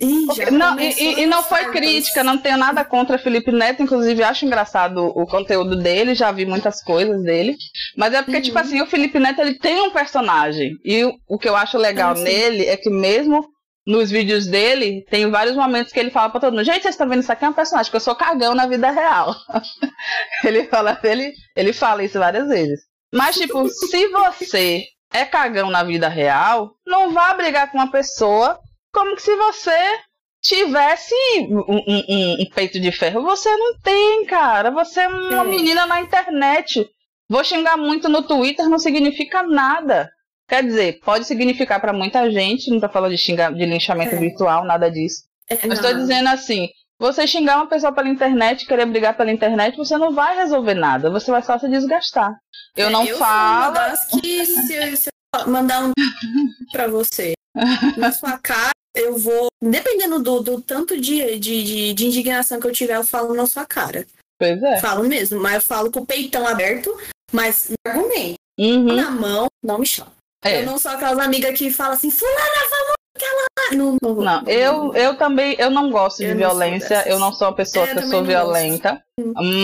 Ih, 0.00 0.26
não, 0.52 0.78
e, 0.78 1.22
e, 1.22 1.26
não 1.26 1.42
foi 1.42 1.72
crítica, 1.72 2.22
não 2.22 2.38
tenho 2.38 2.56
nada 2.56 2.84
contra 2.84 3.18
Felipe 3.18 3.50
Neto, 3.50 3.82
inclusive 3.82 4.22
acho 4.22 4.46
engraçado 4.46 5.06
o 5.06 5.26
conteúdo 5.26 5.74
dele, 5.74 6.14
já 6.14 6.30
vi 6.30 6.46
muitas 6.46 6.80
coisas 6.80 7.20
dele. 7.24 7.56
Mas 7.96 8.14
é 8.14 8.22
porque, 8.22 8.36
uhum. 8.36 8.42
tipo 8.42 8.58
assim, 8.60 8.80
o 8.80 8.86
Felipe 8.86 9.18
Neto 9.18 9.40
ele 9.40 9.58
tem 9.58 9.80
um 9.80 9.90
personagem. 9.90 10.76
E 10.84 11.04
o, 11.04 11.12
o 11.28 11.36
que 11.36 11.48
eu 11.48 11.56
acho 11.56 11.76
legal 11.76 12.12
ah, 12.12 12.14
nele 12.14 12.64
é 12.66 12.76
que 12.76 12.88
mesmo 12.88 13.44
nos 13.84 14.08
vídeos 14.08 14.46
dele, 14.46 15.04
tem 15.10 15.28
vários 15.30 15.56
momentos 15.56 15.92
que 15.92 15.98
ele 15.98 16.10
fala 16.10 16.28
pra 16.28 16.40
todo 16.40 16.52
mundo, 16.52 16.64
gente, 16.64 16.82
vocês 16.82 16.94
estão 16.94 17.08
vendo 17.08 17.22
isso 17.22 17.32
aqui 17.32 17.44
é 17.44 17.48
um 17.48 17.54
personagem, 17.54 17.86
porque 17.90 17.96
eu 17.96 18.00
sou 18.00 18.14
cagão 18.14 18.54
na 18.54 18.66
vida 18.66 18.90
real. 18.90 19.34
ele 20.44 20.64
fala, 20.64 21.00
ele, 21.02 21.32
ele 21.56 21.72
fala 21.72 22.04
isso 22.04 22.18
várias 22.18 22.46
vezes. 22.46 22.80
Mas, 23.12 23.34
tipo, 23.36 23.66
se 23.68 24.08
você 24.08 24.84
é 25.12 25.24
cagão 25.24 25.70
na 25.70 25.82
vida 25.82 26.08
real, 26.08 26.74
não 26.86 27.12
vá 27.12 27.32
brigar 27.34 27.70
com 27.70 27.78
uma 27.78 27.90
pessoa 27.90 28.58
como 28.92 29.16
que 29.16 29.22
se 29.22 29.34
você 29.36 29.98
tivesse 30.40 31.14
um, 31.40 31.64
um, 31.68 32.40
um, 32.40 32.50
peito 32.54 32.80
de 32.80 32.92
ferro. 32.92 33.22
Você 33.22 33.54
não 33.56 33.78
tem, 33.80 34.24
cara. 34.26 34.70
Você 34.70 35.00
é 35.00 35.08
uma 35.08 35.42
é. 35.42 35.48
menina 35.48 35.86
na 35.86 36.00
internet. 36.00 36.88
Vou 37.28 37.44
xingar 37.44 37.76
muito 37.76 38.08
no 38.08 38.22
Twitter 38.22 38.68
não 38.68 38.78
significa 38.78 39.42
nada. 39.42 40.10
Quer 40.48 40.64
dizer, 40.64 41.00
pode 41.00 41.26
significar 41.26 41.78
para 41.78 41.92
muita 41.92 42.30
gente, 42.30 42.70
não 42.70 42.80
tô 42.80 42.88
falando 42.88 43.10
de, 43.10 43.18
xingar, 43.18 43.52
de 43.52 43.66
linchamento 43.66 44.14
é. 44.14 44.18
virtual, 44.18 44.64
nada 44.64 44.90
disso. 44.90 45.24
É, 45.48 45.58
Mas 45.66 45.78
estou 45.78 45.92
dizendo 45.92 46.28
assim, 46.28 46.70
você 46.98 47.26
xingar 47.26 47.56
uma 47.56 47.66
pessoa 47.66 47.92
pela 47.92 48.08
internet, 48.08 48.66
querer 48.66 48.86
brigar 48.86 49.16
pela 49.16 49.30
internet, 49.30 49.76
você 49.76 49.96
não 49.96 50.12
vai 50.12 50.36
resolver 50.36 50.74
nada, 50.74 51.10
você 51.10 51.30
vai 51.30 51.42
só 51.42 51.58
se 51.58 51.68
desgastar. 51.68 52.36
Eu 52.76 52.88
é, 52.88 52.90
não 52.90 53.04
eu 53.04 53.16
falo. 53.16 53.76
que 54.20 54.44
se, 54.44 54.96
se 54.96 55.08
eu 55.34 55.48
mandar 55.48 55.84
um 55.84 55.92
para 56.72 56.88
você 56.88 57.34
na 57.96 58.10
sua 58.12 58.38
cara, 58.38 58.72
eu 58.94 59.16
vou, 59.16 59.46
dependendo 59.62 60.20
do, 60.20 60.40
do 60.40 60.60
tanto 60.60 61.00
de, 61.00 61.38
de, 61.38 61.94
de, 61.94 62.06
indignação 62.06 62.58
que 62.58 62.66
eu 62.66 62.72
tiver, 62.72 62.96
eu 62.96 63.04
falo 63.04 63.32
na 63.34 63.46
sua 63.46 63.64
cara. 63.64 64.06
Pois 64.38 64.62
é. 64.62 64.78
Falo 64.78 65.04
mesmo, 65.04 65.40
mas 65.40 65.54
eu 65.54 65.62
falo 65.62 65.90
com 65.90 66.00
o 66.00 66.06
peitão 66.06 66.46
aberto, 66.46 66.96
mas 67.32 67.70
argumento. 67.86 68.36
Uhum. 68.58 68.94
Na 68.94 69.10
mão, 69.10 69.46
não 69.62 69.78
me 69.78 69.86
chama. 69.86 70.12
É. 70.44 70.60
Eu 70.60 70.66
não 70.66 70.78
sou 70.78 70.90
aquelas 70.90 71.18
amigas 71.18 71.56
que 71.56 71.70
falam 71.70 71.94
assim, 71.94 72.10
fulana, 72.10 72.68
vamos. 72.70 72.97
Não, 73.72 73.98
não, 74.00 74.14
não, 74.14 74.42
eu, 74.46 74.94
eu 74.94 75.14
também, 75.16 75.54
eu 75.58 75.70
não 75.70 75.90
gosto 75.90 76.22
eu 76.22 76.30
de 76.30 76.34
violência, 76.36 77.04
eu 77.06 77.18
não 77.18 77.32
sou 77.32 77.48
uma 77.48 77.54
pessoa 77.54 77.86
é, 77.86 77.92
que 77.92 77.98
eu 77.98 78.06
sou 78.08 78.24
violenta, 78.24 79.02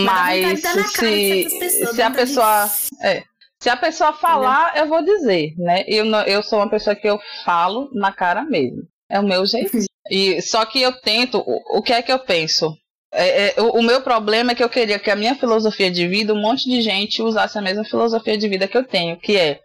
mas, 0.05 0.61
mas 0.61 0.91
se, 0.91 1.49
se 1.93 2.01
a 2.01 2.11
pessoa... 2.11 2.69
É. 3.01 3.23
Se 3.59 3.69
a 3.69 3.77
pessoa 3.77 4.13
falar, 4.13 4.77
eu 4.77 4.87
vou 4.87 5.03
dizer, 5.03 5.55
né? 5.57 5.83
Eu, 5.87 6.05
eu 6.27 6.43
sou 6.43 6.59
uma 6.59 6.69
pessoa 6.69 6.95
que 6.95 7.07
eu 7.07 7.19
falo 7.43 7.89
na 7.93 8.11
cara 8.11 8.43
mesmo. 8.43 8.83
É 9.09 9.19
o 9.19 9.23
meu 9.23 9.43
jeito. 9.45 9.77
E 10.09 10.41
só 10.41 10.65
que 10.65 10.81
eu 10.81 10.91
tento. 10.91 11.39
O, 11.39 11.79
o 11.79 11.81
que 11.81 11.93
é 11.93 12.01
que 12.01 12.11
eu 12.11 12.19
penso? 12.19 12.77
É, 13.11 13.47
é, 13.47 13.61
o, 13.61 13.79
o, 13.79 13.81
meu 13.81 14.01
problema 14.01 14.51
é 14.51 14.55
que 14.55 14.63
eu 14.63 14.69
queria 14.69 14.99
que 14.99 15.09
a 15.09 15.15
minha 15.15 15.35
filosofia 15.35 15.89
de 15.89 16.05
vida, 16.07 16.33
um 16.33 16.41
monte 16.41 16.69
de 16.69 16.81
gente 16.81 17.21
usasse 17.21 17.57
a 17.57 17.61
mesma 17.61 17.85
filosofia 17.85 18.37
de 18.37 18.47
vida 18.47 18.67
que 18.67 18.77
eu 18.77 18.85
tenho, 18.85 19.17
que 19.17 19.37
é 19.37 19.61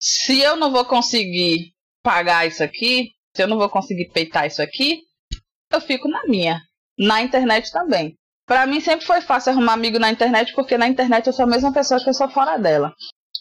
se 0.00 0.40
eu 0.40 0.56
não 0.56 0.72
vou 0.72 0.84
conseguir 0.84 1.72
pagar 2.06 2.46
isso 2.46 2.62
aqui, 2.62 3.10
se 3.34 3.42
eu 3.42 3.48
não 3.48 3.58
vou 3.58 3.68
conseguir 3.68 4.08
peitar 4.12 4.46
isso 4.46 4.62
aqui, 4.62 5.00
eu 5.72 5.80
fico 5.80 6.06
na 6.08 6.24
minha. 6.28 6.62
Na 6.96 7.20
internet 7.20 7.72
também. 7.72 8.14
Para 8.46 8.64
mim 8.64 8.80
sempre 8.80 9.04
foi 9.04 9.20
fácil 9.20 9.50
arrumar 9.50 9.72
amigo 9.72 9.98
na 9.98 10.08
internet, 10.08 10.54
porque 10.54 10.78
na 10.78 10.86
internet 10.86 11.26
eu 11.26 11.32
sou 11.32 11.42
a 11.42 11.48
mesma 11.48 11.72
pessoa 11.72 12.00
que 12.00 12.08
eu 12.08 12.14
sou 12.14 12.28
fora 12.28 12.56
dela. 12.58 12.92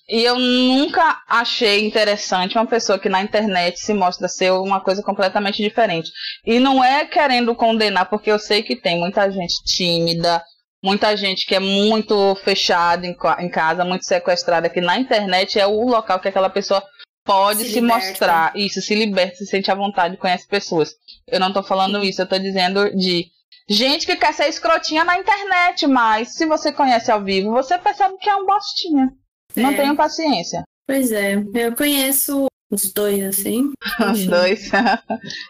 E 0.10 0.24
eu 0.24 0.40
nunca 0.40 1.22
achei 1.28 1.86
interessante 1.86 2.58
uma 2.58 2.66
pessoa 2.66 2.98
que 2.98 3.08
na 3.08 3.22
internet 3.22 3.80
se 3.80 3.94
mostra 3.94 4.28
ser 4.28 4.52
uma 4.52 4.82
coisa 4.82 5.04
completamente 5.04 5.62
diferente. 5.62 6.10
E 6.44 6.60
não 6.60 6.84
é 6.84 7.06
querendo 7.06 7.54
condenar, 7.54 8.10
porque 8.10 8.32
eu 8.32 8.40
sei 8.40 8.64
que 8.64 8.76
tem 8.76 9.00
muita 9.00 9.30
gente 9.30 9.64
tímida, 9.64 10.44
muita 10.84 11.16
gente 11.16 11.46
que 11.46 11.54
é 11.54 11.60
muito 11.60 12.34
fechada 12.44 13.06
em, 13.06 13.16
em 13.40 13.50
casa, 13.50 13.86
muito 13.86 14.06
sequestrada, 14.06 14.70
que 14.70 14.82
na 14.82 14.98
internet 14.98 15.60
é 15.60 15.68
o 15.68 15.86
local 15.88 16.20
que 16.20 16.30
aquela 16.30 16.50
pessoa 16.50 16.84
pode 17.26 17.66
se, 17.66 17.74
se 17.74 17.82
mostrar. 17.82 18.56
Isso, 18.56 18.82
se 18.82 18.96
liberta, 18.96 19.38
se 19.38 19.46
sente 19.46 19.72
à 19.72 19.76
vontade, 19.76 20.18
conhece 20.18 20.48
pessoas. 20.48 20.96
Eu 21.28 21.40
não 21.40 21.52
tô 21.52 21.64
falando 21.64 22.04
isso, 22.04 22.22
eu 22.22 22.28
tô 22.28 22.38
dizendo 22.38 22.96
de 22.96 23.26
gente 23.68 24.06
que 24.06 24.16
quer 24.16 24.34
ser 24.34 24.48
escrotinha 24.48 25.04
na 25.04 25.18
internet, 25.18 25.88
mas 25.88 26.36
se 26.36 26.46
você 26.46 26.72
conhece 26.72 27.12
ao 27.12 27.24
vivo, 27.24 27.52
você 27.52 27.78
percebe 27.78 28.16
que 28.20 28.30
é 28.30 28.36
um 28.36 28.46
bostinha. 28.46 29.12
Não 29.56 29.72
é. 29.72 29.76
tenho 29.76 29.96
paciência. 29.96 30.64
Pois 30.88 31.12
é, 31.12 31.44
eu 31.54 31.76
conheço 31.76 32.46
os 32.72 32.92
dois, 32.92 33.24
assim. 33.24 33.72
Os 34.12 34.26
dois. 34.26 34.70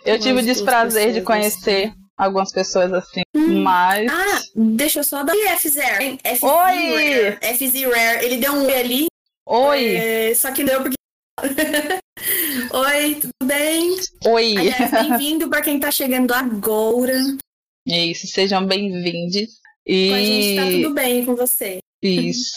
eu 0.06 0.20
tive 0.20 0.40
o 0.40 0.46
desprazer 0.46 1.14
de 1.14 1.22
conhecer 1.22 1.88
assim. 1.88 1.94
algumas 2.18 2.52
pessoas 2.52 2.94
assim, 2.94 3.22
hum. 3.36 3.64
mas. 3.64 4.10
Ah, 4.12 4.42
deixa 4.56 5.00
eu 5.00 5.04
só 5.04 5.24
dar. 5.24 5.34
F0. 5.34 6.20
Oi! 6.42 7.38
FZ 7.42 7.84
Rare. 7.84 8.26
Ele 8.26 8.38
deu 8.38 8.54
um 8.54 8.66
oi 8.66 8.76
ali. 8.76 9.06
Oi! 9.46 9.96
É, 9.96 10.36
só 10.36 10.52
que 10.52 10.64
deu 10.64 10.82
porque. 10.82 10.95
Oi, 12.72 13.16
tudo 13.16 13.34
bem? 13.44 13.96
Oi! 14.26 14.56
bem-vindo 14.92 15.50
para 15.50 15.62
quem 15.62 15.80
tá 15.80 15.92
chegando 15.92 16.34
agora. 16.34 17.14
Isso, 17.86 18.28
sejam 18.28 18.66
bem-vindos. 18.66 19.60
E... 19.86 20.10
Com 20.10 20.16
a 20.16 20.20
gente 20.20 20.56
tá 20.56 20.66
tudo 20.72 20.94
bem 20.94 21.26
com 21.26 21.36
você. 21.36 21.80
Isso. 22.02 22.54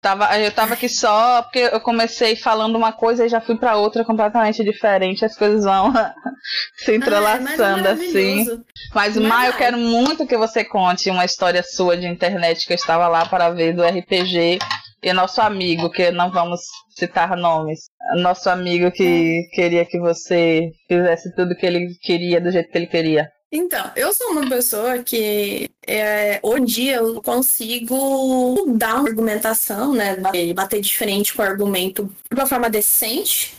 Tava, 0.00 0.36
eu 0.40 0.50
tava 0.50 0.74
aqui 0.74 0.88
só 0.88 1.42
porque 1.42 1.60
eu 1.60 1.80
comecei 1.80 2.34
falando 2.34 2.74
uma 2.74 2.92
coisa 2.92 3.24
e 3.24 3.28
já 3.28 3.40
fui 3.40 3.56
para 3.56 3.76
outra 3.76 4.04
completamente 4.04 4.64
diferente. 4.64 5.24
As 5.24 5.36
coisas 5.36 5.62
vão 5.64 5.92
se 6.78 6.90
ah, 6.90 6.94
é 6.94 6.96
entrelaçando 6.96 7.86
ah, 7.86 7.92
assim. 7.92 8.46
Mas, 8.92 9.16
Má, 9.16 9.46
eu 9.46 9.52
quero 9.52 9.78
muito 9.78 10.26
que 10.26 10.36
você 10.36 10.64
conte 10.64 11.10
uma 11.10 11.24
história 11.24 11.62
sua 11.62 11.96
de 11.96 12.08
internet 12.08 12.66
que 12.66 12.72
eu 12.72 12.76
estava 12.76 13.06
lá 13.06 13.26
para 13.26 13.50
ver 13.50 13.74
do 13.74 13.84
RPG. 13.84 14.58
E 15.02 15.12
nosso 15.12 15.40
amigo, 15.40 15.90
que 15.90 16.10
não 16.10 16.30
vamos 16.30 16.60
citar 16.90 17.36
nomes, 17.36 17.80
nosso 18.16 18.48
amigo 18.48 18.90
que 18.92 19.48
queria 19.52 19.84
que 19.84 19.98
você 19.98 20.70
fizesse 20.88 21.34
tudo 21.34 21.56
que 21.56 21.66
ele 21.66 21.94
queria 22.00 22.40
do 22.40 22.52
jeito 22.52 22.70
que 22.70 22.78
ele 22.78 22.86
queria. 22.86 23.30
Então, 23.50 23.90
eu 23.94 24.12
sou 24.14 24.30
uma 24.30 24.48
pessoa 24.48 25.02
que 25.02 25.68
é, 25.86 26.40
hoje 26.42 26.88
eu 26.88 27.20
consigo 27.20 28.64
dar 28.78 29.00
uma 29.00 29.08
argumentação, 29.08 29.92
né? 29.92 30.16
Bater, 30.16 30.54
bater 30.54 30.80
diferente 30.80 31.34
com 31.34 31.42
o 31.42 31.44
argumento 31.44 32.04
de 32.30 32.34
uma 32.34 32.46
forma 32.46 32.70
decente 32.70 33.54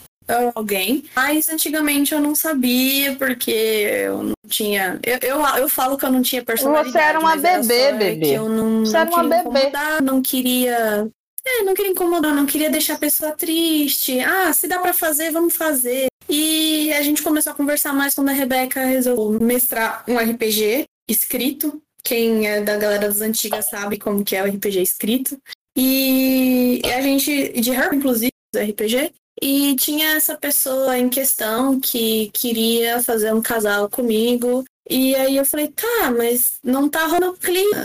alguém. 0.55 1.03
Mas 1.15 1.49
antigamente 1.49 2.13
eu 2.13 2.19
não 2.19 2.35
sabia, 2.35 3.15
porque 3.15 3.51
eu 3.51 4.23
não 4.23 4.33
tinha. 4.47 4.99
Eu, 5.03 5.19
eu, 5.21 5.45
eu 5.57 5.69
falo 5.69 5.97
que 5.97 6.05
eu 6.05 6.11
não 6.11 6.21
tinha 6.21 6.43
personalidade. 6.43 6.91
Você 6.91 6.99
era 6.99 7.19
uma 7.19 7.35
bebê, 7.35 7.91
bebê. 7.91 8.37
eu 8.37 8.49
não, 8.49 8.85
Você 8.85 8.93
não 8.93 9.01
era 9.01 9.11
uma 9.11 9.23
bebê. 9.23 9.71
Não 10.01 10.21
queria. 10.21 11.07
É, 11.45 11.63
não 11.63 11.73
queria 11.73 11.91
incomodar, 11.91 12.33
não 12.33 12.45
queria 12.45 12.69
deixar 12.69 12.93
a 12.93 12.99
pessoa 12.99 13.31
triste. 13.31 14.19
Ah, 14.19 14.51
se 14.53 14.67
dá 14.67 14.79
para 14.79 14.93
fazer, 14.93 15.31
vamos 15.31 15.55
fazer. 15.55 16.07
E 16.29 16.91
a 16.93 17.01
gente 17.01 17.21
começou 17.21 17.51
a 17.51 17.55
conversar 17.55 17.93
mais 17.93 18.15
quando 18.15 18.29
a 18.29 18.33
Rebeca 18.33 18.85
resolveu 18.85 19.39
mestrar 19.45 20.03
um 20.07 20.17
RPG 20.17 20.85
escrito. 21.09 21.81
Quem 22.03 22.47
é 22.47 22.61
da 22.61 22.77
galera 22.77 23.07
das 23.07 23.21
antigas 23.21 23.69
sabe 23.69 23.97
como 23.97 24.23
que 24.23 24.35
é 24.35 24.43
o 24.43 24.47
RPG 24.47 24.81
escrito. 24.81 25.37
E 25.75 26.81
a 26.85 27.01
gente, 27.01 27.49
de 27.59 27.71
her, 27.71 27.93
inclusive, 27.93 28.31
do 28.53 28.59
RPG, 28.59 29.13
E 29.41 29.75
tinha 29.75 30.15
essa 30.15 30.37
pessoa 30.37 30.97
em 30.97 31.09
questão 31.09 31.79
que 31.79 32.29
queria 32.31 33.01
fazer 33.01 33.33
um 33.33 33.41
casal 33.41 33.89
comigo. 33.89 34.63
E 34.89 35.15
aí 35.15 35.37
eu 35.37 35.45
falei, 35.45 35.69
tá, 35.69 36.11
mas 36.15 36.55
não 36.63 36.89
tá 36.89 37.05
rolando 37.07 37.37
clima, 37.37 37.77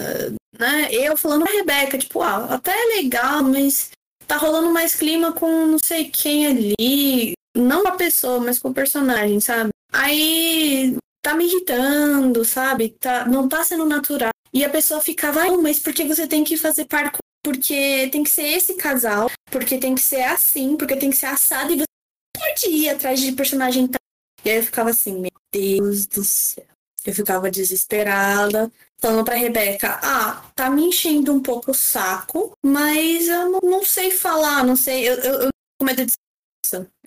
né? 0.59 0.89
Eu 0.91 1.17
falando 1.17 1.45
pra 1.45 1.53
Rebeca, 1.53 1.99
tipo, 1.99 2.21
ah, 2.23 2.55
até 2.55 2.73
é 2.73 2.97
legal, 2.97 3.43
mas 3.43 3.91
tá 4.27 4.37
rolando 4.37 4.71
mais 4.71 4.95
clima 4.95 5.33
com 5.33 5.67
não 5.67 5.79
sei 5.79 6.11
quem 6.11 6.47
ali. 6.47 7.33
Não 7.57 7.83
com 7.83 7.89
a 7.89 7.97
pessoa, 7.97 8.41
mas 8.41 8.59
com 8.59 8.69
o 8.69 8.75
personagem, 8.75 9.41
sabe? 9.41 9.71
Aí 9.93 10.97
tá 11.23 11.35
me 11.35 11.47
irritando, 11.47 12.45
sabe? 12.45 12.91
Tá, 12.91 13.25
não 13.27 13.49
tá 13.49 13.65
sendo 13.65 13.87
natural. 13.87 14.31
E 14.53 14.65
a 14.65 14.71
pessoa 14.71 15.01
ficava, 15.01 15.43
ah, 15.43 15.57
mas 15.59 15.79
porque 15.79 16.05
você 16.05 16.27
tem 16.27 16.45
que 16.45 16.57
fazer 16.57 16.85
par 16.87 17.13
porque 17.43 18.09
tem 18.11 18.23
que 18.23 18.31
ser 18.31 18.49
esse 18.49 18.75
casal, 18.75 19.31
porque 19.51 19.79
tem 19.79 19.95
que 19.95 20.01
ser 20.01 20.23
assim, 20.23 20.77
porque 20.77 20.97
tem 20.97 21.11
que 21.11 21.17
ser 21.17 21.27
assado, 21.27 21.73
e 21.73 21.77
você 21.77 21.87
pode 22.37 22.67
ir 22.75 22.89
atrás 22.91 23.21
de 23.21 23.33
personagem. 23.33 23.89
E 24.45 24.51
aí 24.51 24.57
eu 24.57 24.63
ficava 24.63 24.91
assim, 24.91 25.19
meu 25.19 25.31
Deus 25.53 26.07
do 26.07 26.25
céu. 26.25 26.67
Eu 27.05 27.15
ficava 27.15 27.51
desesperada, 27.51 28.71
falando 29.01 29.25
pra 29.25 29.37
Rebeca, 29.37 29.99
ah, 30.03 30.45
tá 30.55 30.69
me 30.69 30.85
enchendo 30.85 31.33
um 31.33 31.41
pouco 31.41 31.71
o 31.71 31.75
saco, 31.75 32.53
mas 32.65 33.29
eu 33.29 33.51
não, 33.51 33.61
não 33.63 33.85
sei 33.85 34.11
falar, 34.11 34.65
não 34.65 34.77
sei, 34.77 35.09
eu, 35.09 35.15
eu, 35.15 35.35
eu 35.43 35.49
com 35.79 35.87
medo 35.87 36.05
de 36.05 36.13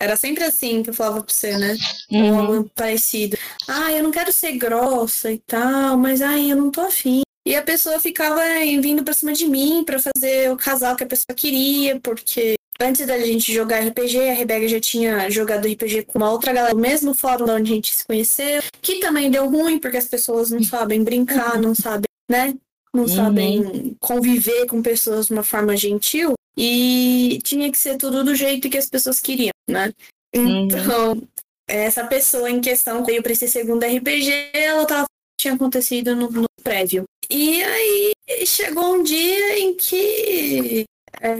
era 0.00 0.16
sempre 0.16 0.42
assim 0.42 0.82
que 0.82 0.90
eu 0.90 0.94
falava 0.94 1.22
pra 1.22 1.32
você, 1.32 1.56
né? 1.56 1.76
Uhum. 2.10 2.38
algo 2.38 2.70
parecido. 2.74 3.36
Ah, 3.68 3.92
eu 3.92 4.02
não 4.02 4.10
quero 4.10 4.32
ser 4.32 4.56
grossa 4.58 5.30
e 5.30 5.38
tal, 5.38 5.96
mas 5.96 6.20
ai, 6.20 6.50
eu 6.50 6.56
não 6.56 6.68
tô 6.70 6.80
afim. 6.80 7.22
E 7.46 7.54
a 7.54 7.62
pessoa 7.62 8.00
ficava 8.00 8.40
vindo 8.80 9.04
pra 9.04 9.14
cima 9.14 9.32
de 9.32 9.46
mim 9.46 9.84
para 9.84 9.98
fazer 9.98 10.50
o 10.50 10.56
casal 10.56 10.96
que 10.96 11.04
a 11.04 11.06
pessoa 11.06 11.36
queria, 11.36 12.00
porque 12.00 12.54
antes 12.82 13.06
da 13.06 13.18
gente 13.18 13.52
jogar 13.52 13.80
RPG, 13.80 14.30
a 14.30 14.34
Rebeca 14.34 14.68
já 14.68 14.80
tinha 14.80 15.30
jogado 15.30 15.66
RPG 15.66 16.04
com 16.04 16.18
uma 16.18 16.30
outra 16.30 16.52
galera, 16.52 16.74
no 16.74 16.80
mesmo 16.80 17.14
fórum 17.14 17.44
onde 17.50 17.72
a 17.72 17.74
gente 17.74 17.94
se 17.94 18.04
conheceu, 18.04 18.62
que 18.80 19.00
também 19.00 19.30
deu 19.30 19.48
ruim, 19.48 19.78
porque 19.78 19.96
as 19.96 20.08
pessoas 20.08 20.50
não 20.50 20.62
sabem 20.62 21.02
brincar, 21.02 21.58
não 21.60 21.74
sabem, 21.74 22.08
né? 22.30 22.54
Não 22.94 23.02
uhum. 23.02 23.08
sabem 23.08 23.96
conviver 23.98 24.66
com 24.66 24.82
pessoas 24.82 25.26
de 25.26 25.32
uma 25.32 25.42
forma 25.42 25.76
gentil. 25.76 26.34
E 26.56 27.40
tinha 27.42 27.70
que 27.72 27.78
ser 27.78 27.96
tudo 27.96 28.22
do 28.22 28.34
jeito 28.34 28.68
que 28.68 28.76
as 28.76 28.88
pessoas 28.88 29.20
queriam, 29.20 29.52
né? 29.68 29.92
Uhum. 30.34 30.66
Então, 30.66 31.12
uhum. 31.12 31.28
essa 31.66 32.06
pessoa 32.06 32.50
em 32.50 32.60
questão 32.60 33.04
veio 33.04 33.22
para 33.22 33.32
esse 33.32 33.48
segundo 33.48 33.84
RPG, 33.84 34.50
ela 34.52 34.84
tava 34.84 35.06
tinha 35.40 35.54
acontecido 35.54 36.14
no, 36.14 36.30
no 36.30 36.46
prévio. 36.62 37.04
E 37.28 37.62
aí 37.62 38.12
chegou 38.46 38.94
um 38.94 39.02
dia 39.02 39.58
em 39.58 39.74
que 39.74 40.84
é, 41.20 41.34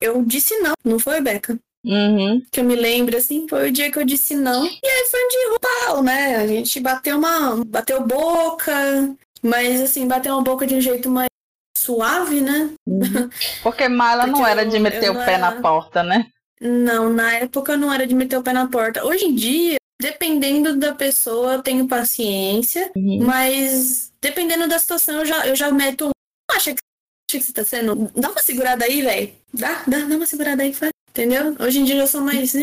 eu 0.00 0.22
disse 0.24 0.58
não, 0.58 0.72
não 0.84 0.98
foi, 0.98 1.20
Beca? 1.20 1.58
Uhum. 1.84 2.42
Que 2.50 2.60
eu 2.60 2.64
me 2.64 2.74
lembro, 2.74 3.16
assim, 3.16 3.46
foi 3.48 3.68
o 3.68 3.72
dia 3.72 3.90
que 3.92 3.98
eu 3.98 4.04
disse 4.04 4.34
não. 4.34 4.64
E 4.64 4.86
aí 4.86 5.06
foi 5.08 5.24
um 5.24 5.28
dia 5.28 5.58
pau, 5.60 6.02
né? 6.02 6.36
A 6.36 6.46
gente 6.46 6.80
bateu 6.80 7.16
uma. 7.16 7.64
bateu 7.64 8.04
boca, 8.04 8.74
mas 9.40 9.80
assim, 9.80 10.08
bateu 10.08 10.34
uma 10.34 10.42
boca 10.42 10.66
de 10.66 10.74
um 10.74 10.80
jeito 10.80 11.08
mais 11.08 11.28
suave, 11.76 12.40
né? 12.40 12.70
Uhum. 12.86 13.30
Porque 13.62 13.88
Mala 13.88 14.24
Porque 14.24 14.40
não 14.40 14.46
era 14.46 14.66
de 14.66 14.78
meter 14.78 15.10
o 15.10 15.14
pé 15.14 15.34
era... 15.34 15.38
na 15.38 15.52
porta, 15.62 16.02
né? 16.02 16.26
Não, 16.60 17.08
na 17.12 17.34
época 17.34 17.76
não 17.76 17.92
era 17.92 18.06
de 18.06 18.14
meter 18.14 18.38
o 18.38 18.42
pé 18.42 18.52
na 18.52 18.66
porta. 18.66 19.04
Hoje 19.04 19.26
em 19.26 19.34
dia, 19.34 19.76
dependendo 20.00 20.76
da 20.76 20.94
pessoa, 20.94 21.54
eu 21.54 21.62
tenho 21.62 21.86
paciência, 21.86 22.90
uhum. 22.96 23.22
mas 23.22 24.12
dependendo 24.20 24.66
da 24.66 24.78
situação, 24.78 25.20
eu 25.20 25.26
já, 25.26 25.46
eu 25.46 25.54
já 25.54 25.70
meto. 25.70 26.10
Acha 26.50 26.74
que, 26.74 26.80
que 27.26 27.40
você 27.40 27.52
tá 27.52 27.64
sendo. 27.64 28.10
Dá 28.14 28.30
uma 28.30 28.42
segurada 28.42 28.84
aí, 28.84 29.02
velho. 29.02 29.32
Dá, 29.52 29.82
dá, 29.86 29.98
dá 30.00 30.16
uma 30.16 30.26
segurada 30.26 30.62
aí, 30.62 30.72
faz. 30.72 30.92
Entendeu? 31.10 31.56
Hoje 31.58 31.80
em 31.80 31.84
dia 31.84 31.96
eu 31.96 32.06
sou 32.06 32.20
mais. 32.20 32.54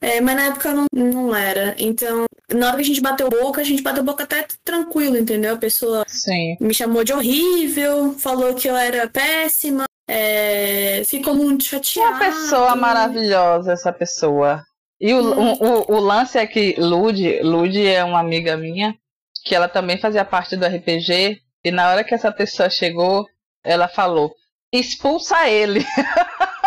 É, 0.00 0.20
mas 0.20 0.36
na 0.36 0.46
época 0.46 0.74
não, 0.74 0.86
não 0.92 1.34
era. 1.34 1.74
Então, 1.78 2.24
na 2.52 2.68
hora 2.68 2.76
que 2.76 2.82
a 2.82 2.86
gente 2.86 3.00
bateu 3.00 3.28
boca, 3.28 3.60
a 3.60 3.64
gente 3.64 3.82
bateu 3.82 4.02
boca 4.02 4.24
até 4.24 4.46
tranquilo, 4.64 5.16
entendeu? 5.16 5.54
A 5.54 5.58
pessoa 5.58 6.04
Sim. 6.08 6.56
me 6.60 6.74
chamou 6.74 7.04
de 7.04 7.12
horrível, 7.12 8.14
falou 8.14 8.54
que 8.54 8.68
eu 8.68 8.76
era 8.76 9.08
péssima, 9.08 9.84
é, 10.08 11.02
ficou 11.04 11.34
muito 11.34 11.64
chateada. 11.64 12.10
Uma 12.10 12.18
pessoa 12.18 12.76
maravilhosa, 12.76 13.72
essa 13.72 13.92
pessoa. 13.92 14.64
E 15.00 15.14
o, 15.14 15.20
hum. 15.20 15.52
o, 15.60 15.94
o, 15.94 16.00
lance 16.00 16.36
é 16.36 16.46
que 16.46 16.74
Lud, 16.78 17.40
Lud 17.42 17.86
é 17.86 18.02
uma 18.02 18.20
amiga 18.20 18.56
minha, 18.56 18.94
que 19.44 19.54
ela 19.54 19.68
também 19.68 19.98
fazia 19.98 20.24
parte 20.24 20.56
do 20.56 20.66
RPG, 20.66 21.40
e 21.64 21.70
na 21.70 21.90
hora 21.90 22.04
que 22.04 22.14
essa 22.14 22.32
pessoa 22.32 22.68
chegou, 22.68 23.26
ela 23.64 23.88
falou: 23.88 24.34
expulsa 24.72 25.48
ele. 25.48 25.84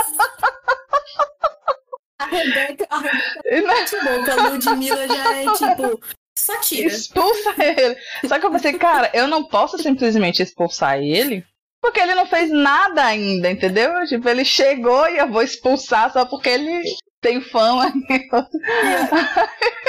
A 2.20 2.26
Rebeca, 2.26 2.88
a 2.90 3.00
Rebeca 3.00 4.32
a 4.32 4.50
Ludmilla 4.50 5.08
já 5.08 5.36
é 5.36 5.44
tipo. 5.44 6.00
Só 6.38 6.60
tira. 6.62 6.88
Expulsa 6.88 7.54
ele. 7.62 7.98
Só 8.28 8.40
que 8.40 8.46
eu 8.46 8.52
pensei, 8.52 8.74
cara, 8.74 9.12
eu 9.14 9.28
não 9.28 9.44
posso 9.44 9.78
simplesmente 9.78 10.42
expulsar 10.42 11.00
ele, 11.00 11.46
porque 11.82 12.00
ele 12.00 12.16
não 12.16 12.26
fez 12.26 12.50
nada 12.50 13.04
ainda, 13.06 13.52
entendeu? 13.52 13.92
Tipo, 14.08 14.30
ele 14.30 14.46
chegou 14.46 15.08
e 15.10 15.18
eu 15.18 15.30
vou 15.30 15.42
expulsar 15.42 16.12
só 16.14 16.26
porque 16.26 16.50
ele 16.50 16.82
tem 17.22 17.42
fama. 17.42 17.92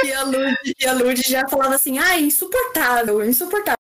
E 0.05 0.13
a, 0.13 0.23
Lud, 0.23 0.55
e 0.79 0.87
a 0.87 0.93
Lud 0.93 1.23
já 1.23 1.49
falava 1.49 1.77
assim, 1.77 1.99
ai, 1.99 2.21
insuportável, 2.21 3.25
insuportável. 3.25 3.79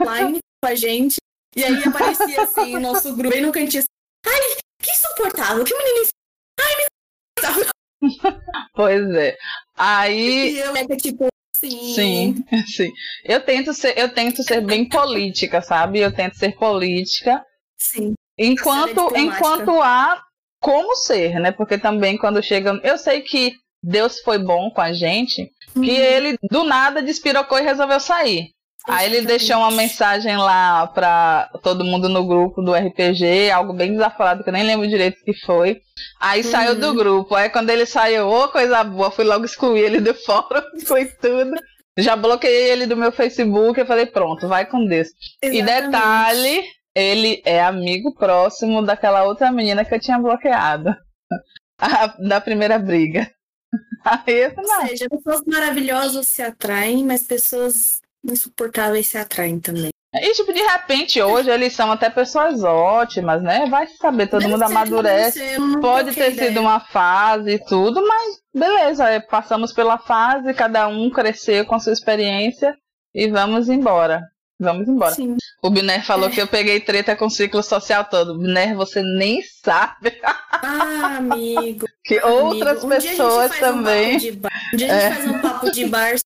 Online 0.00 0.38
com 0.62 0.70
a 0.70 0.74
gente. 0.74 1.16
E 1.56 1.64
aí 1.64 1.82
aparecia 1.84 2.42
assim, 2.42 2.76
o 2.76 2.80
nosso 2.80 3.14
grupo 3.14 3.30
bem 3.30 3.42
no 3.42 3.52
cantinho 3.52 3.82
assim, 3.82 3.88
ai, 4.26 4.56
que 4.80 4.90
insuportável, 4.90 5.64
que 5.64 5.74
menino 5.74 6.02
insuportável. 6.02 7.68
Pois 8.74 9.10
é. 9.10 9.36
Aí. 9.76 10.54
E 10.54 10.58
eu 10.60 10.76
é 10.76 10.86
tipo, 10.96 11.26
Sim. 11.58 11.92
Sim, 11.94 12.44
sim. 12.66 12.92
Eu 13.24 13.40
tento 13.44 13.74
ser, 13.74 13.98
eu 13.98 14.08
tento 14.08 14.42
ser 14.44 14.60
bem 14.64 14.88
política, 14.88 15.60
sabe? 15.60 15.98
Eu 15.98 16.14
tento 16.14 16.36
ser 16.36 16.54
política. 16.56 17.44
Sim. 17.76 18.14
Enquanto, 18.38 19.16
enquanto 19.16 19.82
há 19.82 20.22
como 20.60 20.94
ser, 20.94 21.40
né? 21.40 21.50
Porque 21.50 21.76
também 21.76 22.16
quando 22.16 22.42
chega. 22.42 22.80
Eu 22.84 22.96
sei 22.96 23.22
que 23.22 23.54
Deus 23.82 24.20
foi 24.20 24.38
bom 24.38 24.70
com 24.70 24.80
a 24.80 24.92
gente, 24.92 25.50
uhum. 25.74 25.82
que 25.82 25.90
ele 25.90 26.38
do 26.48 26.62
nada 26.62 27.02
despirocou 27.02 27.58
e 27.58 27.62
resolveu 27.62 27.98
sair. 27.98 28.50
Aí 28.88 29.06
ele 29.06 29.26
deixou 29.26 29.58
uma 29.58 29.70
mensagem 29.70 30.36
lá 30.36 30.86
pra 30.86 31.50
todo 31.62 31.84
mundo 31.84 32.08
no 32.08 32.26
grupo 32.26 32.62
do 32.62 32.74
RPG, 32.74 33.50
algo 33.50 33.74
bem 33.74 33.92
desaforado, 33.92 34.42
que 34.42 34.48
eu 34.48 34.52
nem 34.52 34.64
lembro 34.64 34.88
direito 34.88 35.20
o 35.20 35.24
que 35.24 35.34
foi. 35.44 35.82
Aí 36.18 36.42
uhum. 36.42 36.50
saiu 36.50 36.74
do 36.74 36.94
grupo. 36.94 37.34
Aí 37.34 37.50
quando 37.50 37.68
ele 37.68 37.84
saiu, 37.84 38.26
ô 38.26 38.44
oh, 38.44 38.48
coisa 38.48 38.82
boa, 38.82 39.10
fui 39.10 39.24
logo 39.24 39.44
excluir 39.44 39.80
ele 39.80 40.00
do 40.00 40.14
fórum, 40.24 40.62
foi 40.86 41.04
tudo. 41.04 41.52
Já 41.98 42.16
bloqueei 42.16 42.70
ele 42.70 42.86
do 42.86 42.96
meu 42.96 43.12
Facebook, 43.12 43.78
eu 43.78 43.86
falei, 43.86 44.06
pronto, 44.06 44.48
vai 44.48 44.64
com 44.64 44.86
Deus. 44.86 45.08
Exatamente. 45.42 45.58
E 45.58 45.62
detalhe, 45.62 46.64
ele 46.94 47.42
é 47.44 47.60
amigo 47.60 48.14
próximo 48.14 48.82
daquela 48.82 49.24
outra 49.24 49.52
menina 49.52 49.84
que 49.84 49.94
eu 49.94 50.00
tinha 50.00 50.18
bloqueado. 50.18 50.94
A, 51.80 52.06
da 52.26 52.40
primeira 52.40 52.76
briga. 52.78 53.30
Aí 54.04 54.34
eu, 54.34 54.52
não. 54.56 54.82
Ou 54.82 54.88
seja, 54.88 55.08
pessoas 55.08 55.42
maravilhosas 55.46 56.26
se 56.26 56.42
atraem, 56.42 57.04
mas 57.04 57.22
pessoas 57.22 58.00
insuportáveis 58.24 59.08
se 59.08 59.18
atraem 59.18 59.60
também. 59.60 59.90
E, 60.14 60.32
tipo, 60.32 60.52
de 60.52 60.62
repente, 60.62 61.20
hoje 61.20 61.50
eles 61.50 61.74
são 61.74 61.92
até 61.92 62.08
pessoas 62.08 62.64
ótimas, 62.64 63.42
né? 63.42 63.66
Vai 63.66 63.86
saber, 63.86 64.26
todo 64.26 64.40
Deve 64.40 64.52
mundo 64.52 64.62
amadurece. 64.62 65.56
Pode 65.80 66.14
ter 66.14 66.32
ideia. 66.32 66.48
sido 66.48 66.60
uma 66.60 66.80
fase 66.80 67.50
e 67.52 67.64
tudo, 67.64 68.02
mas 68.06 68.38
beleza, 68.54 69.08
é, 69.08 69.20
passamos 69.20 69.72
pela 69.72 69.98
fase, 69.98 70.54
cada 70.54 70.88
um 70.88 71.10
cresceu 71.10 71.66
com 71.66 71.74
a 71.74 71.78
sua 71.78 71.92
experiência 71.92 72.74
e 73.14 73.28
vamos 73.28 73.68
embora. 73.68 74.22
Vamos 74.60 74.88
embora. 74.88 75.14
Sim. 75.14 75.36
O 75.62 75.70
Biner 75.70 76.04
falou 76.04 76.28
é. 76.28 76.32
que 76.32 76.40
eu 76.40 76.46
peguei 76.46 76.80
treta 76.80 77.14
com 77.14 77.26
o 77.26 77.30
ciclo 77.30 77.62
social 77.62 78.04
todo. 78.04 78.36
Biner, 78.38 78.74
você 78.74 79.02
nem 79.02 79.40
sabe. 79.62 80.18
Ah, 80.50 81.18
amigo. 81.18 81.86
que 82.04 82.18
amigo. 82.18 82.44
outras 82.44 82.82
um 82.82 82.88
pessoas 82.88 83.56
também. 83.58 84.14
Um, 84.14 84.74
um 84.74 84.76
dia 84.76 84.92
a 84.92 85.00
gente 85.00 85.04
é. 85.04 85.10
faz 85.10 85.26
um 85.28 85.38
papo 85.40 85.70
de 85.70 85.86
bar 85.86 86.16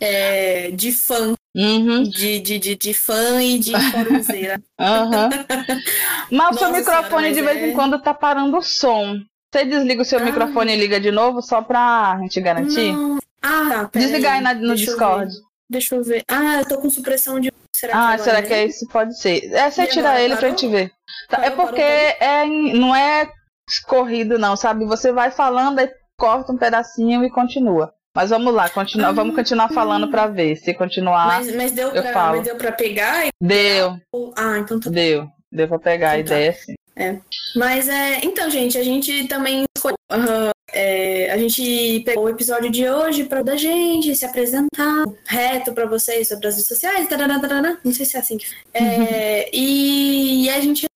é, 0.00 0.70
de 0.70 0.92
fã. 0.92 1.34
Uhum. 1.54 2.04
De, 2.04 2.38
de, 2.38 2.58
de, 2.58 2.76
de, 2.76 2.94
fã 2.94 3.42
e 3.42 3.58
de 3.58 3.72
formuzeira. 3.90 4.60
uhum. 4.78 5.28
Mas 6.30 6.56
o 6.56 6.58
seu 6.58 6.72
microfone 6.72 7.32
de 7.32 7.42
vez 7.42 7.56
é... 7.58 7.68
em 7.68 7.72
quando 7.72 8.00
tá 8.00 8.14
parando 8.14 8.56
o 8.56 8.62
som. 8.62 9.18
Você 9.52 9.64
desliga 9.64 10.02
o 10.02 10.04
seu 10.04 10.20
ah. 10.20 10.22
microfone 10.22 10.72
e 10.72 10.76
liga 10.76 11.00
de 11.00 11.10
novo 11.10 11.42
só 11.42 11.60
pra 11.60 12.16
gente 12.20 12.40
garantir? 12.40 12.92
Não. 12.92 13.18
Ah, 13.42 13.88
tá. 13.92 13.98
Desligar 13.98 14.34
aí, 14.34 14.54
no 14.54 14.68
Deixa 14.68 14.86
Discord. 14.86 15.34
Eu 15.34 15.50
Deixa 15.70 15.94
eu 15.94 16.02
ver. 16.02 16.24
Ah, 16.28 16.58
eu 16.60 16.68
tô 16.68 16.78
com 16.78 16.90
supressão 16.90 17.38
de. 17.38 17.52
Será 17.72 18.10
ah, 18.12 18.16
que 18.16 18.24
será 18.24 18.42
que 18.42 18.52
é 18.52 18.66
isso? 18.66 18.86
Pode 18.88 19.16
ser. 19.16 19.52
É, 19.52 19.70
você 19.70 19.86
tira 19.86 20.20
ele 20.20 20.34
parou? 20.34 20.38
pra 20.38 20.48
gente 20.48 20.66
ver. 20.66 20.92
Tá, 21.28 21.44
é 21.44 21.50
porque 21.50 21.80
É, 21.80 22.44
não 22.44 22.94
é 22.94 23.30
corrido, 23.86 24.36
não, 24.36 24.56
sabe? 24.56 24.84
Você 24.84 25.12
vai 25.12 25.30
falando, 25.30 25.78
aí 25.78 25.88
corta 26.18 26.52
um 26.52 26.58
pedacinho 26.58 27.24
e 27.24 27.30
continua. 27.30 27.94
Mas 28.14 28.30
vamos 28.30 28.52
lá, 28.52 28.68
continua, 28.68 29.08
ah, 29.08 29.12
vamos 29.12 29.36
continuar 29.36 29.68
falando 29.68 30.10
para 30.10 30.26
ver. 30.26 30.56
Se 30.56 30.74
continuar, 30.74 31.26
mas, 31.26 31.54
mas 31.54 31.72
deu 31.72 31.88
eu 31.88 32.02
pra, 32.02 32.12
falo. 32.12 32.36
Mas 32.36 32.44
deu 32.44 32.56
pra 32.56 32.72
pegar? 32.72 33.28
Deu. 33.40 34.00
Ah, 34.36 34.58
então 34.58 34.80
tá. 34.80 34.90
Deu. 34.90 35.28
Deu 35.50 35.68
pra 35.68 35.78
pegar 35.78 36.18
então, 36.18 36.36
a 36.36 36.40
ideia, 36.40 36.52
sim. 36.52 36.74
É. 36.96 37.18
Mas 37.56 37.88
é. 37.88 38.20
Então, 38.24 38.50
gente, 38.50 38.76
a 38.76 38.82
gente 38.82 39.26
também 39.28 39.64
escolheu 39.76 39.96
uh, 40.12 40.50
É, 40.72 41.30
a 41.32 41.38
gente 41.38 42.02
pegou 42.04 42.24
o 42.24 42.28
episódio 42.28 42.70
de 42.70 42.88
hoje 42.88 43.24
para 43.24 43.42
da 43.42 43.56
gente 43.56 44.14
se 44.14 44.24
apresentar 44.24 45.04
reto 45.26 45.72
para 45.72 45.86
vocês 45.86 46.28
sobre 46.28 46.46
as 46.46 46.54
redes 46.54 46.68
sociais, 46.68 47.08
tarará, 47.08 47.40
tarará, 47.40 47.78
não 47.84 47.92
sei 47.92 48.06
se 48.06 48.16
é 48.16 48.20
assim 48.20 48.36
que 48.36 48.46
é, 48.72 48.82
uhum. 48.82 49.06
e, 49.52 50.44
e, 50.44 50.50
a 50.50 50.60
gente 50.60 50.86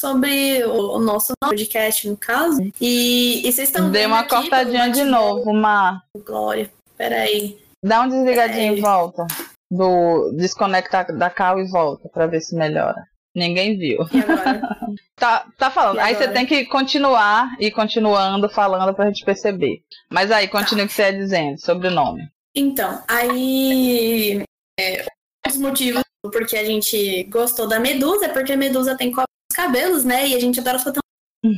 sobre 0.00 0.64
o, 0.64 0.98
nosso 0.98 1.34
podcast, 1.38 2.08
no 2.08 2.16
caso. 2.16 2.60
E, 2.80 3.46
e 3.46 3.52
vocês 3.52 3.68
estão 3.68 3.90
Deu 3.90 4.08
uma 4.08 4.24
cortadinha 4.24 4.88
de 4.88 5.04
novo, 5.04 5.52
Mar. 5.52 6.02
Glória, 6.24 6.70
peraí. 6.96 7.58
Dá 7.84 8.00
um 8.00 8.08
desligadinho 8.08 8.76
e 8.78 8.80
volta. 8.80 9.26
Do 9.70 10.32
desconectar 10.32 11.16
da 11.16 11.28
cal 11.30 11.60
e 11.60 11.70
volta 11.70 12.08
para 12.08 12.26
ver 12.26 12.40
se 12.40 12.56
melhora. 12.56 13.06
Ninguém 13.36 13.78
viu. 13.78 14.00
E 14.12 14.18
agora? 14.18 14.60
tá, 15.14 15.46
tá 15.56 15.70
falando. 15.70 16.00
Aí 16.00 16.16
você 16.16 16.26
tem 16.28 16.44
que 16.46 16.64
continuar 16.64 17.54
e 17.60 17.70
continuando 17.70 18.48
falando 18.48 18.92
pra 18.94 19.06
gente 19.06 19.24
perceber. 19.24 19.82
Mas 20.10 20.32
aí, 20.32 20.48
continue 20.48 20.82
tá. 20.82 20.86
o 20.86 20.88
que 20.88 20.94
você 20.94 21.02
ia 21.02 21.12
dizendo 21.12 21.60
sobre 21.60 21.88
o 21.88 21.92
nome. 21.92 22.28
Então, 22.56 23.00
aí. 23.06 24.42
É, 24.78 25.06
os 25.46 25.56
motivos 25.56 26.02
porque 26.22 26.56
a 26.56 26.64
gente 26.64 27.24
gostou 27.24 27.66
da 27.66 27.80
Medusa 27.80 28.26
é 28.26 28.28
porque 28.28 28.52
a 28.52 28.56
Medusa 28.56 28.96
tem 28.96 29.10
cabelos, 29.54 30.04
né? 30.04 30.28
E 30.28 30.34
a 30.34 30.40
gente 30.40 30.60
adora 30.60 30.78
foto. 30.78 31.00
Hum. 31.44 31.54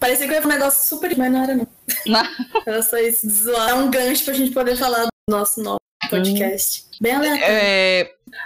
Parecia 0.00 0.26
que 0.26 0.34
era 0.34 0.44
um 0.44 0.50
negócio 0.50 0.86
super. 0.88 1.16
Mas 1.16 1.32
não 1.32 1.42
era, 1.42 1.54
não. 1.54 1.66
era 2.66 2.82
só 2.82 2.96
isso, 2.98 3.28
zoar. 3.28 3.70
É 3.70 3.74
um 3.74 3.90
gancho 3.90 4.24
pra 4.24 4.34
gente 4.34 4.52
poder 4.52 4.76
falar 4.76 5.04
do 5.04 5.10
nosso 5.30 5.62
nome 5.62 5.78
podcast. 6.08 6.82
Hum. 6.82 6.88
Bem 7.00 7.12
aleatório. 7.14 7.44
É, 7.44 8.00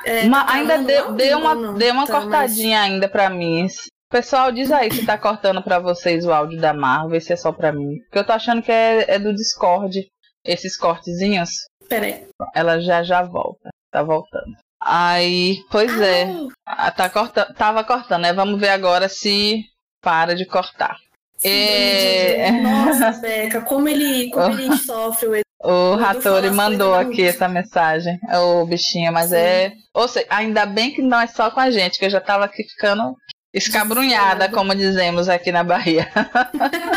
é, 0.05 0.29
tá 0.29 0.47
ainda 0.53 0.79
deu, 0.79 1.13
deu 1.13 1.39
uma, 1.39 1.55
não, 1.55 1.75
deu 1.75 1.93
uma 1.93 2.07
tá, 2.07 2.21
cortadinha 2.21 2.81
ainda 2.81 3.09
pra 3.09 3.31
mim. 3.31 3.67
Pessoal, 4.11 4.53
diz 4.53 4.71
aí 4.71 4.93
se 4.93 5.07
tá 5.07 5.17
cortando 5.17 5.63
pra 5.63 5.79
vocês 5.79 6.25
o 6.27 6.33
áudio 6.33 6.61
da 6.61 6.75
Marvel, 6.75 7.21
se 7.21 7.33
é 7.33 7.37
só 7.37 7.51
pra 7.51 7.73
mim. 7.73 7.99
Porque 8.03 8.19
eu 8.19 8.27
tô 8.27 8.33
achando 8.33 8.63
que 8.63 8.71
é, 8.71 9.15
é 9.15 9.19
do 9.19 9.35
Discord, 9.35 10.07
esses 10.45 10.77
cortezinhos. 10.77 11.51
Peraí. 11.89 12.27
Ela 12.55 12.79
já 12.81 13.03
já 13.03 13.23
volta. 13.23 13.71
Tá 13.91 14.03
voltando. 14.03 14.57
Aí, 14.85 15.65
pois 15.71 16.01
é. 16.01 16.29
Ah, 16.67 16.91
tá 16.91 17.09
cortando, 17.09 17.55
tava 17.55 17.85
cortando, 17.85 18.23
né? 18.23 18.33
Vamos 18.33 18.61
ver 18.61 18.71
agora 18.71 19.09
se 19.09 19.65
para 20.01 20.35
de 20.35 20.45
cortar. 20.45 20.97
É... 21.45 22.51
Nossa, 22.51 23.13
Beca, 23.21 23.61
como 23.63 23.89
ele, 23.89 24.31
como 24.31 24.59
ele 24.59 24.77
sofre 24.79 25.43
o 25.63 25.95
Ratori 25.95 26.51
mandou 26.51 26.93
aqui 26.93 27.23
essa 27.23 27.47
mensagem, 27.47 28.19
o 28.35 28.67
bichinho, 28.67 29.13
mas 29.13 29.31
Sim. 29.31 29.37
é. 29.37 29.73
Ou 29.95 30.09
seja, 30.09 30.27
ainda 30.29 30.67
bem 30.67 30.91
que 30.91 31.01
não 31.01 31.21
é 31.21 31.29
só 31.29 31.53
com 31.53 31.61
a 31.61 31.71
gente, 31.71 32.01
que 32.01 32.05
eu 32.05 32.11
já 32.11 32.21
tava 32.21 32.45
aqui 32.45 32.65
ficando 32.65 33.17
escabrunhada, 33.55 34.49
como 34.49 34.75
dizemos 34.75 35.29
aqui 35.29 35.53
na 35.53 35.63
Bahia. 35.63 36.11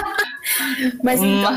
mas 1.04 1.22
então, 1.22 1.54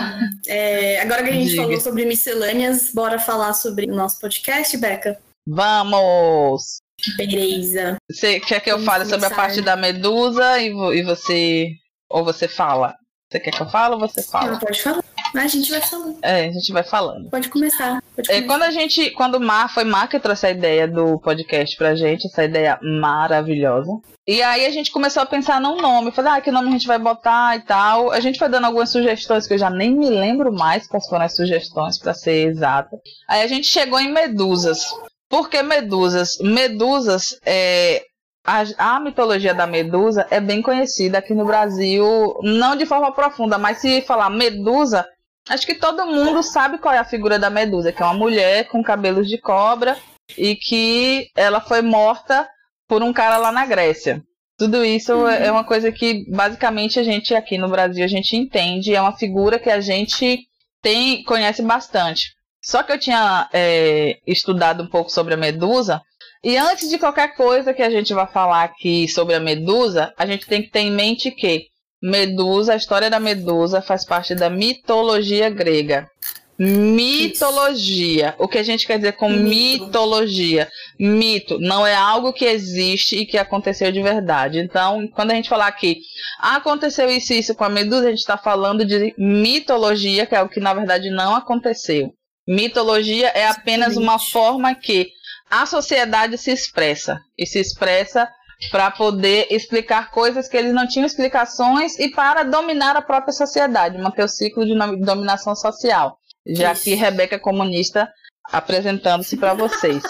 é, 0.47 1.01
agora 1.01 1.23
que 1.23 1.31
a 1.31 1.33
gente 1.33 1.51
Diga. 1.51 1.63
falou 1.63 1.81
sobre 1.81 2.05
miscelâneas, 2.05 2.91
bora 2.93 3.19
falar 3.19 3.55
sobre 3.55 3.87
o 3.87 3.95
nosso 3.95 4.21
podcast, 4.21 4.77
Beca? 4.77 5.19
Vamos! 5.49 6.83
Beleza. 7.17 7.97
Você 8.11 8.39
quer 8.41 8.61
que 8.61 8.71
eu 8.71 8.75
Vamos 8.75 8.87
fale 8.87 9.05
começar. 9.05 9.21
sobre 9.21 9.33
a 9.33 9.37
parte 9.37 9.63
da 9.63 9.77
medusa 9.77 10.59
e, 10.59 10.69
e 10.69 11.03
você. 11.03 11.71
Ou 12.11 12.25
você 12.25 12.47
fala? 12.47 12.95
Você 13.31 13.41
quer 13.41 13.51
que 13.53 13.63
eu 13.63 13.69
fale 13.69 13.95
ou 13.95 14.01
você 14.01 14.23
fala? 14.23 14.53
Não, 14.53 14.59
pode 14.59 14.83
falar. 14.83 15.05
A 15.35 15.47
gente 15.47 15.71
vai 15.71 15.81
falando. 15.83 16.19
É, 16.23 16.47
a 16.47 16.51
gente 16.51 16.73
vai 16.73 16.83
falando. 16.83 17.31
Pode 17.31 17.49
começar. 17.51 18.03
Pode 18.17 18.29
começar. 18.29 18.33
É, 18.33 18.47
quando 18.47 18.63
a 18.63 18.71
gente. 18.71 19.11
Quando 19.11 19.35
o 19.37 19.41
Mar, 19.41 19.73
foi 19.73 19.85
Mar 19.85 20.09
que 20.09 20.19
trouxe 20.19 20.47
a 20.47 20.51
ideia 20.51 20.89
do 20.89 21.19
podcast 21.21 21.77
pra 21.77 21.95
gente, 21.95 22.27
essa 22.27 22.45
ideia 22.45 22.79
maravilhosa. 22.83 23.91
E 24.27 24.43
aí 24.43 24.67
a 24.67 24.71
gente 24.71 24.91
começou 24.91 25.23
a 25.23 25.27
pensar 25.27 25.61
num 25.61 25.81
nome. 25.81 26.13
Falei, 26.13 26.33
ah, 26.33 26.41
que 26.41 26.51
nome 26.51 26.69
a 26.69 26.73
gente 26.73 26.87
vai 26.87 26.99
botar 26.99 27.57
e 27.57 27.61
tal. 27.61 28.11
A 28.11 28.21
gente 28.21 28.39
foi 28.39 28.49
dando 28.49 28.65
algumas 28.67 28.91
sugestões 28.91 29.47
que 29.47 29.55
eu 29.55 29.59
já 29.59 29.71
nem 29.71 29.95
me 29.95 30.11
lembro 30.11 30.53
mais 30.53 30.87
quais 30.87 31.07
foram 31.07 31.25
as 31.25 31.37
sugestões, 31.37 31.99
para 31.99 32.13
ser 32.13 32.49
exata. 32.49 32.99
Aí 33.29 33.43
a 33.43 33.47
gente 33.47 33.67
chegou 33.67 34.01
em 34.01 34.13
Medusas. 34.13 34.87
Por 35.29 35.49
que 35.51 35.63
Medusas? 35.63 36.39
Medusas 36.39 37.39
é, 37.45 38.03
a, 38.49 38.95
a, 38.97 39.01
mitologia 39.01 39.53
da 39.53 39.67
Medusa 39.67 40.27
é 40.31 40.41
bem 40.41 40.63
conhecida 40.63 41.19
aqui 41.19 41.35
no 41.35 41.45
Brasil, 41.45 42.35
não 42.43 42.75
de 42.75 42.87
forma 42.87 43.13
profunda, 43.13 43.59
mas 43.59 43.79
se 43.79 44.01
falar 44.03 44.31
Medusa, 44.31 45.07
acho 45.51 45.67
que 45.67 45.75
todo 45.75 46.07
mundo 46.07 46.43
sabe 46.43 46.79
qual 46.79 46.95
é 46.95 46.99
a 46.99 47.05
figura 47.05 47.39
da 47.39 47.51
Medusa, 47.51 47.93
que 47.93 48.03
é 48.03 48.07
uma 48.07 48.15
mulher 48.15 48.67
com 48.69 48.83
cabelos 48.83 49.29
de 49.29 49.39
cobra 49.39 49.99
e 50.37 50.57
que 50.57 51.29
ela 51.37 51.61
foi 51.61 51.83
morta 51.83 52.49
por 52.89 53.03
um 53.03 53.13
cara 53.13 53.37
lá 53.37 53.53
na 53.53 53.67
Grécia. 53.67 54.23
Tudo 54.57 54.83
isso 54.83 55.15
uhum. 55.15 55.29
é 55.29 55.53
uma 55.53 55.65
coisa 55.65 55.93
que 55.93 56.25
basicamente 56.31 56.99
a 56.99 57.03
gente 57.03 57.35
aqui 57.35 57.59
no 57.59 57.69
Brasil 57.69 58.03
a 58.03 58.09
gente 58.09 58.35
entende, 58.35 58.95
é 58.95 59.01
uma 59.01 59.17
figura 59.17 59.59
que 59.59 59.71
a 59.71 59.81
gente 59.81 60.41
tem 60.83 61.23
conhece 61.25 61.63
bastante. 61.63 62.38
Só 62.69 62.83
que 62.83 62.93
eu 62.93 62.99
tinha 62.99 63.49
é, 63.51 64.19
estudado 64.27 64.83
um 64.83 64.87
pouco 64.87 65.11
sobre 65.11 65.33
a 65.33 65.39
Medusa 65.39 66.03
e 66.45 66.55
antes 66.59 66.91
de 66.91 66.99
qualquer 66.99 67.35
coisa 67.35 67.73
que 67.73 67.81
a 67.81 67.89
gente 67.89 68.13
vai 68.13 68.27
falar 68.27 68.63
aqui 68.63 69.09
sobre 69.09 69.35
a 69.35 69.41
Medusa, 69.41 70.13
a 70.19 70.27
gente 70.27 70.47
tem 70.47 70.61
que 70.61 70.71
ter 70.71 70.81
em 70.81 70.91
mente 70.91 71.31
que 71.31 71.69
Medusa, 72.03 72.75
a 72.75 72.77
história 72.77 73.09
da 73.09 73.19
Medusa 73.19 73.81
faz 73.81 74.05
parte 74.05 74.35
da 74.35 74.51
mitologia 74.51 75.49
grega. 75.49 76.11
Mitologia. 76.59 78.35
O 78.39 78.47
que 78.47 78.59
a 78.59 78.63
gente 78.63 78.87
quer 78.87 78.99
dizer 78.99 79.13
com 79.13 79.31
Mito. 79.31 79.87
mitologia? 79.87 80.69
Mito 81.01 81.59
não 81.59 81.87
é 81.87 81.95
algo 81.95 82.35
que 82.35 82.45
existe 82.45 83.17
e 83.17 83.25
que 83.25 83.39
aconteceu 83.39 83.91
de 83.91 84.03
verdade. 84.03 84.59
Então, 84.59 85.09
quando 85.09 85.31
a 85.31 85.35
gente 85.35 85.49
falar 85.49 85.69
aqui, 85.69 86.03
aconteceu 86.39 87.09
isso 87.09 87.33
e 87.33 87.39
isso 87.39 87.55
com 87.55 87.65
a 87.65 87.71
Medusa, 87.71 88.09
a 88.09 88.11
gente 88.11 88.19
está 88.19 88.37
falando 88.37 88.85
de 88.85 89.15
mitologia, 89.17 90.27
que 90.27 90.35
é 90.35 90.43
o 90.43 90.51
que 90.51 90.61
na 90.61 90.75
verdade 90.75 91.09
não 91.09 91.35
aconteceu. 91.35 92.13
Mitologia 92.49 93.29
é 93.29 93.47
apenas 93.47 93.99
uma 93.99 94.19
forma 94.19 94.75
que 94.75 95.13
a 95.51 95.67
sociedade 95.67 96.39
se 96.39 96.51
expressa 96.51 97.21
e 97.37 97.45
se 97.45 97.61
expressa 97.61 98.27
para 98.71 98.91
poder 98.91 99.49
explicar 99.51 100.11
coisas 100.11 100.49
que 100.49 100.57
eles 100.57 100.73
não 100.73 100.89
tinham 100.89 101.05
explicações 101.05 101.99
e 101.99 102.09
para 102.09 102.45
dominar 102.45 102.97
a 102.97 103.03
própria 103.03 103.35
sociedade, 103.35 103.99
manter 103.99 104.25
o 104.25 104.29
ciclo 104.29 104.65
de 104.65 104.75
dominação 105.05 105.55
social. 105.55 106.19
Já 106.47 106.73
Isso. 106.73 106.85
que 106.85 106.95
Rebeca 106.95 107.37
é 107.37 107.39
comunista 107.39 108.11
apresentando-se 108.51 109.37
para 109.37 109.53
vocês. 109.53 110.03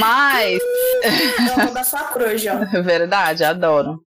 Mas. 0.00 0.60
Eu 1.64 1.72
da 1.72 1.84
sua 1.84 2.02
cruz, 2.10 2.42
ó. 2.46 2.82
Verdade, 2.82 3.44
adoro. 3.44 4.00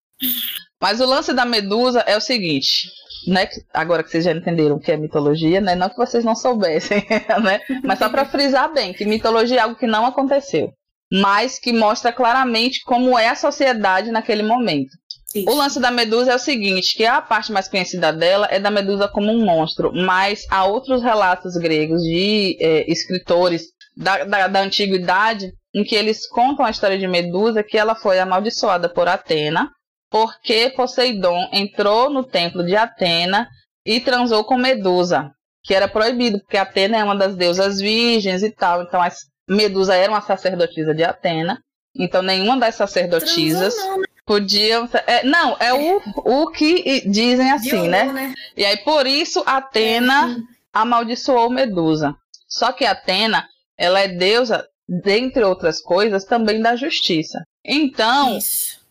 Mas 0.80 1.00
o 1.00 1.06
lance 1.06 1.32
da 1.32 1.44
Medusa 1.44 2.00
é 2.00 2.16
o 2.16 2.20
seguinte: 2.20 2.90
né, 3.26 3.48
agora 3.72 4.02
que 4.02 4.10
vocês 4.10 4.24
já 4.24 4.32
entenderam 4.32 4.76
o 4.76 4.80
que 4.80 4.92
é 4.92 4.96
mitologia, 4.96 5.60
né, 5.60 5.74
não 5.74 5.88
que 5.88 5.96
vocês 5.96 6.24
não 6.24 6.34
soubessem, 6.34 7.04
né, 7.42 7.60
mas 7.82 7.98
só 7.98 8.08
para 8.08 8.24
frisar 8.24 8.72
bem 8.72 8.92
que 8.92 9.04
mitologia 9.04 9.58
é 9.58 9.60
algo 9.62 9.76
que 9.76 9.86
não 9.86 10.06
aconteceu, 10.06 10.72
mas 11.10 11.58
que 11.58 11.72
mostra 11.72 12.12
claramente 12.12 12.82
como 12.84 13.18
é 13.18 13.28
a 13.28 13.34
sociedade 13.34 14.10
naquele 14.10 14.42
momento. 14.42 14.90
Isso. 15.34 15.50
O 15.50 15.54
lance 15.54 15.80
da 15.80 15.90
Medusa 15.90 16.32
é 16.32 16.34
o 16.34 16.38
seguinte, 16.38 16.94
que 16.94 17.06
a 17.06 17.20
parte 17.22 17.52
mais 17.52 17.66
conhecida 17.66 18.12
dela 18.12 18.46
é 18.50 18.60
da 18.60 18.70
Medusa 18.70 19.08
como 19.08 19.32
um 19.32 19.44
monstro, 19.44 19.90
mas 19.94 20.44
há 20.50 20.64
outros 20.64 21.02
relatos 21.02 21.56
gregos 21.56 22.02
de 22.02 22.56
é, 22.60 22.90
escritores 22.90 23.68
da, 23.96 24.24
da, 24.24 24.46
da 24.46 24.60
antiguidade 24.60 25.52
em 25.74 25.84
que 25.84 25.94
eles 25.94 26.28
contam 26.28 26.66
a 26.66 26.70
história 26.70 26.98
de 26.98 27.08
Medusa, 27.08 27.62
que 27.62 27.78
ela 27.78 27.94
foi 27.94 28.18
amaldiçoada 28.18 28.88
por 28.88 29.08
Atena, 29.08 29.70
porque 30.12 30.70
Poseidon 30.76 31.48
entrou 31.50 32.10
no 32.10 32.22
templo 32.22 32.62
de 32.62 32.76
Atena 32.76 33.48
e 33.84 33.98
transou 33.98 34.44
com 34.44 34.58
Medusa, 34.58 35.32
que 35.64 35.74
era 35.74 35.88
proibido, 35.88 36.38
porque 36.38 36.58
Atena 36.58 36.98
é 36.98 37.02
uma 37.02 37.16
das 37.16 37.34
deusas 37.34 37.80
virgens 37.80 38.42
e 38.42 38.50
tal. 38.50 38.82
Então, 38.82 39.00
Medusa 39.48 39.96
era 39.96 40.12
uma 40.12 40.20
sacerdotisa 40.20 40.94
de 40.94 41.02
Atena. 41.02 41.58
Então, 41.96 42.20
nenhuma 42.20 42.58
das 42.58 42.74
sacerdotisas 42.74 43.74
não, 43.78 43.98
né? 43.98 44.04
podiam. 44.26 44.86
É, 45.06 45.24
não, 45.24 45.56
é 45.58 45.72
o, 45.72 46.02
o 46.16 46.50
que 46.50 47.08
dizem 47.08 47.50
assim, 47.50 47.88
né? 47.88 48.04
né? 48.04 48.34
E 48.54 48.66
aí, 48.66 48.76
por 48.78 49.06
isso, 49.06 49.42
Atena 49.46 50.30
é, 50.30 50.42
amaldiçoou 50.74 51.48
Medusa. 51.48 52.14
Só 52.46 52.70
que 52.70 52.84
Atena, 52.84 53.46
ela 53.78 54.00
é 54.00 54.08
deusa, 54.08 54.66
dentre 54.86 55.42
outras 55.42 55.80
coisas, 55.80 56.26
também 56.26 56.60
da 56.60 56.76
justiça. 56.76 57.42
Então, 57.64 58.38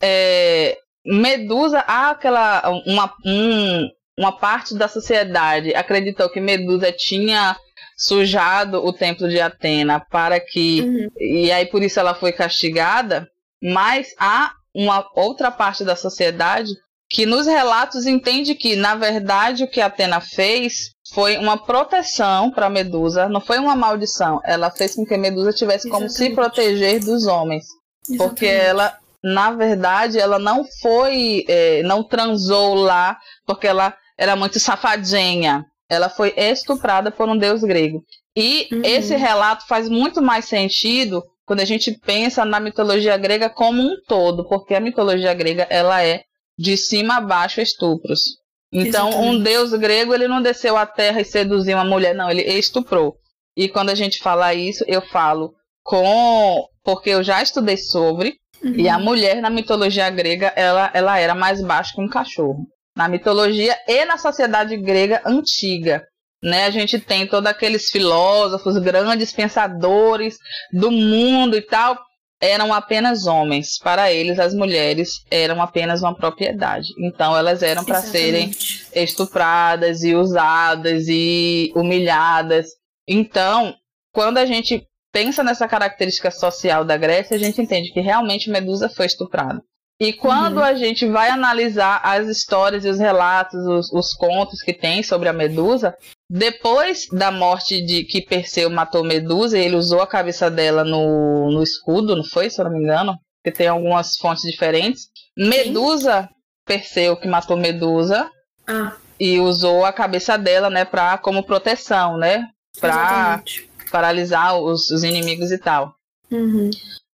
é, 0.00 0.78
Medusa, 1.04 1.80
há 1.80 2.10
aquela 2.10 2.62
uma, 2.86 3.12
um, 3.24 3.88
uma 4.18 4.32
parte 4.32 4.74
da 4.74 4.88
sociedade 4.88 5.74
acreditou 5.74 6.30
que 6.30 6.40
Medusa 6.40 6.92
tinha 6.92 7.56
sujado 7.96 8.84
o 8.84 8.92
templo 8.92 9.28
de 9.28 9.40
Atena 9.40 10.00
para 10.00 10.40
que 10.40 10.80
uhum. 10.80 11.08
e 11.18 11.50
aí 11.50 11.66
por 11.66 11.82
isso 11.82 11.98
ela 11.98 12.14
foi 12.14 12.32
castigada, 12.32 13.28
mas 13.62 14.14
há 14.18 14.52
uma 14.74 15.06
outra 15.14 15.50
parte 15.50 15.84
da 15.84 15.96
sociedade 15.96 16.70
que 17.10 17.26
nos 17.26 17.46
relatos 17.46 18.06
entende 18.06 18.54
que 18.54 18.74
na 18.74 18.94
verdade 18.94 19.64
o 19.64 19.68
que 19.68 19.80
Atena 19.80 20.20
fez 20.20 20.92
foi 21.12 21.36
uma 21.36 21.58
proteção 21.58 22.50
para 22.50 22.70
Medusa, 22.70 23.28
não 23.28 23.40
foi 23.40 23.58
uma 23.58 23.76
maldição. 23.76 24.40
Ela 24.44 24.70
fez 24.70 24.94
com 24.94 25.04
que 25.04 25.16
Medusa 25.16 25.52
tivesse 25.52 25.88
Exatamente. 25.88 26.08
como 26.14 26.28
se 26.28 26.34
proteger 26.34 27.00
dos 27.00 27.26
homens, 27.26 27.66
Exatamente. 28.08 28.28
porque 28.30 28.46
ela 28.46 28.96
na 29.22 29.52
verdade, 29.52 30.18
ela 30.18 30.38
não 30.38 30.64
foi, 30.80 31.44
é, 31.48 31.82
não 31.82 32.02
transou 32.02 32.74
lá 32.74 33.16
porque 33.46 33.66
ela 33.66 33.94
era 34.18 34.34
muito 34.36 34.58
safadinha. 34.58 35.64
ela 35.88 36.08
foi 36.08 36.32
estuprada 36.36 37.10
por 37.10 37.28
um 37.28 37.36
deus 37.36 37.62
grego. 37.62 38.02
E 38.34 38.68
uhum. 38.72 38.82
esse 38.82 39.14
relato 39.14 39.66
faz 39.66 39.88
muito 39.88 40.22
mais 40.22 40.46
sentido 40.46 41.22
quando 41.44 41.60
a 41.60 41.64
gente 41.64 41.92
pensa 41.92 42.44
na 42.44 42.58
mitologia 42.58 43.16
grega 43.16 43.50
como 43.50 43.82
um 43.82 43.96
todo, 44.08 44.48
porque 44.48 44.74
a 44.74 44.80
mitologia 44.80 45.34
grega 45.34 45.66
ela 45.68 46.02
é 46.02 46.22
de 46.58 46.76
cima 46.76 47.16
a 47.16 47.20
baixo 47.20 47.60
estupros. 47.60 48.38
Então, 48.72 49.08
Exatamente. 49.08 49.36
um 49.36 49.42
deus 49.42 49.72
grego, 49.74 50.14
ele 50.14 50.26
não 50.26 50.40
desceu 50.40 50.78
à 50.78 50.86
terra 50.86 51.20
e 51.20 51.24
seduziu 51.26 51.76
uma 51.76 51.84
mulher, 51.84 52.14
não, 52.14 52.30
ele 52.30 52.42
estuprou. 52.42 53.16
E 53.54 53.68
quando 53.68 53.90
a 53.90 53.94
gente 53.94 54.18
fala 54.18 54.54
isso, 54.54 54.82
eu 54.86 55.02
falo 55.02 55.54
com 55.82 56.66
porque 56.82 57.10
eu 57.10 57.22
já 57.22 57.42
estudei 57.42 57.76
sobre 57.76 58.38
uhum. 58.62 58.74
e 58.74 58.88
a 58.88 58.98
mulher 58.98 59.40
na 59.40 59.50
mitologia 59.50 60.08
grega, 60.10 60.52
ela, 60.56 60.90
ela 60.94 61.18
era 61.18 61.34
mais 61.34 61.62
baixa 61.62 61.94
que 61.94 62.00
um 62.00 62.08
cachorro. 62.08 62.66
Na 62.96 63.08
mitologia 63.08 63.76
e 63.88 64.04
na 64.04 64.18
sociedade 64.18 64.76
grega 64.76 65.22
antiga 65.24 66.02
né? 66.42 66.64
A 66.64 66.70
gente 66.70 66.98
tem 66.98 67.26
todos 67.26 67.48
aqueles 67.48 67.88
filósofos, 67.90 68.76
grandes 68.78 69.32
pensadores 69.32 70.36
do 70.72 70.90
mundo 70.90 71.56
e 71.56 71.62
tal, 71.62 71.96
eram 72.40 72.74
apenas 72.74 73.26
homens. 73.26 73.78
Para 73.78 74.12
eles, 74.12 74.38
as 74.40 74.52
mulheres 74.52 75.24
eram 75.30 75.62
apenas 75.62 76.02
uma 76.02 76.14
propriedade. 76.14 76.88
Então, 76.98 77.36
elas 77.36 77.62
eram 77.62 77.84
para 77.84 78.02
serem 78.02 78.50
estupradas 78.92 80.02
e 80.02 80.14
usadas 80.14 81.04
e 81.06 81.72
humilhadas. 81.76 82.66
Então, 83.06 83.74
quando 84.12 84.38
a 84.38 84.46
gente 84.46 84.84
pensa 85.12 85.44
nessa 85.44 85.68
característica 85.68 86.30
social 86.30 86.84
da 86.84 86.96
Grécia, 86.96 87.36
a 87.36 87.38
gente 87.38 87.60
entende 87.60 87.92
que 87.92 88.00
realmente 88.00 88.50
Medusa 88.50 88.88
foi 88.88 89.06
estuprada. 89.06 89.62
E 90.00 90.12
quando 90.12 90.56
uhum. 90.56 90.64
a 90.64 90.74
gente 90.74 91.06
vai 91.06 91.28
analisar 91.28 92.00
as 92.02 92.26
histórias 92.26 92.84
e 92.84 92.88
os 92.88 92.98
relatos, 92.98 93.64
os, 93.64 93.92
os, 93.92 94.12
contos 94.14 94.60
que 94.60 94.72
tem 94.72 95.00
sobre 95.00 95.28
a 95.28 95.32
Medusa, 95.32 95.94
depois 96.28 97.06
da 97.12 97.30
morte 97.30 97.80
de 97.80 98.02
que 98.02 98.20
Perseu 98.20 98.68
matou 98.68 99.04
Medusa, 99.04 99.56
ele 99.56 99.76
usou 99.76 100.00
a 100.00 100.06
cabeça 100.06 100.50
dela 100.50 100.82
no, 100.82 101.52
no 101.52 101.62
escudo, 101.62 102.16
não 102.16 102.24
foi, 102.24 102.50
se 102.50 102.60
eu 102.60 102.64
não 102.64 102.72
me 102.72 102.82
engano? 102.82 103.16
Porque 103.40 103.56
tem 103.56 103.68
algumas 103.68 104.16
fontes 104.16 104.42
diferentes. 104.42 105.02
Medusa, 105.38 106.28
Perseu 106.66 107.16
que 107.16 107.28
matou 107.28 107.56
Medusa, 107.56 108.28
ah. 108.66 108.96
e 109.20 109.38
usou 109.38 109.84
a 109.84 109.92
cabeça 109.92 110.36
dela, 110.36 110.68
né, 110.68 110.84
pra, 110.84 111.16
como 111.18 111.44
proteção, 111.44 112.16
né? 112.16 112.48
Pra 112.80 112.88
Exatamente. 112.88 113.71
Paralisar 113.92 114.58
os, 114.58 114.90
os 114.90 115.04
inimigos 115.04 115.52
e 115.52 115.58
tal. 115.58 115.94
Uhum. 116.30 116.70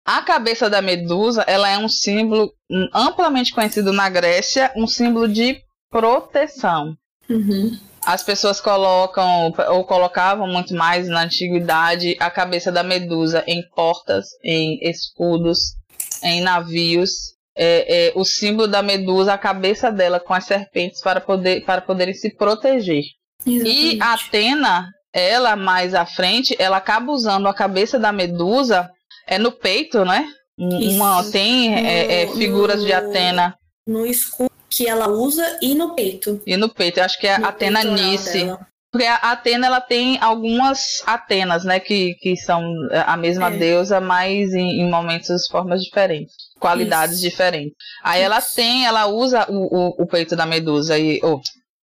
A 0.05 0.21
cabeça 0.21 0.69
da 0.69 0.81
medusa, 0.81 1.43
ela 1.47 1.67
é 1.67 1.77
um 1.77 1.89
símbolo 1.89 2.53
amplamente 2.93 3.51
conhecido 3.51 3.91
na 3.91 4.07
Grécia, 4.07 4.71
um 4.75 4.87
símbolo 4.87 5.27
de 5.27 5.59
proteção. 5.89 6.95
Uhum. 7.29 7.77
As 8.05 8.23
pessoas 8.23 8.61
colocam, 8.61 9.53
ou 9.69 9.83
colocavam 9.83 10.47
muito 10.47 10.73
mais 10.73 11.09
na 11.09 11.23
antiguidade, 11.23 12.15
a 12.21 12.31
cabeça 12.31 12.71
da 12.71 12.83
medusa 12.83 13.43
em 13.45 13.61
portas, 13.75 14.27
em 14.41 14.79
escudos, 14.81 15.75
em 16.23 16.39
navios. 16.39 17.35
É, 17.59 18.07
é, 18.07 18.11
o 18.15 18.23
símbolo 18.23 18.67
da 18.67 18.83
medusa, 18.83 19.33
a 19.33 19.37
cabeça 19.37 19.91
dela 19.91 20.19
com 20.19 20.33
as 20.33 20.45
serpentes 20.45 21.01
para, 21.01 21.19
poder, 21.19 21.65
para 21.65 21.81
poderem 21.81 22.13
se 22.13 22.29
proteger. 22.29 23.03
Exatamente. 23.45 23.95
E 23.95 24.01
Atena, 24.01 24.89
ela 25.17 25.55
mais 25.55 25.95
à 25.95 26.05
frente, 26.05 26.55
ela 26.59 26.77
acaba 26.77 27.11
usando 27.11 27.47
a 27.47 27.53
cabeça 27.53 27.97
da 27.97 28.11
medusa 28.11 28.89
é 29.25 29.39
no 29.39 29.51
peito, 29.51 30.05
né? 30.05 30.27
Uma, 30.57 31.23
tem 31.31 31.71
no, 31.71 31.77
é, 31.77 32.23
é, 32.23 32.27
figuras 32.27 32.79
no, 32.79 32.85
de 32.85 32.93
Atena. 32.93 33.55
No 33.85 34.05
escudo 34.05 34.51
que 34.69 34.87
ela 34.87 35.09
usa 35.09 35.57
e 35.61 35.73
no 35.73 35.95
peito. 35.95 36.41
E 36.45 36.55
no 36.55 36.69
peito, 36.69 36.99
eu 36.99 37.03
acho 37.03 37.19
que 37.19 37.27
é 37.27 37.37
no 37.37 37.47
Atena 37.47 37.83
Nice. 37.83 38.47
Porque 38.91 39.05
a 39.05 39.15
Atena 39.15 39.67
ela 39.67 39.81
tem 39.81 40.17
algumas 40.21 41.03
Atenas, 41.05 41.63
né? 41.65 41.79
Que, 41.79 42.15
que 42.15 42.35
são 42.37 42.63
a 43.05 43.17
mesma 43.17 43.47
é. 43.47 43.57
deusa, 43.57 43.99
mas 43.99 44.53
em, 44.53 44.81
em 44.81 44.89
momentos 44.89 45.47
formas 45.47 45.81
diferentes, 45.81 46.33
qualidades 46.59 47.15
Isso. 47.15 47.29
diferentes. 47.29 47.73
Aí 48.03 48.21
Isso. 48.21 48.25
ela 48.25 48.41
tem, 48.41 48.85
ela 48.85 49.07
usa 49.07 49.45
o, 49.49 49.77
o, 49.77 50.03
o 50.03 50.07
peito 50.07 50.35
da 50.35 50.45
Medusa 50.45 50.97
e 50.97 51.19
oh, 51.23 51.39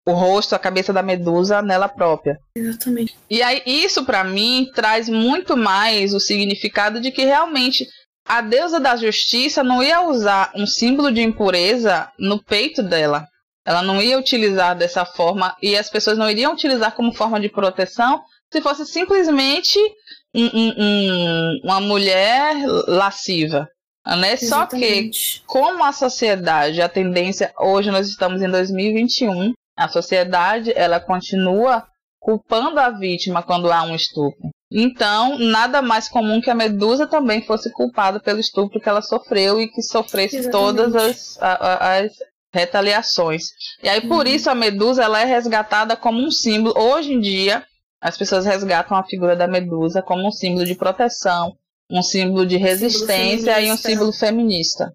o 0.06 0.12
rosto, 0.12 0.54
a 0.54 0.58
cabeça 0.58 0.92
da 0.92 1.02
medusa 1.02 1.62
nela 1.62 1.88
própria. 1.88 2.38
Exatamente. 2.54 3.16
E 3.28 3.42
aí 3.42 3.62
isso 3.64 4.04
para 4.04 4.22
mim 4.22 4.70
traz 4.74 5.08
muito 5.08 5.56
mais 5.56 6.12
o 6.12 6.20
significado 6.20 7.00
de 7.00 7.10
que 7.10 7.24
realmente 7.24 7.86
a 8.26 8.40
deusa 8.40 8.80
da 8.80 8.96
justiça 8.96 9.62
não 9.62 9.82
ia 9.82 10.02
usar 10.02 10.52
um 10.54 10.66
símbolo 10.66 11.10
de 11.10 11.22
impureza 11.22 12.10
no 12.18 12.42
peito 12.42 12.82
dela. 12.82 13.26
Ela 13.66 13.82
não 13.82 14.00
ia 14.00 14.18
utilizar 14.18 14.76
dessa 14.76 15.06
forma 15.06 15.56
e 15.62 15.76
as 15.76 15.88
pessoas 15.88 16.18
não 16.18 16.30
iriam 16.30 16.52
utilizar 16.52 16.94
como 16.94 17.14
forma 17.14 17.40
de 17.40 17.48
proteção 17.48 18.22
se 18.52 18.60
fosse 18.60 18.86
simplesmente 18.86 19.78
um, 20.34 20.44
um, 20.44 20.74
um, 20.78 21.60
uma 21.64 21.80
mulher 21.80 22.56
lasciva. 22.86 23.68
Né? 24.06 24.36
Só 24.36 24.66
que, 24.66 25.10
como 25.46 25.82
a 25.82 25.92
sociedade, 25.92 26.82
a 26.82 26.88
tendência, 26.88 27.54
hoje 27.58 27.90
nós 27.90 28.06
estamos 28.06 28.42
em 28.42 28.50
2021, 28.50 29.54
a 29.76 29.88
sociedade, 29.88 30.72
ela 30.74 31.00
continua 31.00 31.86
culpando 32.20 32.80
a 32.80 32.90
vítima 32.90 33.42
quando 33.42 33.70
há 33.70 33.82
um 33.82 33.94
estupro. 33.94 34.48
Então, 34.72 35.38
nada 35.38 35.82
mais 35.82 36.08
comum 36.08 36.40
que 36.40 36.50
a 36.50 36.54
Medusa 36.54 37.06
também 37.06 37.42
fosse 37.42 37.70
culpada 37.70 38.18
pelo 38.18 38.40
estupro 38.40 38.80
que 38.80 38.88
ela 38.88 39.02
sofreu 39.02 39.60
e 39.60 39.68
que 39.68 39.82
sofresse 39.82 40.38
Exatamente. 40.38 40.76
todas 40.76 40.96
as, 40.96 41.38
as 41.40 42.12
retaliações. 42.52 43.44
E 43.82 43.88
aí, 43.88 44.00
por 44.00 44.26
uhum. 44.26 44.32
isso, 44.32 44.48
a 44.48 44.54
Medusa 44.54 45.04
ela 45.04 45.20
é 45.20 45.24
resgatada 45.24 45.96
como 45.96 46.18
um 46.18 46.30
símbolo. 46.30 46.74
Hoje 46.76 47.12
em 47.12 47.20
dia, 47.20 47.64
as 48.00 48.16
pessoas 48.16 48.46
resgatam 48.46 48.96
a 48.96 49.04
figura 49.04 49.36
da 49.36 49.46
Medusa 49.46 50.02
como 50.02 50.26
um 50.26 50.32
símbolo 50.32 50.64
de 50.64 50.74
proteção, 50.74 51.56
um 51.90 52.02
símbolo 52.02 52.46
de 52.46 52.56
resistência 52.56 53.54
símbolo 53.54 53.66
e 53.66 53.72
um 53.72 53.76
símbolo 53.76 54.12
feminista. 54.12 54.92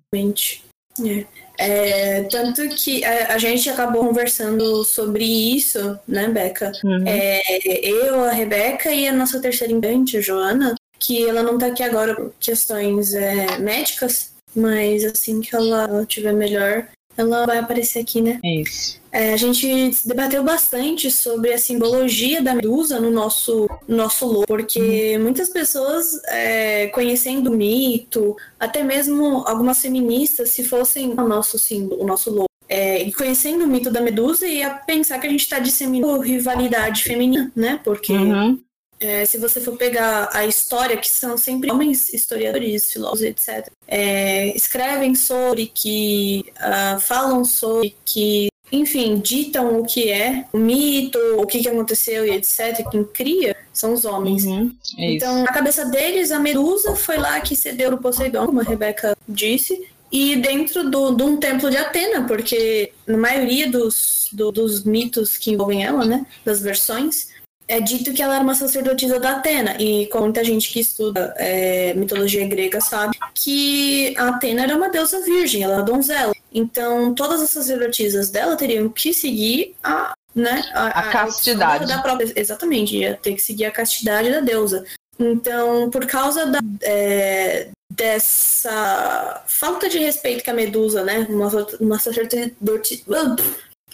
É. 1.06 1.39
É, 1.62 2.24
tanto 2.24 2.68
que 2.70 3.04
a, 3.04 3.34
a, 3.34 3.38
gente 3.38 3.70
acabou 3.70 4.06
conversando 4.06 4.86
sobre 4.86 5.26
isso, 5.26 6.00
né, 6.08 6.30
Beca? 6.30 6.72
Uhum. 6.82 7.04
É, 7.06 7.42
eu, 7.86 8.24
a 8.24 8.32
Rebeca 8.32 8.90
e 8.94 9.06
a 9.06 9.12
nossa 9.12 9.42
terceira 9.42 9.74
integrante, 9.74 10.18
a 10.18 10.22
Joana, 10.22 10.76
que 10.98 11.28
ela 11.28 11.44
não 11.44 11.58
tá 11.58 11.68
aqui 11.68 11.84
agora 11.84 12.16
por 12.16 12.34
questões 12.40 13.14
é, 13.14 13.58
médicas, 13.58 14.32
mas 14.56 15.04
assim 15.04 15.42
que 15.42 15.54
ela 15.54 16.04
estiver 16.04 16.34
melhor, 16.34 16.88
ela 17.18 17.46
vai 17.46 17.58
aparecer 17.58 18.00
aqui, 18.00 18.22
né? 18.22 18.40
Isso. 18.42 18.99
É, 19.12 19.34
a 19.34 19.38
gente 19.38 19.68
debateu 20.06 20.44
bastante 20.44 21.10
sobre 21.10 21.54
a 21.54 21.58
simbologia 21.58 22.42
da 22.42 22.54
medusa 22.54 23.00
no 23.00 23.10
nosso, 23.10 23.68
nosso 23.88 24.26
logo, 24.26 24.46
porque 24.46 25.16
uhum. 25.18 25.24
muitas 25.24 25.50
pessoas, 25.50 26.22
é, 26.26 26.88
conhecendo 26.88 27.52
o 27.52 27.58
mito, 27.58 28.36
até 28.60 28.84
mesmo 28.84 29.44
algumas 29.48 29.82
feministas, 29.82 30.50
se 30.52 30.64
fossem 30.64 31.12
o 31.12 31.28
nosso 31.28 31.58
símbolo, 31.58 32.04
o 32.04 32.06
nosso 32.06 32.30
logo, 32.30 32.50
é, 32.68 33.02
e 33.02 33.12
conhecendo 33.12 33.66
o 33.66 33.68
mito 33.68 33.90
da 33.90 34.00
medusa, 34.00 34.46
ia 34.46 34.70
pensar 34.70 35.18
que 35.20 35.26
a 35.26 35.30
gente 35.30 35.42
está 35.42 35.58
disseminando 35.58 36.20
rivalidade 36.20 37.04
feminina, 37.04 37.52
né? 37.56 37.80
Porque 37.84 38.14
uhum. 38.14 38.62
É, 39.02 39.26
se 39.26 39.38
você 39.38 39.62
for 39.62 39.78
pegar 39.78 40.30
a 40.34 40.46
história, 40.46 40.98
que 40.98 41.10
são 41.10 41.38
sempre 41.38 41.72
homens 41.72 42.14
historiadores, 42.14 42.92
filósofos, 42.92 43.22
etc., 43.22 43.72
é, 43.88 44.54
escrevem 44.56 45.16
sobre, 45.16 45.68
que 45.68 46.44
uh, 46.58 47.00
falam 47.00 47.46
sobre, 47.46 47.96
que 48.04 48.49
enfim, 48.72 49.20
ditam 49.20 49.80
o 49.80 49.86
que 49.86 50.10
é 50.10 50.46
o 50.54 50.58
mito, 50.58 51.18
o 51.38 51.46
que, 51.46 51.60
que 51.60 51.70
aconteceu 51.70 52.26
e 52.26 52.32
etc. 52.32 52.88
Quem 52.90 53.04
cria 53.04 53.56
são 53.74 53.94
os 53.94 54.06
homens. 54.06 54.46
Uhum, 54.46 54.74
é 54.98 55.14
então, 55.14 55.44
na 55.44 55.52
cabeça 55.52 55.86
deles, 55.86 56.32
a 56.32 56.40
Medusa 56.40 56.96
foi 56.96 57.18
lá 57.18 57.40
que 57.42 57.56
cedeu 57.56 57.94
o 57.94 57.98
Poseidon, 57.98 58.46
como 58.48 58.60
a 58.60 58.64
Rebeca 58.64 59.18
disse, 59.28 59.88
e 60.12 60.36
dentro 60.38 60.90
do, 60.90 61.12
de 61.12 61.24
um 61.24 61.38
templo 61.38 61.70
de 61.70 61.78
Atena, 61.78 62.26
porque 62.26 62.92
na 63.06 63.18
maioria 63.18 63.70
dos, 63.70 64.30
do, 64.32 64.52
dos 64.52 64.84
mitos 64.84 65.38
que 65.38 65.52
envolvem 65.52 65.84
ela, 65.84 66.04
né, 66.04 66.26
das 66.44 66.62
versões, 66.62 67.30
é 67.70 67.80
dito 67.80 68.12
que 68.12 68.22
ela 68.22 68.34
era 68.34 68.44
uma 68.44 68.56
sacerdotisa 68.56 69.20
da 69.20 69.38
Atena, 69.38 69.76
e 69.80 70.08
com 70.08 70.22
muita 70.22 70.44
gente 70.44 70.72
que 70.72 70.80
estuda 70.80 71.36
é, 71.38 71.94
mitologia 71.94 72.46
grega 72.48 72.82
sabe 72.82 73.16
que 73.36 74.16
a 74.18 74.30
Atena 74.30 74.64
era 74.64 74.76
uma 74.76 74.90
deusa 74.90 75.22
virgem, 75.22 75.62
ela 75.62 75.76
era 75.76 75.84
donzela. 75.84 76.34
Então, 76.52 77.14
todas 77.14 77.40
as 77.40 77.52
sacerdotisas 77.52 78.32
dela 78.32 78.56
teriam 78.56 78.90
que 78.90 79.14
seguir 79.14 79.76
a, 79.84 80.16
né, 80.34 80.64
a, 80.74 80.88
a, 80.88 81.00
a 81.00 81.12
castidade. 81.12 81.88
Da 81.88 82.02
própria, 82.02 82.34
exatamente, 82.36 82.98
ia 82.98 83.14
ter 83.22 83.36
que 83.36 83.42
seguir 83.42 83.66
a 83.66 83.72
castidade 83.72 84.32
da 84.32 84.40
deusa. 84.40 84.84
Então, 85.20 85.92
por 85.92 86.08
causa 86.08 86.48
da, 86.48 86.60
é, 86.82 87.70
dessa 87.92 89.44
falta 89.46 89.88
de 89.88 90.00
respeito 90.00 90.44
que 90.44 90.50
a 90.50 90.56
Medusa, 90.56 91.04
né, 91.04 91.28
uma, 91.30 91.50
uma 91.80 92.00
sacerdotisa 92.00 93.04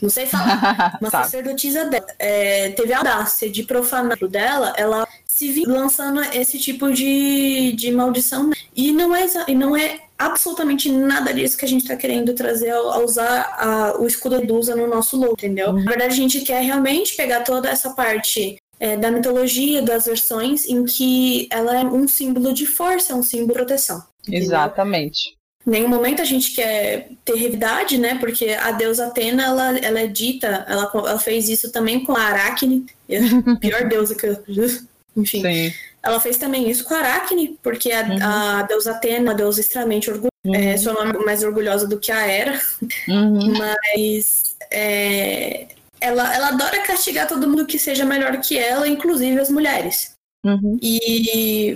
não 0.02 0.10
sei 0.10 0.26
falar. 0.26 0.98
Uma 1.02 1.10
sacerdotisa 1.10 1.86
dela 1.86 2.06
é, 2.20 2.70
teve 2.70 2.94
a 2.94 3.00
audácia 3.00 3.50
de 3.50 3.64
profanar 3.64 4.18
dela, 4.28 4.74
ela 4.78 5.08
se 5.26 5.64
lançando 5.66 6.22
esse 6.34 6.58
tipo 6.58 6.92
de, 6.94 7.74
de 7.74 7.92
maldição. 7.92 8.48
Né? 8.48 8.56
E 8.76 8.92
não 8.92 9.16
é, 9.16 9.26
e 9.48 9.56
não 9.56 9.76
é 9.76 10.00
absolutamente 10.18 10.90
nada 10.90 11.34
disso 11.34 11.58
que 11.58 11.66
a 11.66 11.68
gente 11.68 11.82
está 11.82 11.96
querendo 11.96 12.34
trazer 12.34 12.70
ao, 12.70 12.90
ao 12.90 13.04
usar 13.04 13.42
a, 13.58 13.98
o 14.00 14.08
escudo 14.08 14.38
Medusa 14.38 14.76
no 14.76 14.88
nosso 14.88 15.18
logo, 15.18 15.34
entendeu? 15.34 15.70
Uhum. 15.70 15.84
Na 15.84 15.92
verdade, 15.92 16.14
a 16.14 16.18
gente 16.18 16.42
quer 16.42 16.62
realmente 16.62 17.16
pegar 17.16 17.42
toda 17.42 17.70
essa 17.70 17.90
parte 17.92 18.58
é, 18.80 18.96
da 18.96 19.12
mitologia, 19.12 19.82
das 19.82 20.06
versões, 20.06 20.66
em 20.66 20.86
que 20.86 21.48
ela 21.52 21.80
é 21.80 21.84
um 21.84 22.08
símbolo 22.08 22.54
de 22.54 22.66
força, 22.66 23.14
é 23.14 23.16
um 23.16 23.24
símbolo 23.24 23.50
de 23.50 23.54
proteção. 23.54 24.04
Entendeu? 24.22 24.42
Exatamente. 24.42 25.38
Em 25.66 25.72
nenhum 25.72 25.88
momento 25.88 26.22
a 26.22 26.26
gente 26.26 26.52
quer 26.54 27.10
ter 27.24 27.36
revidade, 27.36 27.98
né? 27.98 28.16
Porque 28.20 28.50
a 28.50 28.72
deusa 28.72 29.08
Atena, 29.08 29.44
ela, 29.46 29.78
ela 29.80 30.00
é 30.00 30.08
dita, 30.08 30.66
ela, 30.68 30.92
ela 30.94 31.20
fez 31.20 31.50
isso 31.50 31.72
também 31.72 32.04
com 32.04 32.16
a 32.16 32.22
Aracne, 32.22 32.86
pior 33.60 33.88
deusa 33.88 34.16
que 34.16 34.26
eu... 34.28 34.38
Enfim. 35.18 35.42
Sim. 35.42 35.74
Ela 36.04 36.20
fez 36.20 36.38
também 36.38 36.70
isso 36.70 36.84
com 36.84 36.94
a 36.94 37.00
Aracne, 37.00 37.58
porque 37.64 37.92
a, 37.92 38.04
uhum. 38.04 38.18
a 38.22 38.62
deusa 38.64 38.92
Atena, 38.92 39.22
uma 39.22 39.34
deusa 39.34 39.62
extremamente 39.62 40.10
orgulhosa, 40.10 40.30
uhum. 40.46 40.54
é, 40.54 40.76
nome 40.78 41.26
mais 41.26 41.42
orgulhosa 41.42 41.88
do 41.88 41.98
que 41.98 42.12
a 42.12 42.28
Era, 42.28 42.62
uhum. 43.08 43.54
mas 43.58 44.56
é, 44.70 45.68
ela, 46.00 46.36
ela 46.36 46.50
adora 46.50 46.84
castigar 46.84 47.28
todo 47.28 47.48
mundo 47.48 47.66
que 47.66 47.80
seja 47.80 48.06
melhor 48.06 48.40
que 48.40 48.58
ela, 48.58 48.88
inclusive 48.88 49.40
as 49.40 49.50
mulheres. 49.50 50.14
Uhum. 50.46 50.78
E 50.80 51.76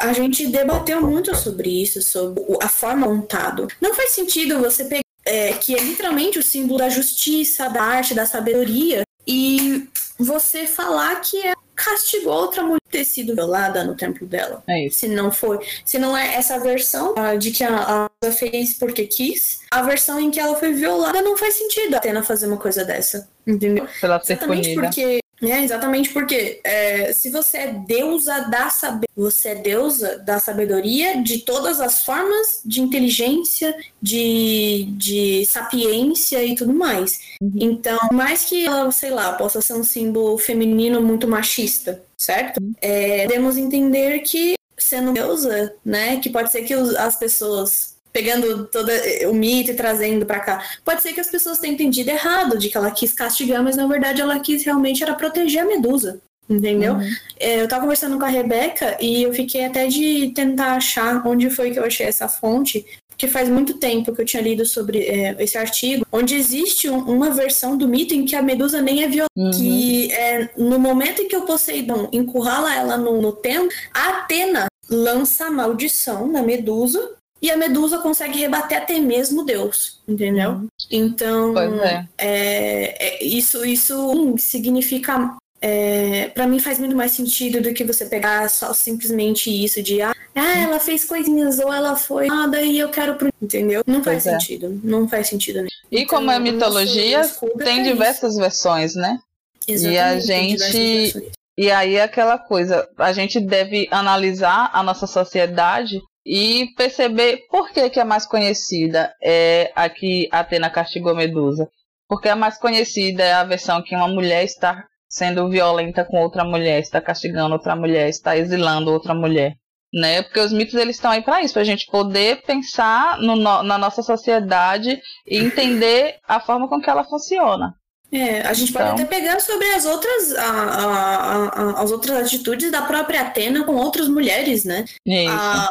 a 0.00 0.12
gente 0.12 0.46
debateu 0.46 1.00
muito 1.02 1.36
sobre 1.36 1.82
isso, 1.82 2.00
sobre 2.00 2.42
a 2.62 2.68
forma 2.68 3.06
montado. 3.06 3.68
Não 3.80 3.94
faz 3.94 4.10
sentido 4.10 4.58
você 4.58 4.84
pegar 4.84 5.02
é, 5.24 5.52
que 5.52 5.74
é 5.74 5.80
literalmente 5.80 6.38
o 6.38 6.42
símbolo 6.42 6.78
da 6.78 6.88
justiça, 6.88 7.68
da 7.68 7.82
arte, 7.82 8.14
da 8.14 8.24
sabedoria, 8.24 9.02
e 9.26 9.86
você 10.18 10.66
falar 10.66 11.20
que 11.20 11.46
é 11.46 11.52
castigou 11.74 12.34
outra 12.34 12.62
mulher 12.62 12.80
ter 12.90 13.04
sido 13.04 13.34
violada 13.34 13.84
no 13.84 13.94
templo 13.94 14.26
dela. 14.26 14.62
É 14.68 14.86
isso. 14.86 14.98
Se 14.98 15.08
não 15.08 15.30
foi, 15.30 15.58
se 15.84 15.98
não 15.98 16.16
é 16.16 16.34
essa 16.34 16.58
versão 16.58 17.14
uh, 17.14 17.38
de 17.38 17.50
que 17.52 17.64
a, 17.64 18.08
a 18.22 18.32
fez 18.32 18.74
porque 18.74 19.06
quis, 19.06 19.60
a 19.70 19.82
versão 19.82 20.20
em 20.20 20.30
que 20.30 20.40
ela 20.40 20.56
foi 20.56 20.74
violada 20.74 21.22
não 21.22 21.36
faz 21.36 21.54
sentido 21.54 21.94
a 21.94 21.98
Atena 21.98 22.22
fazer 22.22 22.48
uma 22.48 22.58
coisa 22.58 22.84
dessa, 22.84 23.28
entendeu? 23.46 23.86
Pela 24.00 24.20
ser 24.22 24.34
Exatamente 24.34 24.74
punida. 24.74 24.82
porque 24.82 25.20
é, 25.42 25.62
exatamente 25.62 26.10
porque 26.10 26.60
é, 26.62 27.12
se 27.12 27.30
você 27.30 27.58
é 27.58 27.72
deusa 27.72 28.42
da 28.42 28.68
sabedoria, 28.68 29.08
você 29.16 29.48
é 29.48 29.54
deusa 29.54 30.18
da 30.18 30.38
sabedoria 30.38 31.22
de 31.22 31.38
todas 31.38 31.80
as 31.80 32.04
formas 32.04 32.60
de 32.64 32.80
inteligência, 32.80 33.74
de, 34.00 34.86
de 34.92 35.46
sapiência 35.46 36.44
e 36.44 36.54
tudo 36.54 36.74
mais. 36.74 37.20
Uhum. 37.40 37.52
Então, 37.56 37.98
mais 38.12 38.44
que 38.44 38.66
ela, 38.66 38.90
sei 38.90 39.10
lá, 39.10 39.32
possa 39.32 39.60
ser 39.60 39.74
um 39.74 39.84
símbolo 39.84 40.36
feminino 40.38 41.00
muito 41.00 41.26
machista, 41.26 42.02
certo? 42.16 42.58
Uhum. 42.60 42.74
É, 42.80 43.26
podemos 43.26 43.56
entender 43.56 44.20
que 44.20 44.54
sendo 44.76 45.12
deusa, 45.12 45.74
né, 45.84 46.18
que 46.18 46.30
pode 46.30 46.50
ser 46.50 46.62
que 46.62 46.72
as 46.72 47.14
pessoas 47.16 47.96
pegando 48.12 48.66
todo 48.66 48.90
o 49.28 49.34
mito 49.34 49.70
e 49.70 49.74
trazendo 49.74 50.26
para 50.26 50.40
cá. 50.40 50.64
Pode 50.84 51.02
ser 51.02 51.12
que 51.12 51.20
as 51.20 51.30
pessoas 51.30 51.58
tenham 51.58 51.74
entendido 51.74 52.10
errado, 52.10 52.58
de 52.58 52.68
que 52.68 52.76
ela 52.76 52.90
quis 52.90 53.12
castigar, 53.12 53.62
mas 53.62 53.76
na 53.76 53.86
verdade 53.86 54.20
ela 54.20 54.38
quis 54.40 54.64
realmente 54.64 55.02
era 55.02 55.14
proteger 55.14 55.62
a 55.62 55.66
Medusa. 55.66 56.20
Entendeu? 56.48 56.94
Uhum. 56.94 57.10
É, 57.38 57.62
eu 57.62 57.68
tava 57.68 57.82
conversando 57.82 58.18
com 58.18 58.24
a 58.24 58.28
Rebeca 58.28 58.96
e 59.00 59.22
eu 59.22 59.32
fiquei 59.32 59.64
até 59.64 59.86
de 59.86 60.32
tentar 60.34 60.72
achar 60.72 61.24
onde 61.24 61.48
foi 61.48 61.70
que 61.70 61.78
eu 61.78 61.84
achei 61.84 62.06
essa 62.06 62.28
fonte, 62.28 62.84
que 63.16 63.28
faz 63.28 63.48
muito 63.48 63.74
tempo 63.74 64.12
que 64.12 64.20
eu 64.20 64.24
tinha 64.24 64.42
lido 64.42 64.66
sobre 64.66 64.98
é, 64.98 65.36
esse 65.38 65.56
artigo, 65.56 66.04
onde 66.10 66.34
existe 66.34 66.90
um, 66.90 66.98
uma 66.98 67.30
versão 67.30 67.76
do 67.76 67.86
mito 67.86 68.14
em 68.14 68.24
que 68.24 68.34
a 68.34 68.42
Medusa 68.42 68.82
nem 68.82 69.04
é 69.04 69.06
violada. 69.06 69.30
Uhum. 69.36 69.50
Que 69.52 70.10
é, 70.10 70.48
no 70.56 70.76
momento 70.78 71.22
em 71.22 71.28
que 71.28 71.36
o 71.36 71.42
Poseidon 71.42 72.08
encurrala 72.12 72.74
ela 72.74 72.96
no, 72.96 73.22
no 73.22 73.30
templo, 73.30 73.68
a 73.94 74.08
Atena 74.08 74.66
lança 74.88 75.46
a 75.46 75.50
maldição 75.52 76.26
na 76.26 76.42
Medusa 76.42 77.19
e 77.42 77.50
a 77.50 77.56
Medusa 77.56 77.98
consegue 77.98 78.38
rebater 78.38 78.78
até 78.78 78.98
mesmo 78.98 79.44
Deus, 79.44 80.00
entendeu? 80.06 80.50
Uhum. 80.50 80.68
Então, 80.90 81.58
é. 81.58 82.06
É, 82.18 83.06
é, 83.06 83.24
isso, 83.24 83.64
isso 83.64 84.34
significa. 84.38 85.36
É, 85.62 86.28
para 86.28 86.46
mim 86.46 86.58
faz 86.58 86.78
muito 86.78 86.96
mais 86.96 87.12
sentido 87.12 87.60
do 87.60 87.74
que 87.74 87.84
você 87.84 88.06
pegar 88.06 88.48
só 88.48 88.72
simplesmente 88.72 89.50
isso 89.50 89.82
de 89.82 90.00
ah, 90.00 90.14
ela 90.34 90.80
fez 90.80 91.04
coisinhas 91.04 91.58
ou 91.58 91.70
ela 91.70 91.96
foi 91.96 92.28
nada 92.28 92.62
e 92.62 92.78
eu 92.78 92.88
quero 92.88 93.16
pro. 93.16 93.28
Entendeu? 93.42 93.82
Não 93.86 94.02
faz 94.02 94.26
é. 94.26 94.32
sentido. 94.32 94.80
Não 94.82 95.08
faz 95.08 95.28
sentido 95.28 95.56
mesmo. 95.56 95.68
E 95.90 96.00
então, 96.00 96.18
como 96.18 96.30
é 96.30 96.38
mitologia, 96.38 97.22
tem 97.58 97.82
diversas 97.82 98.32
isso. 98.32 98.40
versões, 98.40 98.94
né? 98.94 99.18
Exatamente, 99.66 99.94
e 99.94 99.98
a 99.98 100.20
gente. 100.20 101.32
E 101.58 101.70
aí 101.70 102.00
aquela 102.00 102.38
coisa, 102.38 102.88
a 102.96 103.12
gente 103.12 103.38
deve 103.38 103.86
analisar 103.90 104.70
a 104.72 104.82
nossa 104.82 105.06
sociedade 105.06 106.00
e 106.24 106.68
perceber 106.76 107.46
por 107.50 107.70
que, 107.70 107.88
que 107.90 108.00
a 108.00 108.04
mais 108.04 108.26
conhecida 108.26 109.14
é 109.22 109.72
a 109.74 109.88
que 109.88 110.28
Atena 110.30 110.70
castigou 110.70 111.14
Medusa. 111.14 111.68
Porque 112.08 112.28
a 112.28 112.36
mais 112.36 112.58
conhecida 112.58 113.22
é 113.22 113.32
a 113.32 113.44
versão 113.44 113.82
que 113.82 113.94
uma 113.94 114.08
mulher 114.08 114.44
está 114.44 114.84
sendo 115.08 115.48
violenta 115.48 116.04
com 116.04 116.18
outra 116.18 116.44
mulher, 116.44 116.80
está 116.80 117.00
castigando 117.00 117.54
outra 117.54 117.74
mulher, 117.74 118.08
está 118.08 118.36
exilando 118.36 118.92
outra 118.92 119.14
mulher. 119.14 119.54
Né? 119.92 120.22
Porque 120.22 120.40
os 120.40 120.52
mitos 120.52 120.74
eles 120.74 120.96
estão 120.96 121.10
aí 121.10 121.22
para 121.22 121.42
isso, 121.42 121.52
para 121.52 121.62
a 121.62 121.66
gente 121.66 121.86
poder 121.86 122.42
pensar 122.42 123.18
no, 123.18 123.34
na 123.34 123.76
nossa 123.76 124.02
sociedade 124.02 125.00
e 125.26 125.38
entender 125.38 126.16
a 126.28 126.38
forma 126.38 126.68
com 126.68 126.80
que 126.80 126.88
ela 126.88 127.04
funciona. 127.04 127.74
É, 128.12 128.40
a 128.40 128.52
gente 128.52 128.72
pode 128.72 128.84
então... 128.86 128.94
até 128.94 129.04
pegar 129.04 129.40
sobre 129.40 129.68
as 129.70 129.86
outras, 129.86 130.34
a, 130.34 130.42
a, 130.42 131.44
a, 131.46 131.82
as 131.82 131.92
outras 131.92 132.26
atitudes 132.26 132.70
da 132.70 132.82
própria 132.82 133.20
Atena 133.20 133.62
com 133.62 133.74
outras 133.76 134.08
mulheres, 134.08 134.64
né? 134.64 134.84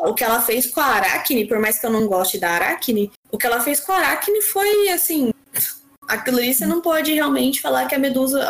o 0.04 0.14
que 0.14 0.24
ela 0.24 0.42
fez 0.42 0.68
com 0.68 0.80
a 0.80 0.86
Aracne, 0.86 1.46
por 1.46 1.60
mais 1.60 1.80
que 1.80 1.86
eu 1.86 1.90
não 1.90 2.08
goste 2.08 2.38
da 2.38 2.52
Aracne, 2.52 3.12
o 3.30 3.38
que 3.38 3.46
ela 3.46 3.60
fez 3.60 3.82
com 3.82 3.92
a 3.92 3.98
Aracne 3.98 4.42
foi 4.42 4.90
assim. 4.90 5.34
Aquilo 6.08 6.38
ali 6.38 6.54
você 6.54 6.66
não 6.66 6.82
pode 6.82 7.14
realmente 7.14 7.62
falar 7.62 7.86
que 7.88 7.94
a 7.94 8.00
Medusa. 8.00 8.42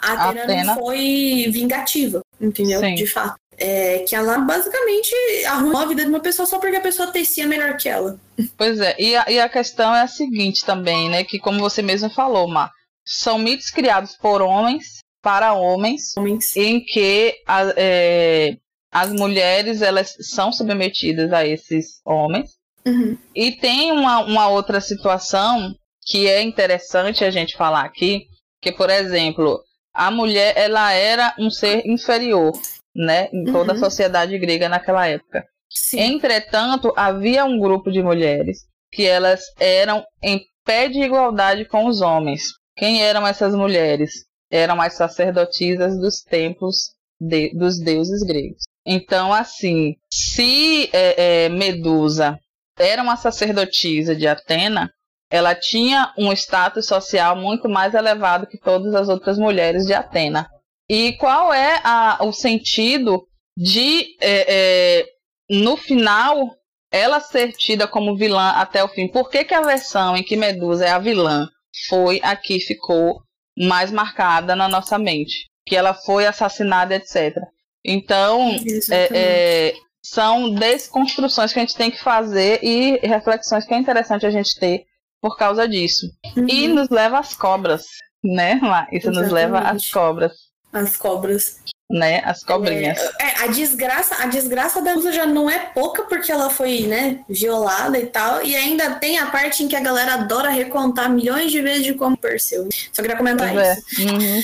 A, 0.00 0.12
Atena, 0.12 0.44
Atena, 0.44 0.64
não 0.64 0.74
foi 0.76 1.48
vingativa, 1.50 2.22
entendeu? 2.40 2.80
Sim. 2.80 2.94
De 2.94 3.06
fato. 3.06 3.36
É, 3.60 4.04
que 4.08 4.14
ela 4.14 4.38
basicamente 4.38 5.12
arrumou 5.48 5.80
a 5.80 5.86
vida 5.86 6.02
de 6.04 6.08
uma 6.08 6.20
pessoa 6.20 6.46
só 6.46 6.60
porque 6.60 6.76
a 6.76 6.80
pessoa 6.80 7.10
tecia 7.10 7.44
melhor 7.44 7.76
que 7.76 7.88
ela. 7.88 8.18
Pois 8.56 8.78
é, 8.78 8.94
e 8.98 9.16
a, 9.16 9.24
e 9.28 9.40
a 9.40 9.48
questão 9.48 9.92
é 9.92 10.02
a 10.02 10.06
seguinte 10.06 10.64
também, 10.64 11.10
né? 11.10 11.24
Que 11.24 11.40
como 11.40 11.58
você 11.58 11.82
mesmo 11.82 12.08
falou, 12.08 12.46
Mar, 12.46 12.70
são 13.08 13.38
mitos 13.38 13.70
criados 13.70 14.16
por 14.16 14.42
homens 14.42 14.98
para 15.22 15.54
homens, 15.54 16.16
homens. 16.16 16.56
em 16.56 16.80
que 16.84 17.34
a, 17.46 17.72
é, 17.76 18.56
as 18.92 19.10
mulheres 19.12 19.82
elas 19.82 20.14
são 20.20 20.52
submetidas 20.52 21.32
a 21.32 21.46
esses 21.46 22.00
homens. 22.04 22.50
Uhum. 22.86 23.18
E 23.34 23.52
tem 23.52 23.90
uma, 23.92 24.20
uma 24.20 24.48
outra 24.48 24.80
situação 24.80 25.74
que 26.06 26.28
é 26.28 26.40
interessante 26.42 27.24
a 27.24 27.30
gente 27.30 27.56
falar 27.56 27.84
aqui, 27.84 28.26
que 28.62 28.72
por 28.72 28.88
exemplo, 28.88 29.60
a 29.92 30.10
mulher 30.10 30.54
ela 30.56 30.92
era 30.92 31.34
um 31.38 31.50
ser 31.50 31.86
inferior, 31.86 32.52
né, 32.94 33.28
em 33.32 33.44
toda 33.44 33.72
uhum. 33.72 33.78
a 33.78 33.80
sociedade 33.80 34.38
grega 34.38 34.68
naquela 34.68 35.06
época. 35.06 35.44
Sim. 35.68 36.00
Entretanto, 36.00 36.92
havia 36.96 37.44
um 37.44 37.58
grupo 37.58 37.90
de 37.90 38.02
mulheres 38.02 38.60
que 38.90 39.04
elas 39.04 39.42
eram 39.60 40.04
em 40.22 40.40
pé 40.64 40.88
de 40.88 41.00
igualdade 41.00 41.64
com 41.66 41.86
os 41.86 42.00
homens. 42.00 42.57
Quem 42.78 43.02
eram 43.02 43.26
essas 43.26 43.54
mulheres? 43.54 44.24
Eram 44.48 44.80
as 44.80 44.94
sacerdotisas 44.94 45.98
dos 45.98 46.22
templos 46.22 46.92
de, 47.20 47.52
dos 47.52 47.80
deuses 47.80 48.22
gregos. 48.22 48.62
Então, 48.86 49.34
assim, 49.34 49.96
se 50.10 50.88
é, 50.92 51.46
é, 51.46 51.48
Medusa 51.48 52.38
era 52.78 53.02
uma 53.02 53.16
sacerdotisa 53.16 54.14
de 54.14 54.28
Atena, 54.28 54.90
ela 55.28 55.54
tinha 55.56 56.14
um 56.16 56.32
status 56.32 56.86
social 56.86 57.34
muito 57.36 57.68
mais 57.68 57.94
elevado 57.94 58.46
que 58.46 58.56
todas 58.56 58.94
as 58.94 59.08
outras 59.08 59.36
mulheres 59.36 59.84
de 59.84 59.92
Atena. 59.92 60.48
E 60.88 61.14
qual 61.14 61.52
é 61.52 61.80
a, 61.84 62.18
o 62.22 62.32
sentido 62.32 63.26
de, 63.56 64.16
é, 64.20 65.00
é, 65.00 65.04
no 65.50 65.76
final, 65.76 66.54
ela 66.92 67.18
ser 67.18 67.52
tida 67.52 67.88
como 67.88 68.16
vilã 68.16 68.50
até 68.50 68.82
o 68.82 68.88
fim? 68.88 69.08
Por 69.08 69.28
que, 69.28 69.44
que 69.44 69.52
a 69.52 69.62
versão 69.62 70.16
em 70.16 70.22
que 70.22 70.36
Medusa 70.36 70.86
é 70.86 70.90
a 70.90 70.98
vilã 71.00 71.48
foi 71.88 72.20
a 72.22 72.36
que 72.36 72.60
ficou 72.60 73.20
mais 73.56 73.90
marcada 73.90 74.54
na 74.54 74.68
nossa 74.68 74.98
mente, 74.98 75.46
que 75.66 75.76
ela 75.76 75.94
foi 75.94 76.26
assassinada, 76.26 76.94
etc. 76.94 77.36
Então, 77.84 78.56
é, 78.90 79.08
é, 79.12 79.74
são 80.02 80.54
desconstruções 80.54 81.52
que 81.52 81.58
a 81.58 81.62
gente 81.62 81.76
tem 81.76 81.90
que 81.90 82.02
fazer 82.02 82.60
e 82.62 82.98
reflexões 83.06 83.64
que 83.64 83.74
é 83.74 83.78
interessante 83.78 84.26
a 84.26 84.30
gente 84.30 84.58
ter 84.58 84.84
por 85.20 85.36
causa 85.36 85.68
disso. 85.68 86.06
Uhum. 86.36 86.46
E 86.48 86.68
nos 86.68 86.88
leva 86.88 87.18
às 87.18 87.34
cobras, 87.34 87.86
né? 88.22 88.54
Isso 88.92 89.08
Exatamente. 89.08 89.22
nos 89.22 89.32
leva 89.32 89.58
às 89.60 89.90
cobras. 89.90 90.32
As 90.72 90.96
cobras 90.96 91.62
né? 91.90 92.20
As 92.24 92.44
cobrinhas. 92.44 92.98
É, 93.20 93.24
é, 93.24 93.44
a 93.44 93.46
desgraça, 93.46 94.22
a 94.22 94.26
desgraça 94.26 94.82
da 94.82 94.94
Musa 94.94 95.12
já 95.12 95.24
não 95.24 95.48
é 95.48 95.58
pouca 95.58 96.02
porque 96.04 96.30
ela 96.30 96.50
foi, 96.50 96.82
né, 96.82 97.20
violada 97.28 97.98
e 97.98 98.06
tal, 98.06 98.44
e 98.44 98.54
ainda 98.54 98.96
tem 98.96 99.18
a 99.18 99.26
parte 99.26 99.62
em 99.62 99.68
que 99.68 99.76
a 99.76 99.80
galera 99.80 100.14
adora 100.14 100.50
recontar 100.50 101.10
milhões 101.10 101.50
de 101.50 101.62
vezes 101.62 101.84
de 101.84 101.94
como 101.94 102.16
Perseu. 102.16 102.68
Só 102.92 103.00
queria 103.00 103.16
comentar 103.16 103.50
pois 103.52 103.66
é. 103.66 103.72
isso. 103.72 104.00
É. 104.00 104.12
Uhum. 104.12 104.42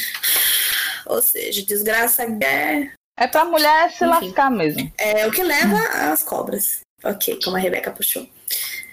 Ou 1.17 1.23
seja, 1.23 1.63
desgraça 1.67 2.23
é 2.23 2.91
É 3.19 3.27
pra 3.27 3.45
mulher 3.45 3.91
se 3.91 4.07
Enfim, 4.07 4.27
lascar 4.27 4.51
mesmo. 4.51 4.91
É 4.97 5.27
o 5.27 5.31
que 5.31 5.43
leva 5.43 5.79
às 6.11 6.23
cobras. 6.23 6.81
Ok, 7.05 7.39
como 7.45 7.57
a 7.57 7.61
Rebeca 7.61 7.91
puxou. 7.91 8.27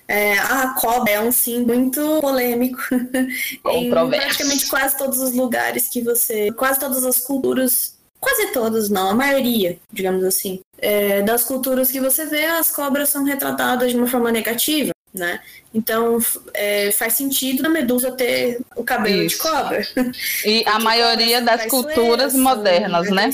É, 0.10 0.38
a 0.38 0.74
cobra 0.74 1.10
é 1.10 1.22
um 1.22 1.32
sim 1.32 1.66
muito 1.66 2.20
polêmico 2.20 2.82
em 3.72 3.90
praticamente 3.90 4.68
quase 4.68 4.98
todos 4.98 5.20
os 5.20 5.34
lugares 5.34 5.88
que 5.88 6.02
você. 6.02 6.52
Quase 6.52 6.82
todas 6.82 7.06
as 7.06 7.20
culturas. 7.20 8.01
Quase 8.22 8.52
todas, 8.54 8.90
não, 8.90 9.10
a 9.10 9.16
maioria, 9.16 9.80
digamos 9.92 10.24
assim. 10.24 10.62
É, 10.78 11.22
das 11.24 11.44
culturas 11.44 11.92
que 11.92 12.00
você 12.00 12.26
vê, 12.28 12.46
as 12.46 12.72
cobras 12.72 13.10
são 13.10 13.24
retratadas 13.24 13.92
de 13.92 13.98
uma 13.98 14.08
forma 14.08 14.32
negativa 14.32 14.92
né? 15.14 15.42
Então 15.74 16.18
é, 16.54 16.92
faz 16.92 17.14
sentido 17.14 17.66
a 17.66 17.70
medusa 17.70 18.12
ter 18.12 18.62
o 18.76 18.84
cabelo 18.84 19.24
Isso. 19.24 19.38
de 19.38 19.42
cobra. 19.42 19.82
E 20.46 20.64
a 20.66 20.80
maioria 20.80 21.42
das 21.42 21.66
culturas 21.66 22.34
modernas, 22.34 23.10
né? 23.10 23.30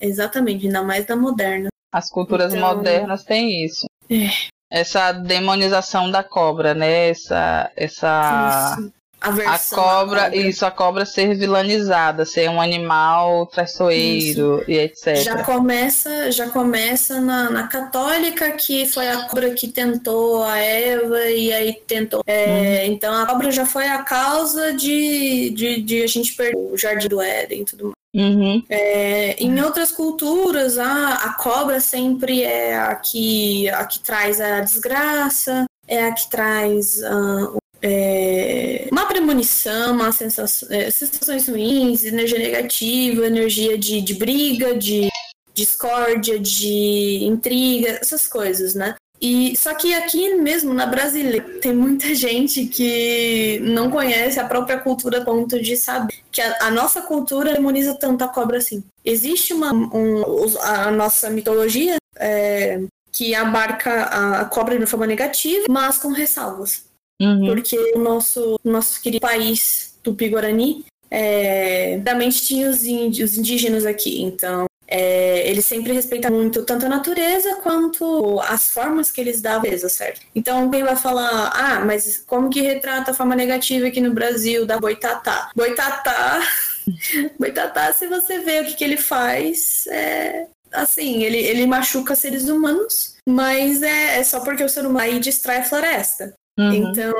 Exatamente, 0.00 0.66
ainda 0.66 0.82
mais 0.82 1.06
da 1.06 1.16
moderna. 1.16 1.68
As 1.92 2.10
culturas 2.10 2.52
então... 2.52 2.68
modernas 2.76 3.24
têm 3.24 3.64
isso. 3.64 3.86
É. 4.10 4.28
Essa 4.70 5.12
demonização 5.12 6.10
da 6.10 6.22
cobra, 6.22 6.74
né? 6.74 7.08
Essa, 7.10 7.70
essa 7.76 8.76
sim 8.76 8.92
a 9.24 9.58
cobra, 9.58 10.22
cobra, 10.22 10.36
isso, 10.36 10.66
a 10.66 10.70
cobra 10.70 11.06
ser 11.06 11.34
vilanizada, 11.34 12.24
ser 12.24 12.48
um 12.50 12.60
animal 12.60 13.46
traiçoeiro 13.46 14.60
isso. 14.60 14.70
e 14.70 14.78
etc. 14.78 15.16
Já 15.16 15.42
começa, 15.42 16.30
já 16.30 16.48
começa 16.48 17.20
na, 17.20 17.50
na, 17.50 17.66
católica, 17.66 18.52
que 18.52 18.86
foi 18.86 19.08
a 19.08 19.22
cobra 19.22 19.50
que 19.50 19.68
tentou 19.68 20.44
a 20.44 20.58
Eva 20.58 21.20
e 21.30 21.52
aí 21.52 21.72
tentou. 21.86 22.22
É, 22.26 22.84
uhum. 22.84 22.92
Então 22.92 23.14
a 23.14 23.26
cobra 23.26 23.50
já 23.50 23.64
foi 23.64 23.88
a 23.88 24.02
causa 24.02 24.72
de, 24.72 25.50
de, 25.50 25.80
de, 25.82 26.02
a 26.02 26.06
gente 26.06 26.34
perder 26.34 26.56
o 26.56 26.76
jardim 26.76 27.08
do 27.08 27.20
Éden 27.20 27.62
e 27.62 27.64
tudo 27.64 27.84
mais. 27.84 27.94
Uhum. 28.14 28.62
É, 28.68 29.42
em 29.42 29.60
outras 29.60 29.90
culturas, 29.90 30.78
a, 30.78 31.14
a 31.14 31.32
cobra 31.32 31.80
sempre 31.80 32.42
é 32.42 32.76
a 32.76 32.94
que, 32.94 33.68
a 33.70 33.84
que 33.84 33.98
traz 33.98 34.40
a 34.40 34.60
desgraça, 34.60 35.64
é 35.88 36.04
a 36.04 36.12
que 36.12 36.30
traz 36.30 36.98
uh, 36.98 37.56
é, 37.86 38.88
uma 38.90 39.04
premonição, 39.04 39.92
uma 39.92 40.10
sensação, 40.10 40.66
é, 40.70 40.90
sensações 40.90 41.46
ruins, 41.46 42.02
energia 42.02 42.38
negativa, 42.38 43.26
energia 43.26 43.76
de, 43.76 44.00
de 44.00 44.14
briga, 44.14 44.74
de 44.74 45.10
discórdia, 45.52 46.38
de 46.40 47.24
intriga, 47.24 47.98
essas 48.00 48.26
coisas, 48.26 48.74
né? 48.74 48.94
E 49.20 49.54
só 49.56 49.74
que 49.74 49.92
aqui 49.92 50.34
mesmo 50.34 50.72
na 50.72 50.86
brasileira 50.86 51.42
tem 51.60 51.74
muita 51.74 52.12
gente 52.16 52.64
que 52.68 53.58
não 53.60 53.90
conhece 53.90 54.40
a 54.40 54.48
própria 54.48 54.78
cultura 54.78 55.18
a 55.18 55.24
ponto 55.24 55.60
de 55.60 55.76
saber 55.76 56.14
que 56.32 56.40
a, 56.40 56.56
a 56.62 56.70
nossa 56.70 57.02
cultura 57.02 57.52
demoniza 57.52 57.94
tanto 57.98 58.24
a 58.24 58.28
cobra 58.28 58.58
assim. 58.58 58.82
Existe 59.04 59.52
uma 59.52 59.74
um, 59.74 60.22
a 60.62 60.90
nossa 60.90 61.28
mitologia 61.28 61.96
é, 62.16 62.80
que 63.12 63.34
abarca 63.34 64.04
a, 64.04 64.44
cobra 64.46 64.74
de 64.74 64.80
uma 64.80 64.86
forma 64.86 65.06
negativa, 65.06 65.66
mas 65.68 65.98
com 65.98 66.08
ressalvas. 66.08 66.93
Uhum. 67.20 67.46
Porque 67.46 67.76
o 67.94 67.98
nosso, 67.98 68.58
nosso 68.64 69.00
querido 69.00 69.20
país 69.20 69.98
Tupi-Guarani 70.02 70.84
é, 71.10 72.00
realmente 72.04 72.44
tinha 72.44 72.68
os, 72.68 72.84
índios, 72.84 73.38
indígenas 73.38 73.86
aqui. 73.86 74.22
Então, 74.22 74.66
é, 74.86 75.48
eles 75.48 75.64
sempre 75.64 75.92
respeitam 75.92 76.30
muito 76.30 76.64
tanto 76.64 76.86
a 76.86 76.88
natureza 76.88 77.56
quanto 77.62 78.40
as 78.40 78.68
formas 78.70 79.10
que 79.10 79.20
eles 79.20 79.40
davam, 79.40 79.70
certo? 79.88 80.20
Então, 80.34 80.62
alguém 80.62 80.82
vai 80.82 80.96
falar, 80.96 81.52
ah, 81.54 81.84
mas 81.84 82.22
como 82.26 82.50
que 82.50 82.60
retrata 82.60 83.12
a 83.12 83.14
forma 83.14 83.34
negativa 83.34 83.86
aqui 83.86 84.00
no 84.00 84.12
Brasil 84.12 84.66
da 84.66 84.78
boitatá? 84.78 85.50
Boitatá, 85.54 86.42
boitatá, 87.38 87.92
se 87.92 88.06
você 88.08 88.40
vê 88.40 88.60
o 88.60 88.66
que, 88.66 88.74
que 88.74 88.84
ele 88.84 88.96
faz, 88.96 89.86
é, 89.88 90.46
assim, 90.72 91.22
ele, 91.22 91.38
ele 91.38 91.66
machuca 91.66 92.14
seres 92.14 92.48
humanos, 92.48 93.14
mas 93.26 93.82
é, 93.82 94.18
é 94.18 94.24
só 94.24 94.40
porque 94.40 94.64
o 94.64 94.68
ser 94.68 94.80
humano 94.80 94.98
aí 94.98 95.18
distrai 95.18 95.58
a 95.58 95.64
floresta. 95.64 96.34
Uhum. 96.58 96.72
Então, 96.72 97.14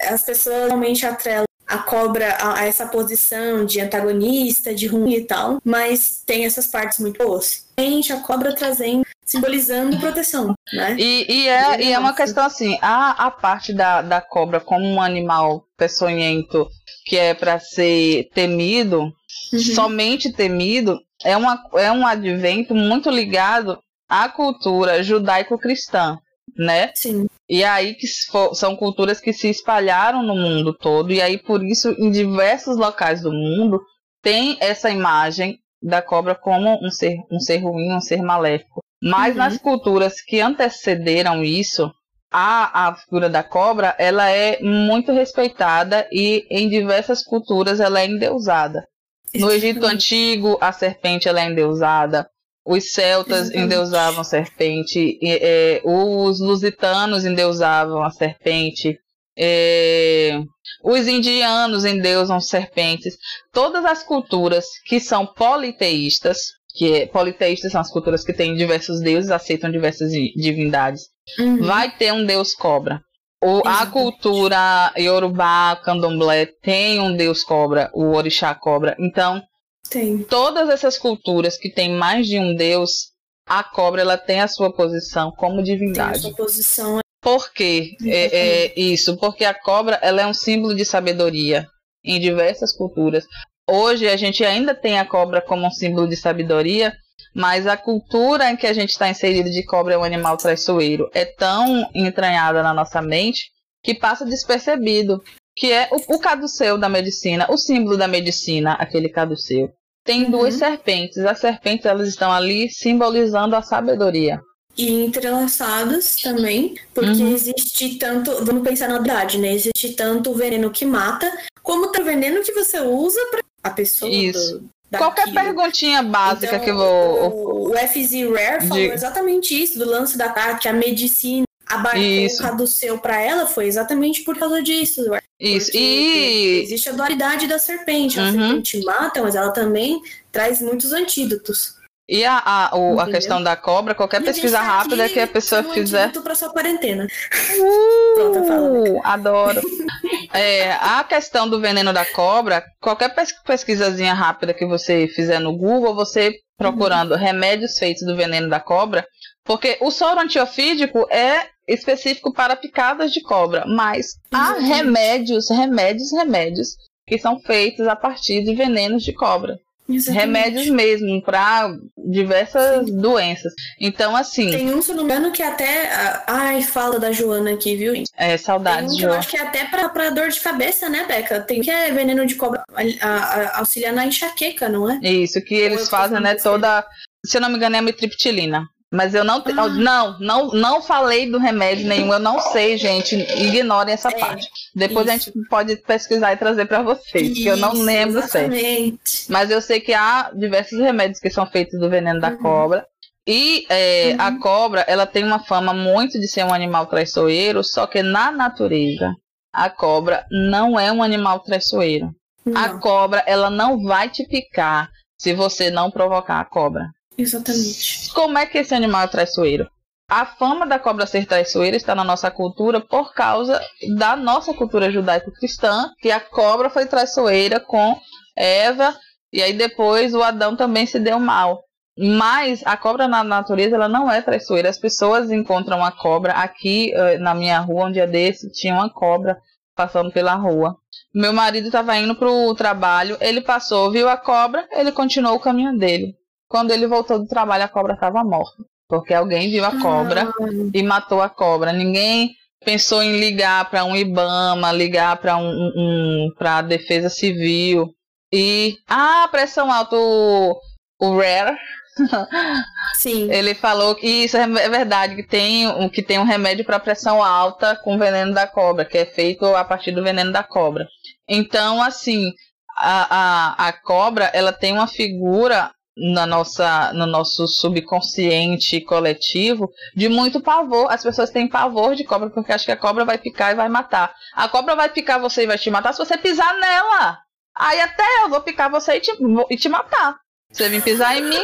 as 0.00 0.22
pessoas 0.22 0.66
realmente 0.66 1.04
atrelam 1.04 1.44
a 1.66 1.78
cobra 1.78 2.30
a, 2.34 2.60
a, 2.60 2.66
essa 2.66 2.86
posição 2.86 3.64
de 3.64 3.80
antagonista, 3.80 4.74
de 4.74 4.86
ruim 4.86 5.14
e 5.14 5.24
tal, 5.24 5.58
mas 5.64 6.22
tem 6.26 6.44
essas 6.44 6.66
partes 6.66 6.98
muito 6.98 7.18
boas. 7.24 7.66
Gente, 7.78 8.12
a 8.12 8.20
cobra 8.20 8.54
trazendo, 8.54 9.04
simbolizando 9.24 9.98
proteção, 9.98 10.54
né? 10.72 10.94
E, 10.98 11.26
e 11.28 11.48
é, 11.48 11.82
e 11.82 11.92
é 11.92 11.98
uma 11.98 12.14
questão 12.14 12.44
assim, 12.44 12.78
a, 12.80 13.26
a 13.26 13.30
parte 13.30 13.72
da, 13.72 14.02
da 14.02 14.20
cobra 14.20 14.60
como 14.60 14.84
um 14.84 15.00
animal 15.00 15.64
peçonhento 15.76 16.68
que 17.06 17.16
é 17.16 17.34
para 17.34 17.58
ser 17.58 18.28
temido, 18.34 19.12
uhum. 19.52 19.58
somente 19.58 20.32
temido, 20.32 21.00
é, 21.24 21.36
uma, 21.36 21.62
é 21.74 21.90
um 21.90 22.06
advento 22.06 22.74
muito 22.74 23.10
ligado 23.10 23.78
à 24.08 24.28
cultura 24.28 25.02
judaico-cristã 25.02 26.18
né? 26.56 26.90
Sim. 26.94 27.26
E 27.48 27.62
aí 27.64 27.94
que 27.94 28.06
são 28.54 28.76
culturas 28.76 29.20
que 29.20 29.32
se 29.32 29.48
espalharam 29.48 30.22
no 30.22 30.34
mundo 30.34 30.72
todo, 30.72 31.12
e 31.12 31.20
aí 31.20 31.38
por 31.38 31.62
isso 31.62 31.90
em 31.98 32.10
diversos 32.10 32.76
locais 32.76 33.22
do 33.22 33.32
mundo 33.32 33.80
tem 34.22 34.56
essa 34.60 34.90
imagem 34.90 35.58
da 35.82 36.00
cobra 36.00 36.34
como 36.34 36.78
um 36.82 36.90
ser, 36.90 37.18
um 37.30 37.38
ser 37.38 37.58
ruim, 37.58 37.92
um 37.92 38.00
ser 38.00 38.22
maléfico. 38.22 38.82
Mas 39.02 39.32
uhum. 39.32 39.38
nas 39.38 39.58
culturas 39.58 40.22
que 40.22 40.40
antecederam 40.40 41.44
isso, 41.44 41.92
a, 42.32 42.88
a 42.88 42.94
figura 42.94 43.28
da 43.28 43.42
cobra 43.42 43.94
ela 43.98 44.30
é 44.30 44.60
muito 44.62 45.12
respeitada 45.12 46.08
e 46.10 46.46
em 46.50 46.68
diversas 46.68 47.22
culturas 47.22 47.80
ela 47.80 48.00
é 48.00 48.06
endeusada. 48.06 48.88
No 49.34 49.50
Egito 49.50 49.84
Antigo, 49.84 50.56
a 50.60 50.72
serpente 50.72 51.28
ela 51.28 51.40
é 51.40 51.50
endeusada. 51.50 52.28
Os 52.66 52.92
celtas 52.92 53.42
Exatamente. 53.42 53.64
endeusavam 53.64 54.20
a 54.20 54.24
serpente, 54.24 55.18
é, 55.22 55.82
os 55.84 56.40
lusitanos 56.40 57.24
endeusavam 57.24 58.02
a 58.02 58.10
serpente, 58.10 58.98
é, 59.36 60.40
os 60.82 61.06
indianos 61.06 61.84
endeusam 61.84 62.40
serpentes. 62.40 63.16
Todas 63.52 63.84
as 63.84 64.02
culturas 64.02 64.64
que 64.86 64.98
são 64.98 65.26
politeístas, 65.26 66.38
que 66.76 66.92
é, 66.92 67.06
politeístas 67.06 67.72
são 67.72 67.80
as 67.80 67.90
culturas 67.90 68.24
que 68.24 68.32
têm 68.32 68.54
diversos 68.54 69.00
deuses, 69.00 69.30
aceitam 69.30 69.70
diversas 69.70 70.10
divindades, 70.10 71.02
uhum. 71.38 71.62
vai 71.62 71.94
ter 71.94 72.12
um 72.12 72.24
deus 72.24 72.54
cobra. 72.54 73.00
O, 73.42 73.60
a 73.66 73.84
cultura 73.84 74.90
Yorubá, 74.96 75.78
Candomblé, 75.84 76.46
tem 76.62 76.98
um 76.98 77.14
deus 77.14 77.44
cobra, 77.44 77.90
o 77.92 78.14
orixá 78.14 78.54
cobra. 78.54 78.96
Então, 78.98 79.42
tem. 79.88 80.22
Todas 80.24 80.68
essas 80.68 80.98
culturas 80.98 81.56
que 81.56 81.70
têm 81.70 81.92
mais 81.92 82.26
de 82.26 82.38
um 82.38 82.54
deus, 82.54 83.12
a 83.46 83.62
cobra 83.62 84.00
ela 84.00 84.16
tem 84.16 84.40
a 84.40 84.48
sua 84.48 84.72
posição 84.72 85.30
como 85.32 85.62
divindade. 85.62 86.22
Tem 86.22 86.30
a 86.30 86.34
sua 86.34 86.34
posição. 86.34 86.98
Por 87.20 87.52
quê? 87.52 87.96
É, 88.04 88.36
é, 88.36 88.80
isso, 88.80 89.16
porque 89.16 89.44
a 89.44 89.54
cobra 89.54 89.98
ela 90.02 90.20
é 90.20 90.26
um 90.26 90.34
símbolo 90.34 90.74
de 90.74 90.84
sabedoria 90.84 91.66
em 92.04 92.20
diversas 92.20 92.70
culturas. 92.70 93.24
Hoje 93.68 94.06
a 94.06 94.16
gente 94.16 94.44
ainda 94.44 94.74
tem 94.74 94.98
a 94.98 95.06
cobra 95.06 95.40
como 95.40 95.66
um 95.66 95.70
símbolo 95.70 96.06
de 96.06 96.16
sabedoria, 96.16 96.92
mas 97.34 97.66
a 97.66 97.78
cultura 97.78 98.50
em 98.50 98.56
que 98.56 98.66
a 98.66 98.74
gente 98.74 98.90
está 98.90 99.08
inserido 99.08 99.50
de 99.50 99.64
cobra 99.64 99.94
é 99.94 99.98
um 99.98 100.04
animal 100.04 100.36
traiçoeiro 100.36 101.10
é 101.14 101.24
tão 101.24 101.88
entranhada 101.94 102.62
na 102.62 102.74
nossa 102.74 103.00
mente 103.00 103.50
que 103.82 103.94
passa 103.94 104.26
despercebido 104.26 105.22
que 105.56 105.72
é 105.72 105.88
o, 105.92 106.14
o 106.14 106.18
caduceu 106.18 106.76
da 106.76 106.88
medicina, 106.88 107.46
o 107.50 107.56
símbolo 107.56 107.96
da 107.96 108.08
medicina, 108.08 108.72
aquele 108.74 109.08
caduceu. 109.08 109.72
Tem 110.04 110.24
uhum. 110.24 110.30
duas 110.30 110.54
serpentes. 110.54 111.18
As 111.18 111.38
serpentes 111.38 111.86
elas 111.86 112.08
estão 112.08 112.30
ali 112.30 112.68
simbolizando 112.68 113.56
a 113.56 113.62
sabedoria. 113.62 114.40
E 114.76 115.04
entrelaçadas 115.04 116.16
também, 116.16 116.74
porque 116.92 117.22
uhum. 117.22 117.32
existe 117.32 117.96
tanto, 117.96 118.44
vamos 118.44 118.64
pensar 118.64 118.88
na 118.88 118.98
verdade, 118.98 119.38
né? 119.38 119.52
Existe 119.52 119.94
tanto 119.94 120.32
o 120.32 120.34
veneno 120.34 120.70
que 120.70 120.84
mata, 120.84 121.32
como 121.62 121.86
o 121.86 122.04
veneno 122.04 122.42
que 122.42 122.52
você 122.52 122.80
usa 122.80 123.20
para 123.30 123.40
a 123.62 123.70
pessoa. 123.70 124.10
Isso. 124.10 124.58
Do, 124.90 124.98
Qualquer 124.98 125.32
perguntinha 125.32 126.02
básica 126.02 126.56
então, 126.56 126.64
que 126.64 126.70
eu 126.70 126.76
vou. 126.76 127.30
O, 127.30 127.70
o 127.70 127.76
FZ 127.76 128.12
Rare 128.30 128.66
falou 128.68 128.84
de... 128.84 128.92
exatamente 128.92 129.60
isso, 129.60 129.78
do 129.78 129.86
lance 129.86 130.18
da 130.18 130.54
que 130.56 130.68
a 130.68 130.72
medicina 130.72 131.44
abarcou 131.74 132.02
Isso. 132.02 132.42
o 132.42 132.46
caduceu 132.46 132.98
para 132.98 133.20
ela 133.20 133.46
foi 133.46 133.66
exatamente 133.66 134.22
por 134.22 134.38
causa 134.38 134.62
disso. 134.62 135.02
Isso. 135.38 135.70
E 135.74 136.62
existe 136.62 136.88
a 136.88 136.92
dualidade 136.92 137.46
da 137.46 137.58
serpente. 137.58 138.18
A 138.18 138.24
uhum. 138.24 138.32
serpente 138.32 138.84
mata, 138.84 139.22
mas 139.22 139.34
ela 139.34 139.50
também 139.50 140.00
traz 140.32 140.60
muitos 140.60 140.92
antídotos. 140.92 141.74
E 142.06 142.22
a, 142.22 142.42
a, 142.44 142.76
o, 142.76 143.00
a 143.00 143.06
questão 143.06 143.42
da 143.42 143.56
cobra, 143.56 143.94
qualquer 143.94 144.20
e 144.20 144.24
pesquisa 144.24 144.60
rápida 144.60 145.08
que 145.08 145.18
a 145.18 145.26
pessoa 145.26 145.62
um 145.62 145.72
fizer. 145.72 146.12
para 146.12 146.34
sua 146.34 146.50
quarentena. 146.50 147.06
Uh, 147.06 148.14
Pronto, 148.14 148.46
fala. 148.46 149.00
Adoro. 149.04 149.62
é, 150.34 150.72
a 150.72 151.02
questão 151.04 151.48
do 151.48 151.60
veneno 151.60 151.94
da 151.94 152.04
cobra, 152.04 152.62
qualquer 152.78 153.14
pesquisazinha 153.46 154.12
rápida 154.12 154.52
que 154.52 154.66
você 154.66 155.08
fizer 155.08 155.38
no 155.38 155.56
Google, 155.56 155.94
você 155.94 156.34
procurando 156.58 157.12
uhum. 157.12 157.18
remédios 157.18 157.78
feitos 157.78 158.04
do 158.04 158.14
veneno 158.14 158.50
da 158.50 158.60
cobra, 158.60 159.06
porque 159.42 159.78
o 159.80 159.90
soro 159.90 160.20
antiofídico 160.20 161.06
é 161.10 161.53
específico 161.66 162.32
para 162.32 162.56
picadas 162.56 163.12
de 163.12 163.22
cobra, 163.22 163.64
mas 163.66 164.18
há 164.32 164.54
remédios, 164.54 165.48
remédios, 165.50 166.12
remédios 166.12 166.76
que 167.06 167.18
são 167.18 167.38
feitos 167.40 167.86
a 167.86 167.96
partir 167.96 168.44
de 168.44 168.54
venenos 168.54 169.02
de 169.02 169.12
cobra. 169.12 169.58
Exatamente. 169.88 170.24
remédios 170.24 170.68
mesmo 170.70 171.22
para 171.22 171.70
diversas 171.98 172.86
Sim. 172.86 172.96
doenças. 172.96 173.52
Então, 173.78 174.16
assim. 174.16 174.50
Tem 174.50 174.74
um, 174.74 174.80
se 174.80 174.92
não 174.94 175.04
me 175.04 175.12
engano, 175.12 175.30
que 175.30 175.42
até. 175.42 175.90
Ai, 176.26 176.62
fala 176.62 176.98
da 176.98 177.12
Joana 177.12 177.52
aqui, 177.52 177.76
viu? 177.76 177.92
É, 178.16 178.36
saudades, 178.38 178.86
Tem 178.86 178.94
um 178.94 178.98
que 178.98 179.04
eu 179.04 179.12
acho 179.12 179.28
que 179.28 179.36
é 179.36 179.42
até 179.42 179.66
pra, 179.66 179.88
pra 179.90 180.10
dor 180.10 180.28
de 180.28 180.40
cabeça, 180.40 180.88
né, 180.88 181.04
Beca? 181.06 181.40
Tem 181.40 181.60
que 181.60 181.70
é 181.70 181.92
veneno 181.92 182.24
de 182.24 182.34
cobra 182.34 182.62
a, 182.72 183.08
a, 183.08 183.58
auxiliar 183.58 183.92
na 183.92 184.06
enxaqueca, 184.06 184.68
não 184.68 184.90
é? 184.90 184.98
Isso, 185.02 185.40
que 185.42 185.54
eles 185.54 185.88
fazem, 185.88 186.20
né, 186.20 186.34
toda. 186.34 186.84
Se 187.26 187.36
eu 187.36 187.40
não 187.40 187.50
me 187.50 187.56
engano, 187.56 187.76
é 187.76 187.78
a 187.78 187.82
mitriptilina. 187.82 188.66
Mas 188.94 189.12
eu 189.12 189.24
não, 189.24 189.42
ah. 189.44 189.68
não, 189.68 190.18
não, 190.20 190.46
não 190.52 190.80
falei 190.80 191.28
do 191.28 191.36
remédio 191.36 191.88
nenhum, 191.88 192.12
eu 192.12 192.20
não 192.20 192.38
sei, 192.38 192.78
gente. 192.78 193.16
Ignorem 193.16 193.92
essa 193.92 194.08
é, 194.08 194.18
parte. 194.18 194.48
Depois 194.72 195.06
isso. 195.06 195.14
a 195.14 195.18
gente 195.18 195.48
pode 195.48 195.76
pesquisar 195.76 196.32
e 196.32 196.36
trazer 196.36 196.66
para 196.66 196.80
vocês, 196.80 197.30
isso, 197.30 197.42
que 197.42 197.46
eu 197.46 197.56
não 197.56 197.72
lembro 197.72 198.20
exatamente. 198.20 199.00
certo. 199.04 199.32
Mas 199.32 199.50
eu 199.50 199.60
sei 199.60 199.80
que 199.80 199.92
há 199.92 200.30
diversos 200.32 200.78
remédios 200.78 201.18
que 201.18 201.28
são 201.28 201.44
feitos 201.44 201.78
do 201.80 201.90
veneno 201.90 202.20
da 202.20 202.30
uhum. 202.30 202.38
cobra. 202.38 202.86
E 203.26 203.66
é, 203.68 204.12
uhum. 204.12 204.16
a 204.20 204.38
cobra, 204.38 204.80
ela 204.86 205.06
tem 205.06 205.24
uma 205.24 205.40
fama 205.40 205.74
muito 205.74 206.20
de 206.20 206.28
ser 206.28 206.44
um 206.44 206.54
animal 206.54 206.86
traiçoeiro, 206.86 207.64
só 207.64 207.88
que 207.88 208.00
na 208.00 208.30
natureza, 208.30 209.12
a 209.52 209.68
cobra 209.68 210.24
não 210.30 210.78
é 210.78 210.92
um 210.92 211.02
animal 211.02 211.40
traiçoeiro. 211.40 212.14
Não. 212.46 212.60
A 212.60 212.78
cobra, 212.78 213.24
ela 213.26 213.50
não 213.50 213.82
vai 213.82 214.08
te 214.08 214.24
picar 214.24 214.88
se 215.18 215.32
você 215.32 215.68
não 215.68 215.90
provocar 215.90 216.38
a 216.38 216.44
cobra. 216.44 216.86
Exatamente. 217.16 218.12
Como 218.12 218.38
é 218.38 218.46
que 218.46 218.58
esse 218.58 218.74
animal 218.74 219.02
é 219.02 219.06
traiçoeiro? 219.08 219.68
A 220.08 220.26
fama 220.26 220.66
da 220.66 220.78
cobra 220.78 221.06
ser 221.06 221.26
traiçoeira 221.26 221.76
está 221.76 221.94
na 221.94 222.04
nossa 222.04 222.30
cultura 222.30 222.80
por 222.80 223.14
causa 223.14 223.60
da 223.96 224.14
nossa 224.14 224.52
cultura 224.52 224.90
judaico-cristã, 224.90 225.90
que 225.98 226.10
a 226.10 226.20
cobra 226.20 226.68
foi 226.68 226.84
traiçoeira 226.84 227.58
com 227.58 227.98
Eva, 228.36 228.94
e 229.32 229.42
aí 229.42 229.54
depois 229.54 230.14
o 230.14 230.22
Adão 230.22 230.56
também 230.56 230.86
se 230.86 230.98
deu 230.98 231.18
mal. 231.18 231.62
Mas 231.96 232.60
a 232.66 232.76
cobra 232.76 233.06
na 233.08 233.22
natureza 233.24 233.76
ela 233.76 233.88
não 233.88 234.10
é 234.10 234.20
traiçoeira. 234.20 234.68
As 234.68 234.78
pessoas 234.78 235.30
encontram 235.30 235.82
a 235.82 235.92
cobra 235.92 236.32
aqui 236.32 236.92
eh, 236.92 237.18
na 237.18 237.34
minha 237.34 237.60
rua, 237.60 237.86
um 237.86 237.92
dia 237.92 238.06
desse, 238.06 238.50
tinha 238.50 238.74
uma 238.74 238.90
cobra 238.90 239.38
passando 239.76 240.10
pela 240.10 240.34
rua. 240.34 240.76
Meu 241.14 241.32
marido 241.32 241.66
estava 241.66 241.96
indo 241.96 242.14
para 242.16 242.30
o 242.30 242.54
trabalho, 242.54 243.16
ele 243.20 243.40
passou, 243.40 243.90
viu 243.90 244.08
a 244.08 244.16
cobra, 244.16 244.68
ele 244.72 244.90
continuou 244.92 245.36
o 245.36 245.40
caminho 245.40 245.78
dele. 245.78 246.16
Quando 246.48 246.70
ele 246.70 246.86
voltou 246.86 247.18
do 247.18 247.26
trabalho, 247.26 247.64
a 247.64 247.68
cobra 247.68 247.94
estava 247.94 248.22
morta. 248.22 248.62
Porque 248.88 249.14
alguém 249.14 249.50
viu 249.50 249.64
a 249.64 249.80
cobra 249.80 250.28
ah. 250.28 250.46
e 250.72 250.82
matou 250.82 251.20
a 251.22 251.28
cobra. 251.28 251.72
Ninguém 251.72 252.34
pensou 252.64 253.02
em 253.02 253.18
ligar 253.18 253.68
para 253.70 253.84
um 253.84 253.96
IBAMA, 253.96 254.72
ligar 254.72 255.16
para 255.18 255.36
um, 255.36 255.72
um 255.76 256.30
para 256.36 256.58
a 256.58 256.62
Defesa 256.62 257.08
Civil. 257.08 257.88
E 258.32 258.78
ah, 258.88 259.28
pressão 259.30 259.72
alta, 259.72 259.96
o, 259.96 260.58
o 261.00 261.18
Rare. 261.18 261.56
Sim. 262.94 263.30
Ele 263.30 263.54
falou 263.54 263.94
que 263.94 264.06
isso 264.06 264.36
é 264.36 264.46
verdade, 264.68 265.16
que 265.16 265.22
tem, 265.22 265.88
que 265.90 266.02
tem 266.02 266.18
um 266.18 266.24
remédio 266.24 266.64
para 266.64 266.80
pressão 266.80 267.22
alta 267.22 267.76
com 267.76 267.98
veneno 267.98 268.34
da 268.34 268.46
cobra, 268.46 268.84
que 268.84 268.98
é 268.98 269.06
feito 269.06 269.44
a 269.46 269.64
partir 269.64 269.92
do 269.92 270.02
veneno 270.02 270.32
da 270.32 270.42
cobra. 270.42 270.86
Então, 271.28 271.82
assim, 271.82 272.32
a, 272.76 273.64
a, 273.66 273.68
a 273.68 273.72
cobra 273.72 274.30
ela 274.34 274.52
tem 274.52 274.72
uma 274.72 274.86
figura 274.86 275.70
na 275.96 276.26
nossa, 276.26 276.92
no 276.92 277.06
nosso 277.06 277.46
subconsciente 277.46 278.80
coletivo 278.80 279.70
de 279.94 280.08
muito 280.08 280.40
pavor. 280.40 280.90
As 280.90 281.02
pessoas 281.02 281.30
têm 281.30 281.48
pavor 281.48 281.94
de 281.94 282.04
cobra 282.04 282.30
porque 282.30 282.52
acham 282.52 282.66
que 282.66 282.72
a 282.72 282.76
cobra 282.76 283.04
vai 283.04 283.18
picar 283.18 283.52
e 283.52 283.56
vai 283.56 283.68
matar. 283.68 284.14
A 284.34 284.48
cobra 284.48 284.74
vai 284.74 284.88
picar 284.88 285.20
você 285.20 285.44
e 285.44 285.46
vai 285.46 285.58
te 285.58 285.70
matar 285.70 285.92
se 285.92 286.04
você 286.04 286.18
pisar 286.18 286.58
nela. 286.58 287.18
Aí 287.54 287.80
até 287.80 288.04
eu 288.22 288.28
vou 288.28 288.40
picar 288.40 288.70
você 288.70 288.96
e 288.96 289.00
te, 289.00 289.12
e 289.50 289.56
te 289.56 289.68
matar. 289.68 290.16
Você 290.54 290.68
vem 290.68 290.80
pisar 290.80 291.16
em 291.18 291.22
mim, 291.22 291.42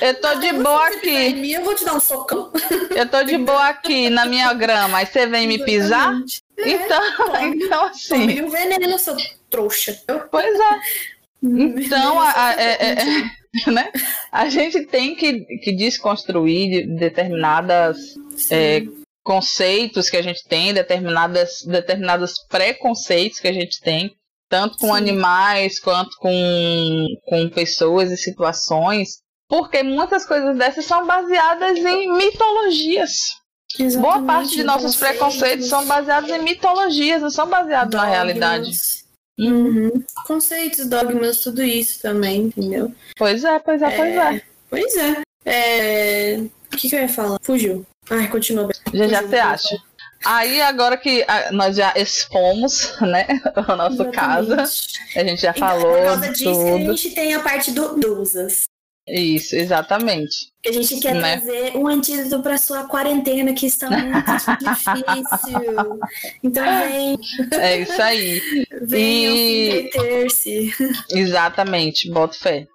eu 0.00 0.20
tô 0.20 0.36
de 0.36 0.52
boa 0.52 0.86
aqui. 0.86 1.10
Em 1.10 1.34
mim, 1.34 1.50
eu 1.50 1.64
vou 1.64 1.74
te 1.74 1.84
dar 1.84 1.94
um 1.94 2.00
socão. 2.00 2.52
Eu 2.94 3.08
tô 3.08 3.24
de 3.24 3.36
boa 3.36 3.66
aqui 3.66 4.08
na 4.08 4.24
minha 4.24 4.52
grama, 4.52 4.98
aí 4.98 5.06
você 5.06 5.26
vem 5.26 5.48
me 5.48 5.64
pisar? 5.64 6.14
É, 6.56 6.70
então, 6.70 7.02
então 7.42 7.84
assim. 7.86 8.20
Tome 8.20 8.42
um 8.42 8.48
veneno, 8.50 8.96
seu 9.00 9.16
trouxa. 9.50 10.00
Pois 10.30 10.60
é. 10.60 10.80
Então, 11.42 12.20
a, 12.20 12.48
a, 12.48 12.62
é, 12.62 12.92
é, 12.92 12.96
né? 13.70 13.90
A 14.30 14.48
gente 14.48 14.86
tem 14.86 15.14
que, 15.14 15.40
que 15.58 15.72
desconstruir 15.72 16.86
determinadas 16.96 17.98
é, 18.50 18.82
conceitos 19.22 20.08
que 20.08 20.16
a 20.16 20.22
gente 20.22 20.44
tem, 20.48 20.72
determinadas, 20.72 21.62
determinados 21.66 22.34
preconceitos 22.48 23.40
que 23.40 23.48
a 23.48 23.52
gente 23.52 23.80
tem, 23.80 24.14
tanto 24.48 24.78
com 24.78 24.88
Sim. 24.88 24.96
animais 24.96 25.78
quanto 25.80 26.16
com, 26.18 27.06
com 27.26 27.48
pessoas 27.50 28.10
e 28.10 28.16
situações, 28.16 29.20
porque 29.48 29.82
muitas 29.82 30.24
coisas 30.24 30.56
dessas 30.56 30.86
são 30.86 31.06
baseadas 31.06 31.78
em 31.78 32.12
mitologias. 32.16 33.10
Exatamente, 33.78 34.00
Boa 34.00 34.22
parte 34.22 34.56
de 34.56 34.64
nossos 34.64 34.96
preconceitos 34.96 35.68
são 35.68 35.86
baseados 35.86 36.30
em 36.30 36.42
mitologias, 36.42 37.22
não 37.22 37.30
são 37.30 37.48
baseados 37.48 37.90
Dogmas. 37.90 38.10
na 38.10 38.14
realidade. 38.14 38.70
Uhum. 39.38 39.90
Conceitos, 40.26 40.86
dogmas, 40.86 41.38
tudo 41.38 41.62
isso 41.62 42.00
também, 42.00 42.42
entendeu? 42.44 42.92
Pois 43.16 43.44
é, 43.44 43.58
pois 43.58 43.82
é, 43.82 43.86
é 43.86 43.96
pois 43.96 44.16
é. 44.16 44.42
Pois 44.70 44.96
é. 44.96 45.22
é... 45.44 46.36
O 46.72 46.76
que, 46.76 46.88
que 46.88 46.96
eu 46.96 47.00
ia 47.00 47.08
falar? 47.08 47.38
Fugiu. 47.42 47.84
Ai, 48.10 48.28
continua. 48.28 48.68
Já 48.92 49.06
já 49.08 49.22
você 49.22 49.36
acha. 49.36 49.76
Aí 50.24 50.60
agora 50.60 50.96
que 50.96 51.26
nós 51.50 51.76
já 51.76 51.92
expomos, 51.96 52.96
né, 53.00 53.26
o 53.56 53.76
nosso 53.76 54.02
Exatamente. 54.02 54.14
caso, 54.14 54.54
a 55.16 55.24
gente 55.24 55.42
já 55.42 55.50
então, 55.50 55.68
falou 55.68 55.96
por 55.96 56.04
causa 56.04 56.28
disso 56.28 56.44
tudo. 56.44 56.90
a 56.90 56.94
gente 56.94 57.10
tem 57.10 57.34
a 57.34 57.40
parte 57.40 57.72
do 57.72 57.96
dusas. 57.96 58.64
Isso, 59.14 59.54
exatamente. 59.54 60.50
A 60.66 60.72
gente 60.72 60.98
quer 60.98 61.14
né? 61.14 61.36
trazer 61.36 61.76
um 61.76 61.86
antídoto 61.86 62.42
para 62.42 62.56
sua 62.56 62.84
quarentena 62.84 63.52
que 63.52 63.66
está 63.66 63.90
muito 63.90 64.58
difícil. 64.58 65.60
Então 66.42 66.64
vem. 66.64 67.18
É 67.60 67.80
isso 67.80 68.00
aí. 68.00 68.40
Vem 68.80 69.26
e... 69.26 69.90
se 70.30 70.72
Exatamente, 71.10 72.10
boto 72.10 72.38
fé. 72.38 72.66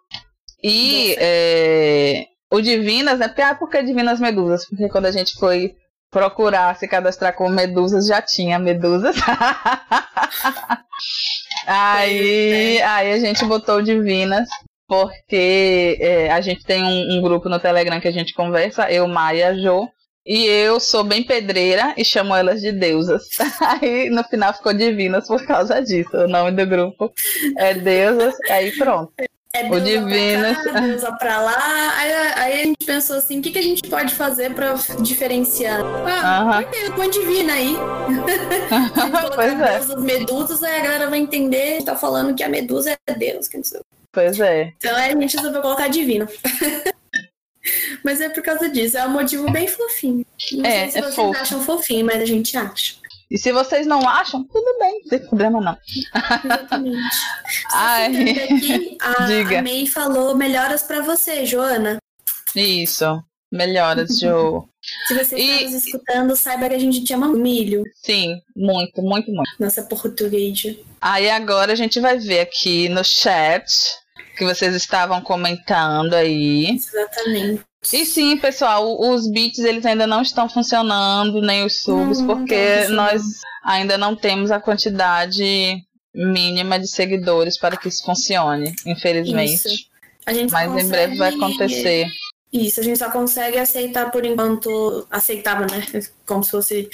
E 0.64 1.16
é, 1.18 2.28
o 2.52 2.62
Divinas, 2.62 3.18
né? 3.18 3.34
Ah, 3.40 3.56
por 3.56 3.68
que 3.68 3.82
Divinas 3.82 4.20
Medusas? 4.20 4.64
Porque 4.68 4.90
quando 4.90 5.08
a 5.08 5.12
gente 5.12 5.34
foi 5.40 5.74
procurar 6.12 6.78
se 6.78 6.88
cadastrar 6.88 7.34
com 7.34 7.50
medusas, 7.50 8.06
já 8.06 8.22
tinha 8.22 8.60
medusas. 8.60 9.16
aí, 11.66 12.80
aí 12.80 13.12
a 13.12 13.20
gente 13.20 13.44
botou 13.44 13.82
Divinas 13.82 14.48
porque 14.88 15.98
é, 16.00 16.32
a 16.32 16.40
gente 16.42 16.64
tem 16.64 16.84
um, 16.84 17.18
um, 17.18 17.22
grupo 17.22 17.50
no 17.50 17.60
Telegram 17.60 18.00
que 18.00 18.08
a 18.08 18.12
gente 18.12 18.34
conversa, 18.34 18.90
eu, 18.92 19.08
Maia, 19.08 19.54
Jo, 19.56 19.88
e 20.26 20.46
eu 20.46 20.80
sou 20.80 21.04
bem 21.04 21.24
pedreira 21.24 21.94
e 21.98 22.04
chamo 22.04 22.36
elas 22.36 22.62
de 22.62 22.72
deusas. 22.72 23.24
Aí 23.62 24.10
no 24.10 24.24
final 24.24 24.54
ficou 24.54 24.74
divinas 24.74 25.28
por 25.28 25.46
causa 25.46 25.82
disso. 25.82 26.16
O 26.18 26.28
nome 26.28 26.52
do 26.52 26.66
grupo 26.66 27.12
é 27.58 27.74
Deusas, 27.74 28.36
aí 28.50 28.72
pronto. 28.78 29.14
É 29.54 29.64
deusa 29.64 29.78
o 29.78 29.82
Divinas. 29.82 30.58
Pra 30.62 30.74
cá, 30.74 30.80
deusa 30.82 31.12
pra 31.14 31.42
lá. 31.42 31.98
Aí, 31.98 32.12
aí, 32.12 32.62
a 32.62 32.66
gente 32.66 32.86
pensou 32.86 33.16
assim: 33.18 33.40
o 33.40 33.42
que, 33.42 33.52
que 33.52 33.58
a 33.58 33.64
gente 33.64 33.82
pode 33.90 34.14
fazer 34.14 34.54
pra 34.54 34.76
diferenciar? 35.00 35.82
Ah, 36.06 36.62
uh 36.62 36.90
-huh. 36.90 36.96
põe 36.96 37.10
divina 37.10 37.54
aí. 37.54 37.76
pois 39.34 39.60
é. 39.60 39.80
Deusas, 39.80 40.04
medusas, 40.04 40.64
aí 40.64 40.80
a 40.80 40.84
galera 40.84 41.10
vai 41.10 41.20
entender. 41.20 41.84
Tá 41.84 41.96
falando 41.96 42.36
que 42.36 42.44
a 42.44 42.50
medusa 42.50 42.98
é 43.08 43.14
Deus, 43.14 43.48
que 43.48 43.58
não 43.58 43.64
sei. 43.64 43.80
Pois 44.12 44.40
é. 44.40 44.74
Então 44.78 44.96
a 44.96 45.10
gente 45.10 45.36
resolveu 45.36 45.62
colocar 45.62 45.88
divino. 45.88 46.28
mas 48.04 48.22
é 48.22 48.30
por 48.30 48.42
causa 48.42 48.70
disso, 48.70 48.98
é 48.98 49.06
um 49.06 49.12
motivo 49.12 49.52
bem 49.52 49.68
fofinho. 49.68 50.26
Não 50.54 50.66
é, 50.66 50.90
sei 50.90 50.92
se 50.92 50.98
é 50.98 51.02
vocês 51.02 51.16
fofo. 51.16 51.40
acham 51.40 51.62
fofinho, 51.64 52.06
mas 52.06 52.22
a 52.22 52.26
gente 52.26 52.58
acha. 52.58 52.96
E 53.30 53.38
se 53.38 53.52
vocês 53.52 53.86
não 53.86 54.08
acham, 54.08 54.44
tudo 54.46 54.80
bem, 54.80 55.02
não 55.02 55.10
tem 55.10 55.20
problema 55.20 55.60
não. 55.60 55.78
Exatamente. 56.46 57.18
Ai. 57.74 58.32
Aqui, 58.32 58.98
a, 59.02 59.26
Diga. 59.26 59.60
a 59.60 59.62
May 59.62 59.86
falou 59.86 60.36
melhoras 60.36 60.84
para 60.84 61.02
você, 61.02 61.46
Joana. 61.46 61.98
Isso, 62.56 63.22
melhoras, 63.52 64.18
Jo. 64.18 64.68
Se 65.08 65.14
você 65.14 65.38
e... 65.38 65.50
está 65.50 65.64
nos 65.64 65.86
escutando, 65.86 66.36
saiba 66.36 66.70
que 66.70 66.76
a 66.76 66.80
gente 66.80 67.04
te 67.04 67.14
ama 67.14 67.28
milho. 67.30 67.84
Sim, 68.04 68.40
muito, 68.56 69.02
muito, 69.02 69.32
muito. 69.32 69.50
Nossa 69.60 69.84
português. 69.84 70.78
Aí 71.02 71.30
agora 71.30 71.74
a 71.74 71.76
gente 71.76 72.00
vai 72.00 72.18
ver 72.18 72.42
aqui 72.42 72.90
no 72.90 73.04
chat 73.04 73.66
que 74.38 74.46
vocês 74.46 74.76
estavam 74.76 75.22
comentando 75.22 76.14
aí. 76.14 76.72
Exatamente. 76.76 77.64
E 77.94 78.06
sim, 78.06 78.38
pessoal, 78.38 79.00
os 79.00 79.30
beats 79.30 79.60
eles 79.60 79.86
ainda 79.86 80.06
não 80.06 80.22
estão 80.22 80.50
funcionando, 80.50 81.42
nem 81.42 81.66
os 81.66 81.82
subs, 81.82 82.20
não, 82.20 82.28
porque 82.28 82.88
não 82.88 82.96
nós 82.96 83.22
ainda 83.64 83.98
não 83.98 84.16
temos 84.16 84.52
a 84.52 84.60
quantidade 84.60 85.82
mínima 86.14 86.80
de 86.80 86.88
seguidores 86.88 87.58
para 87.58 87.78
que 87.78 87.88
isso 87.88 88.04
funcione, 88.04 88.74
infelizmente. 88.86 89.68
Isso. 89.68 89.88
Mas 90.26 90.38
consegue... 90.38 90.82
em 90.82 90.90
breve 90.90 91.18
vai 91.18 91.34
acontecer. 91.34 92.08
Isso, 92.52 92.80
a 92.80 92.84
gente 92.84 92.98
só 92.98 93.12
consegue 93.12 93.58
aceitar 93.58 94.12
por 94.12 94.26
enquanto. 94.26 95.06
Aceitável, 95.12 95.68
né? 95.70 96.02
Como 96.26 96.44
se 96.44 96.52
fosse 96.52 96.90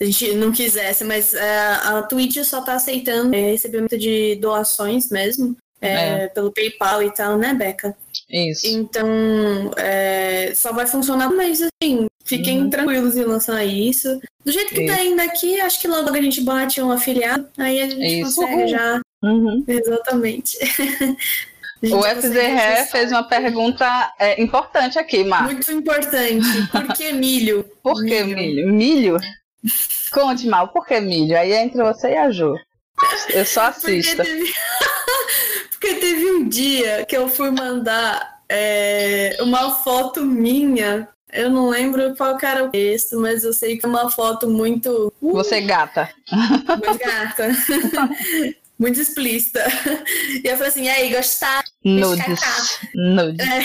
a 0.00 0.04
gente 0.04 0.34
não 0.34 0.50
quisesse, 0.50 1.04
mas 1.04 1.32
é, 1.32 1.58
a 1.84 2.02
Twitch 2.02 2.42
só 2.44 2.60
tá 2.60 2.74
aceitando 2.74 3.34
é, 3.34 3.52
recebimento 3.52 3.96
de 3.96 4.36
doações 4.36 5.10
mesmo. 5.10 5.56
é, 5.80 6.24
é. 6.24 6.28
pelo 6.28 6.52
PayPal 6.52 7.02
e 7.02 7.12
tal, 7.12 7.38
né, 7.38 7.54
Beca? 7.54 7.96
Isso. 8.30 8.66
Então, 8.66 9.06
é, 9.76 10.52
só 10.54 10.72
vai 10.72 10.86
funcionar, 10.86 11.30
mas 11.30 11.60
assim, 11.60 12.06
fiquem 12.24 12.62
uhum. 12.62 12.70
tranquilos 12.70 13.16
em 13.16 13.20
relação 13.20 13.54
a 13.54 13.64
isso. 13.64 14.20
Do 14.44 14.50
jeito 14.50 14.74
que 14.74 14.82
isso. 14.82 14.94
tá 14.94 15.04
indo 15.04 15.20
aqui, 15.20 15.60
acho 15.60 15.80
que 15.80 15.88
logo 15.88 16.10
a 16.10 16.22
gente 16.22 16.40
bate 16.40 16.80
um 16.80 16.90
afiliado, 16.90 17.48
aí 17.58 17.80
a 17.80 17.88
gente 17.88 18.20
isso. 18.20 18.40
consegue 18.40 18.68
já. 18.68 19.00
Uhum. 19.22 19.64
Exatamente. 19.68 20.58
O 21.82 22.02
FZR 22.02 22.90
fez 22.90 23.10
uma 23.10 23.24
pergunta 23.24 24.12
é, 24.18 24.40
importante 24.40 24.98
aqui, 24.98 25.24
Mar. 25.24 25.44
Muito 25.44 25.70
importante. 25.72 26.46
Por 26.70 26.92
que 26.94 27.12
milho? 27.12 27.64
Por 27.82 28.04
que 28.04 28.22
milho? 28.22 28.72
Milho? 28.72 29.16
Conte, 30.12 30.46
Mal, 30.46 30.68
por 30.68 30.86
que 30.86 31.00
milho? 31.00 31.36
Aí 31.36 31.52
é 31.52 31.62
entre 31.62 31.82
você 31.82 32.10
e 32.10 32.16
a 32.16 32.30
Ju. 32.30 32.54
Eu 33.30 33.44
só 33.44 33.64
assisto. 33.64 34.16
Porque 34.16 34.30
teve, 34.30 34.54
Porque 35.70 35.94
teve 35.94 36.26
um 36.26 36.48
dia 36.48 37.04
que 37.04 37.16
eu 37.16 37.28
fui 37.28 37.50
mandar 37.50 38.42
é, 38.48 39.36
uma 39.40 39.74
foto 39.74 40.24
minha. 40.24 41.08
Eu 41.32 41.50
não 41.50 41.70
lembro 41.70 42.14
qual 42.14 42.38
era 42.40 42.64
o 42.64 42.70
texto, 42.70 43.18
mas 43.18 43.42
eu 43.42 43.52
sei 43.52 43.76
que 43.76 43.86
é 43.86 43.88
uma 43.88 44.10
foto 44.10 44.48
muito. 44.48 45.12
Uh, 45.20 45.32
você 45.32 45.56
é 45.56 45.60
gata. 45.62 46.10
Muito 46.30 46.98
gata. 46.98 47.48
muito 48.82 49.00
explícita. 49.00 49.64
E 50.44 50.46
eu 50.46 50.56
falei 50.56 50.68
assim, 50.68 50.84
e 50.84 50.90
aí, 50.90 51.14
gostaram? 51.14 51.62
Nudes. 51.84 52.80
Nudes. 52.94 53.46
É. 53.46 53.62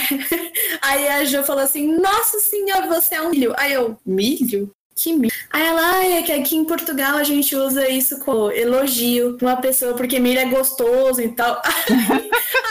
Aí 0.82 1.07
a 1.07 1.26
Jo 1.26 1.43
falou 1.43 1.63
assim, 1.63 1.97
nossa 1.97 2.39
senhora, 2.39 2.88
você 2.88 3.15
é 3.15 3.22
um 3.22 3.32
milho. 3.32 3.53
Aí 3.57 3.74
eu, 3.74 3.97
milho? 4.05 4.72
Que 4.95 5.13
milho? 5.13 5.34
Aí 5.51 5.65
ela, 5.65 6.05
é 6.05 6.24
que 6.24 6.32
aqui 6.32 6.55
em 6.55 6.65
Portugal 6.65 7.18
a 7.18 7.24
gente 7.24 7.55
usa 7.55 7.88
isso 7.88 8.20
com 8.20 8.51
elogio 8.51 9.38
pra 9.38 9.49
uma 9.49 9.57
pessoa, 9.57 9.93
porque 9.93 10.20
milho 10.20 10.39
é 10.39 10.45
gostoso 10.45 11.22
e 11.22 11.30
tal. 11.30 11.61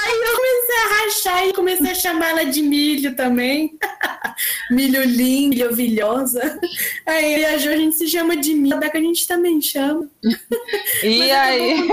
Aí 0.07 0.23
eu 0.23 0.37
comecei 0.37 0.77
a 0.77 1.05
rachar 1.05 1.49
e 1.49 1.53
comecei 1.53 1.91
a 1.91 1.95
chamar 1.95 2.31
ela 2.31 2.45
de 2.45 2.63
milho 2.63 3.15
também. 3.15 3.79
milho 4.71 5.03
lindo, 5.05 5.57
milho 5.57 5.75
vilhosa. 5.75 6.61
Aí 7.07 7.45
a 7.45 7.59
Jo 7.59 7.71
a 7.71 7.77
gente 7.77 7.97
se 7.97 8.09
chama 8.09 8.37
de 8.37 8.55
milho, 8.55 8.77
até 8.77 8.89
que 8.89 8.99
a 8.99 9.01
gente 9.01 9.27
também 9.27 9.61
chama. 9.61 10.09
E 11.03 11.31
aí? 11.31 11.89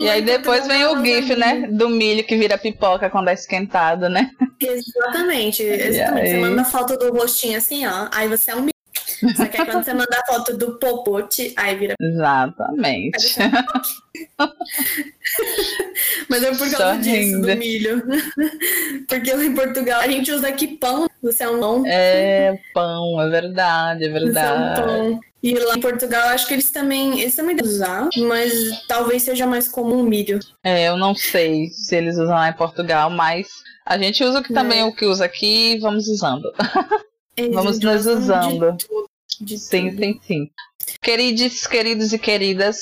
E 0.00 0.08
aí 0.08 0.22
depois 0.22 0.66
vem 0.66 0.86
o 0.86 1.04
gif, 1.04 1.36
né? 1.36 1.68
Do 1.70 1.90
milho 1.90 2.24
que 2.24 2.34
vira 2.34 2.56
pipoca 2.56 3.10
quando 3.10 3.28
é 3.28 3.34
esquentado, 3.34 4.08
né? 4.08 4.30
Exatamente, 4.58 5.62
exatamente. 5.62 6.30
Você 6.30 6.38
manda 6.38 6.64
foto 6.64 6.96
do 6.96 7.12
rostinho 7.12 7.58
assim, 7.58 7.86
ó. 7.86 8.08
Aí 8.10 8.26
você 8.26 8.50
é 8.50 8.56
um 8.56 8.62
milho. 8.62 8.70
Só 9.36 9.44
que 9.44 9.60
aí 9.60 9.66
quando 9.66 9.84
você 9.84 9.92
manda 9.92 10.16
a 10.16 10.24
foto 10.32 10.56
do 10.56 10.78
popote, 10.78 11.52
aí 11.54 11.76
vira. 11.76 11.94
Exatamente. 12.00 13.36
Mas 16.30 16.42
é 16.44 16.50
por 16.52 16.70
causa 16.70 16.96
disso, 16.96 17.42
do 17.42 17.56
milho. 17.56 18.02
Porque 19.06 19.34
lá 19.34 19.44
em 19.44 19.54
Portugal 19.54 20.00
a 20.00 20.08
gente 20.08 20.32
usa 20.32 20.48
aqui 20.48 20.66
pão. 20.78 21.06
Você 21.22 21.44
é 21.44 21.50
um 21.50 21.60
pão. 21.60 21.82
É, 21.86 22.58
pão, 22.72 23.20
é 23.20 23.28
verdade, 23.28 24.06
é 24.06 24.08
verdade. 24.08 24.32
Você 24.32 24.46
é 24.46 24.52
um 24.54 24.74
pão. 24.74 25.20
E 25.42 25.54
lá 25.54 25.76
em 25.76 25.80
Portugal, 25.80 26.28
acho 26.28 26.46
que 26.46 26.52
eles 26.52 26.70
também, 26.70 27.20
eles 27.20 27.34
também 27.34 27.56
devem 27.56 27.70
usar, 27.70 28.08
mas 28.18 28.52
talvez 28.86 29.22
seja 29.22 29.46
mais 29.46 29.68
comum 29.68 30.02
milho. 30.02 30.38
É, 30.62 30.88
eu 30.88 30.98
não 30.98 31.14
sei 31.14 31.68
se 31.70 31.96
eles 31.96 32.16
usam 32.16 32.34
lá 32.34 32.50
em 32.50 32.56
Portugal, 32.56 33.08
mas 33.08 33.48
a 33.86 33.96
gente 33.96 34.22
usa 34.22 34.40
o 34.40 34.42
que 34.42 34.52
também 34.52 34.80
é. 34.80 34.84
o 34.84 34.94
que 34.94 35.06
usa 35.06 35.24
aqui 35.24 35.72
e 35.72 35.78
vamos 35.78 36.08
usando. 36.08 36.52
vamos 37.52 37.80
nos 37.80 38.06
usando. 38.06 38.72
De 38.72 38.86
tudo, 38.86 39.10
de 39.40 39.58
sim, 39.58 39.90
tudo. 39.90 40.02
sim, 40.02 40.20
sim. 40.26 40.50
Queridos, 41.00 41.66
queridos 41.66 42.12
e 42.12 42.18
queridas, 42.18 42.78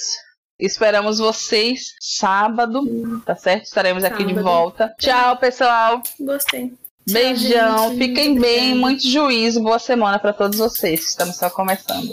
esperamos 0.59 1.19
vocês 1.19 1.95
sábado, 2.01 2.83
tá 3.25 3.37
certo? 3.37 3.67
Estaremos 3.67 4.03
sábado. 4.03 4.21
aqui 4.21 4.35
de 4.35 4.41
volta. 4.41 4.93
Tchau, 4.99 5.37
pessoal. 5.37 6.03
Gostei. 6.19 6.73
Beijão, 7.11 7.77
Tchau, 7.77 7.97
fiquem 7.97 8.39
bem, 8.39 8.75
muito 8.75 9.09
juízo, 9.09 9.63
boa 9.63 9.79
semana 9.79 10.19
para 10.19 10.33
todos 10.33 10.59
vocês. 10.59 11.09
Estamos 11.09 11.37
só 11.37 11.49
começando. 11.49 12.13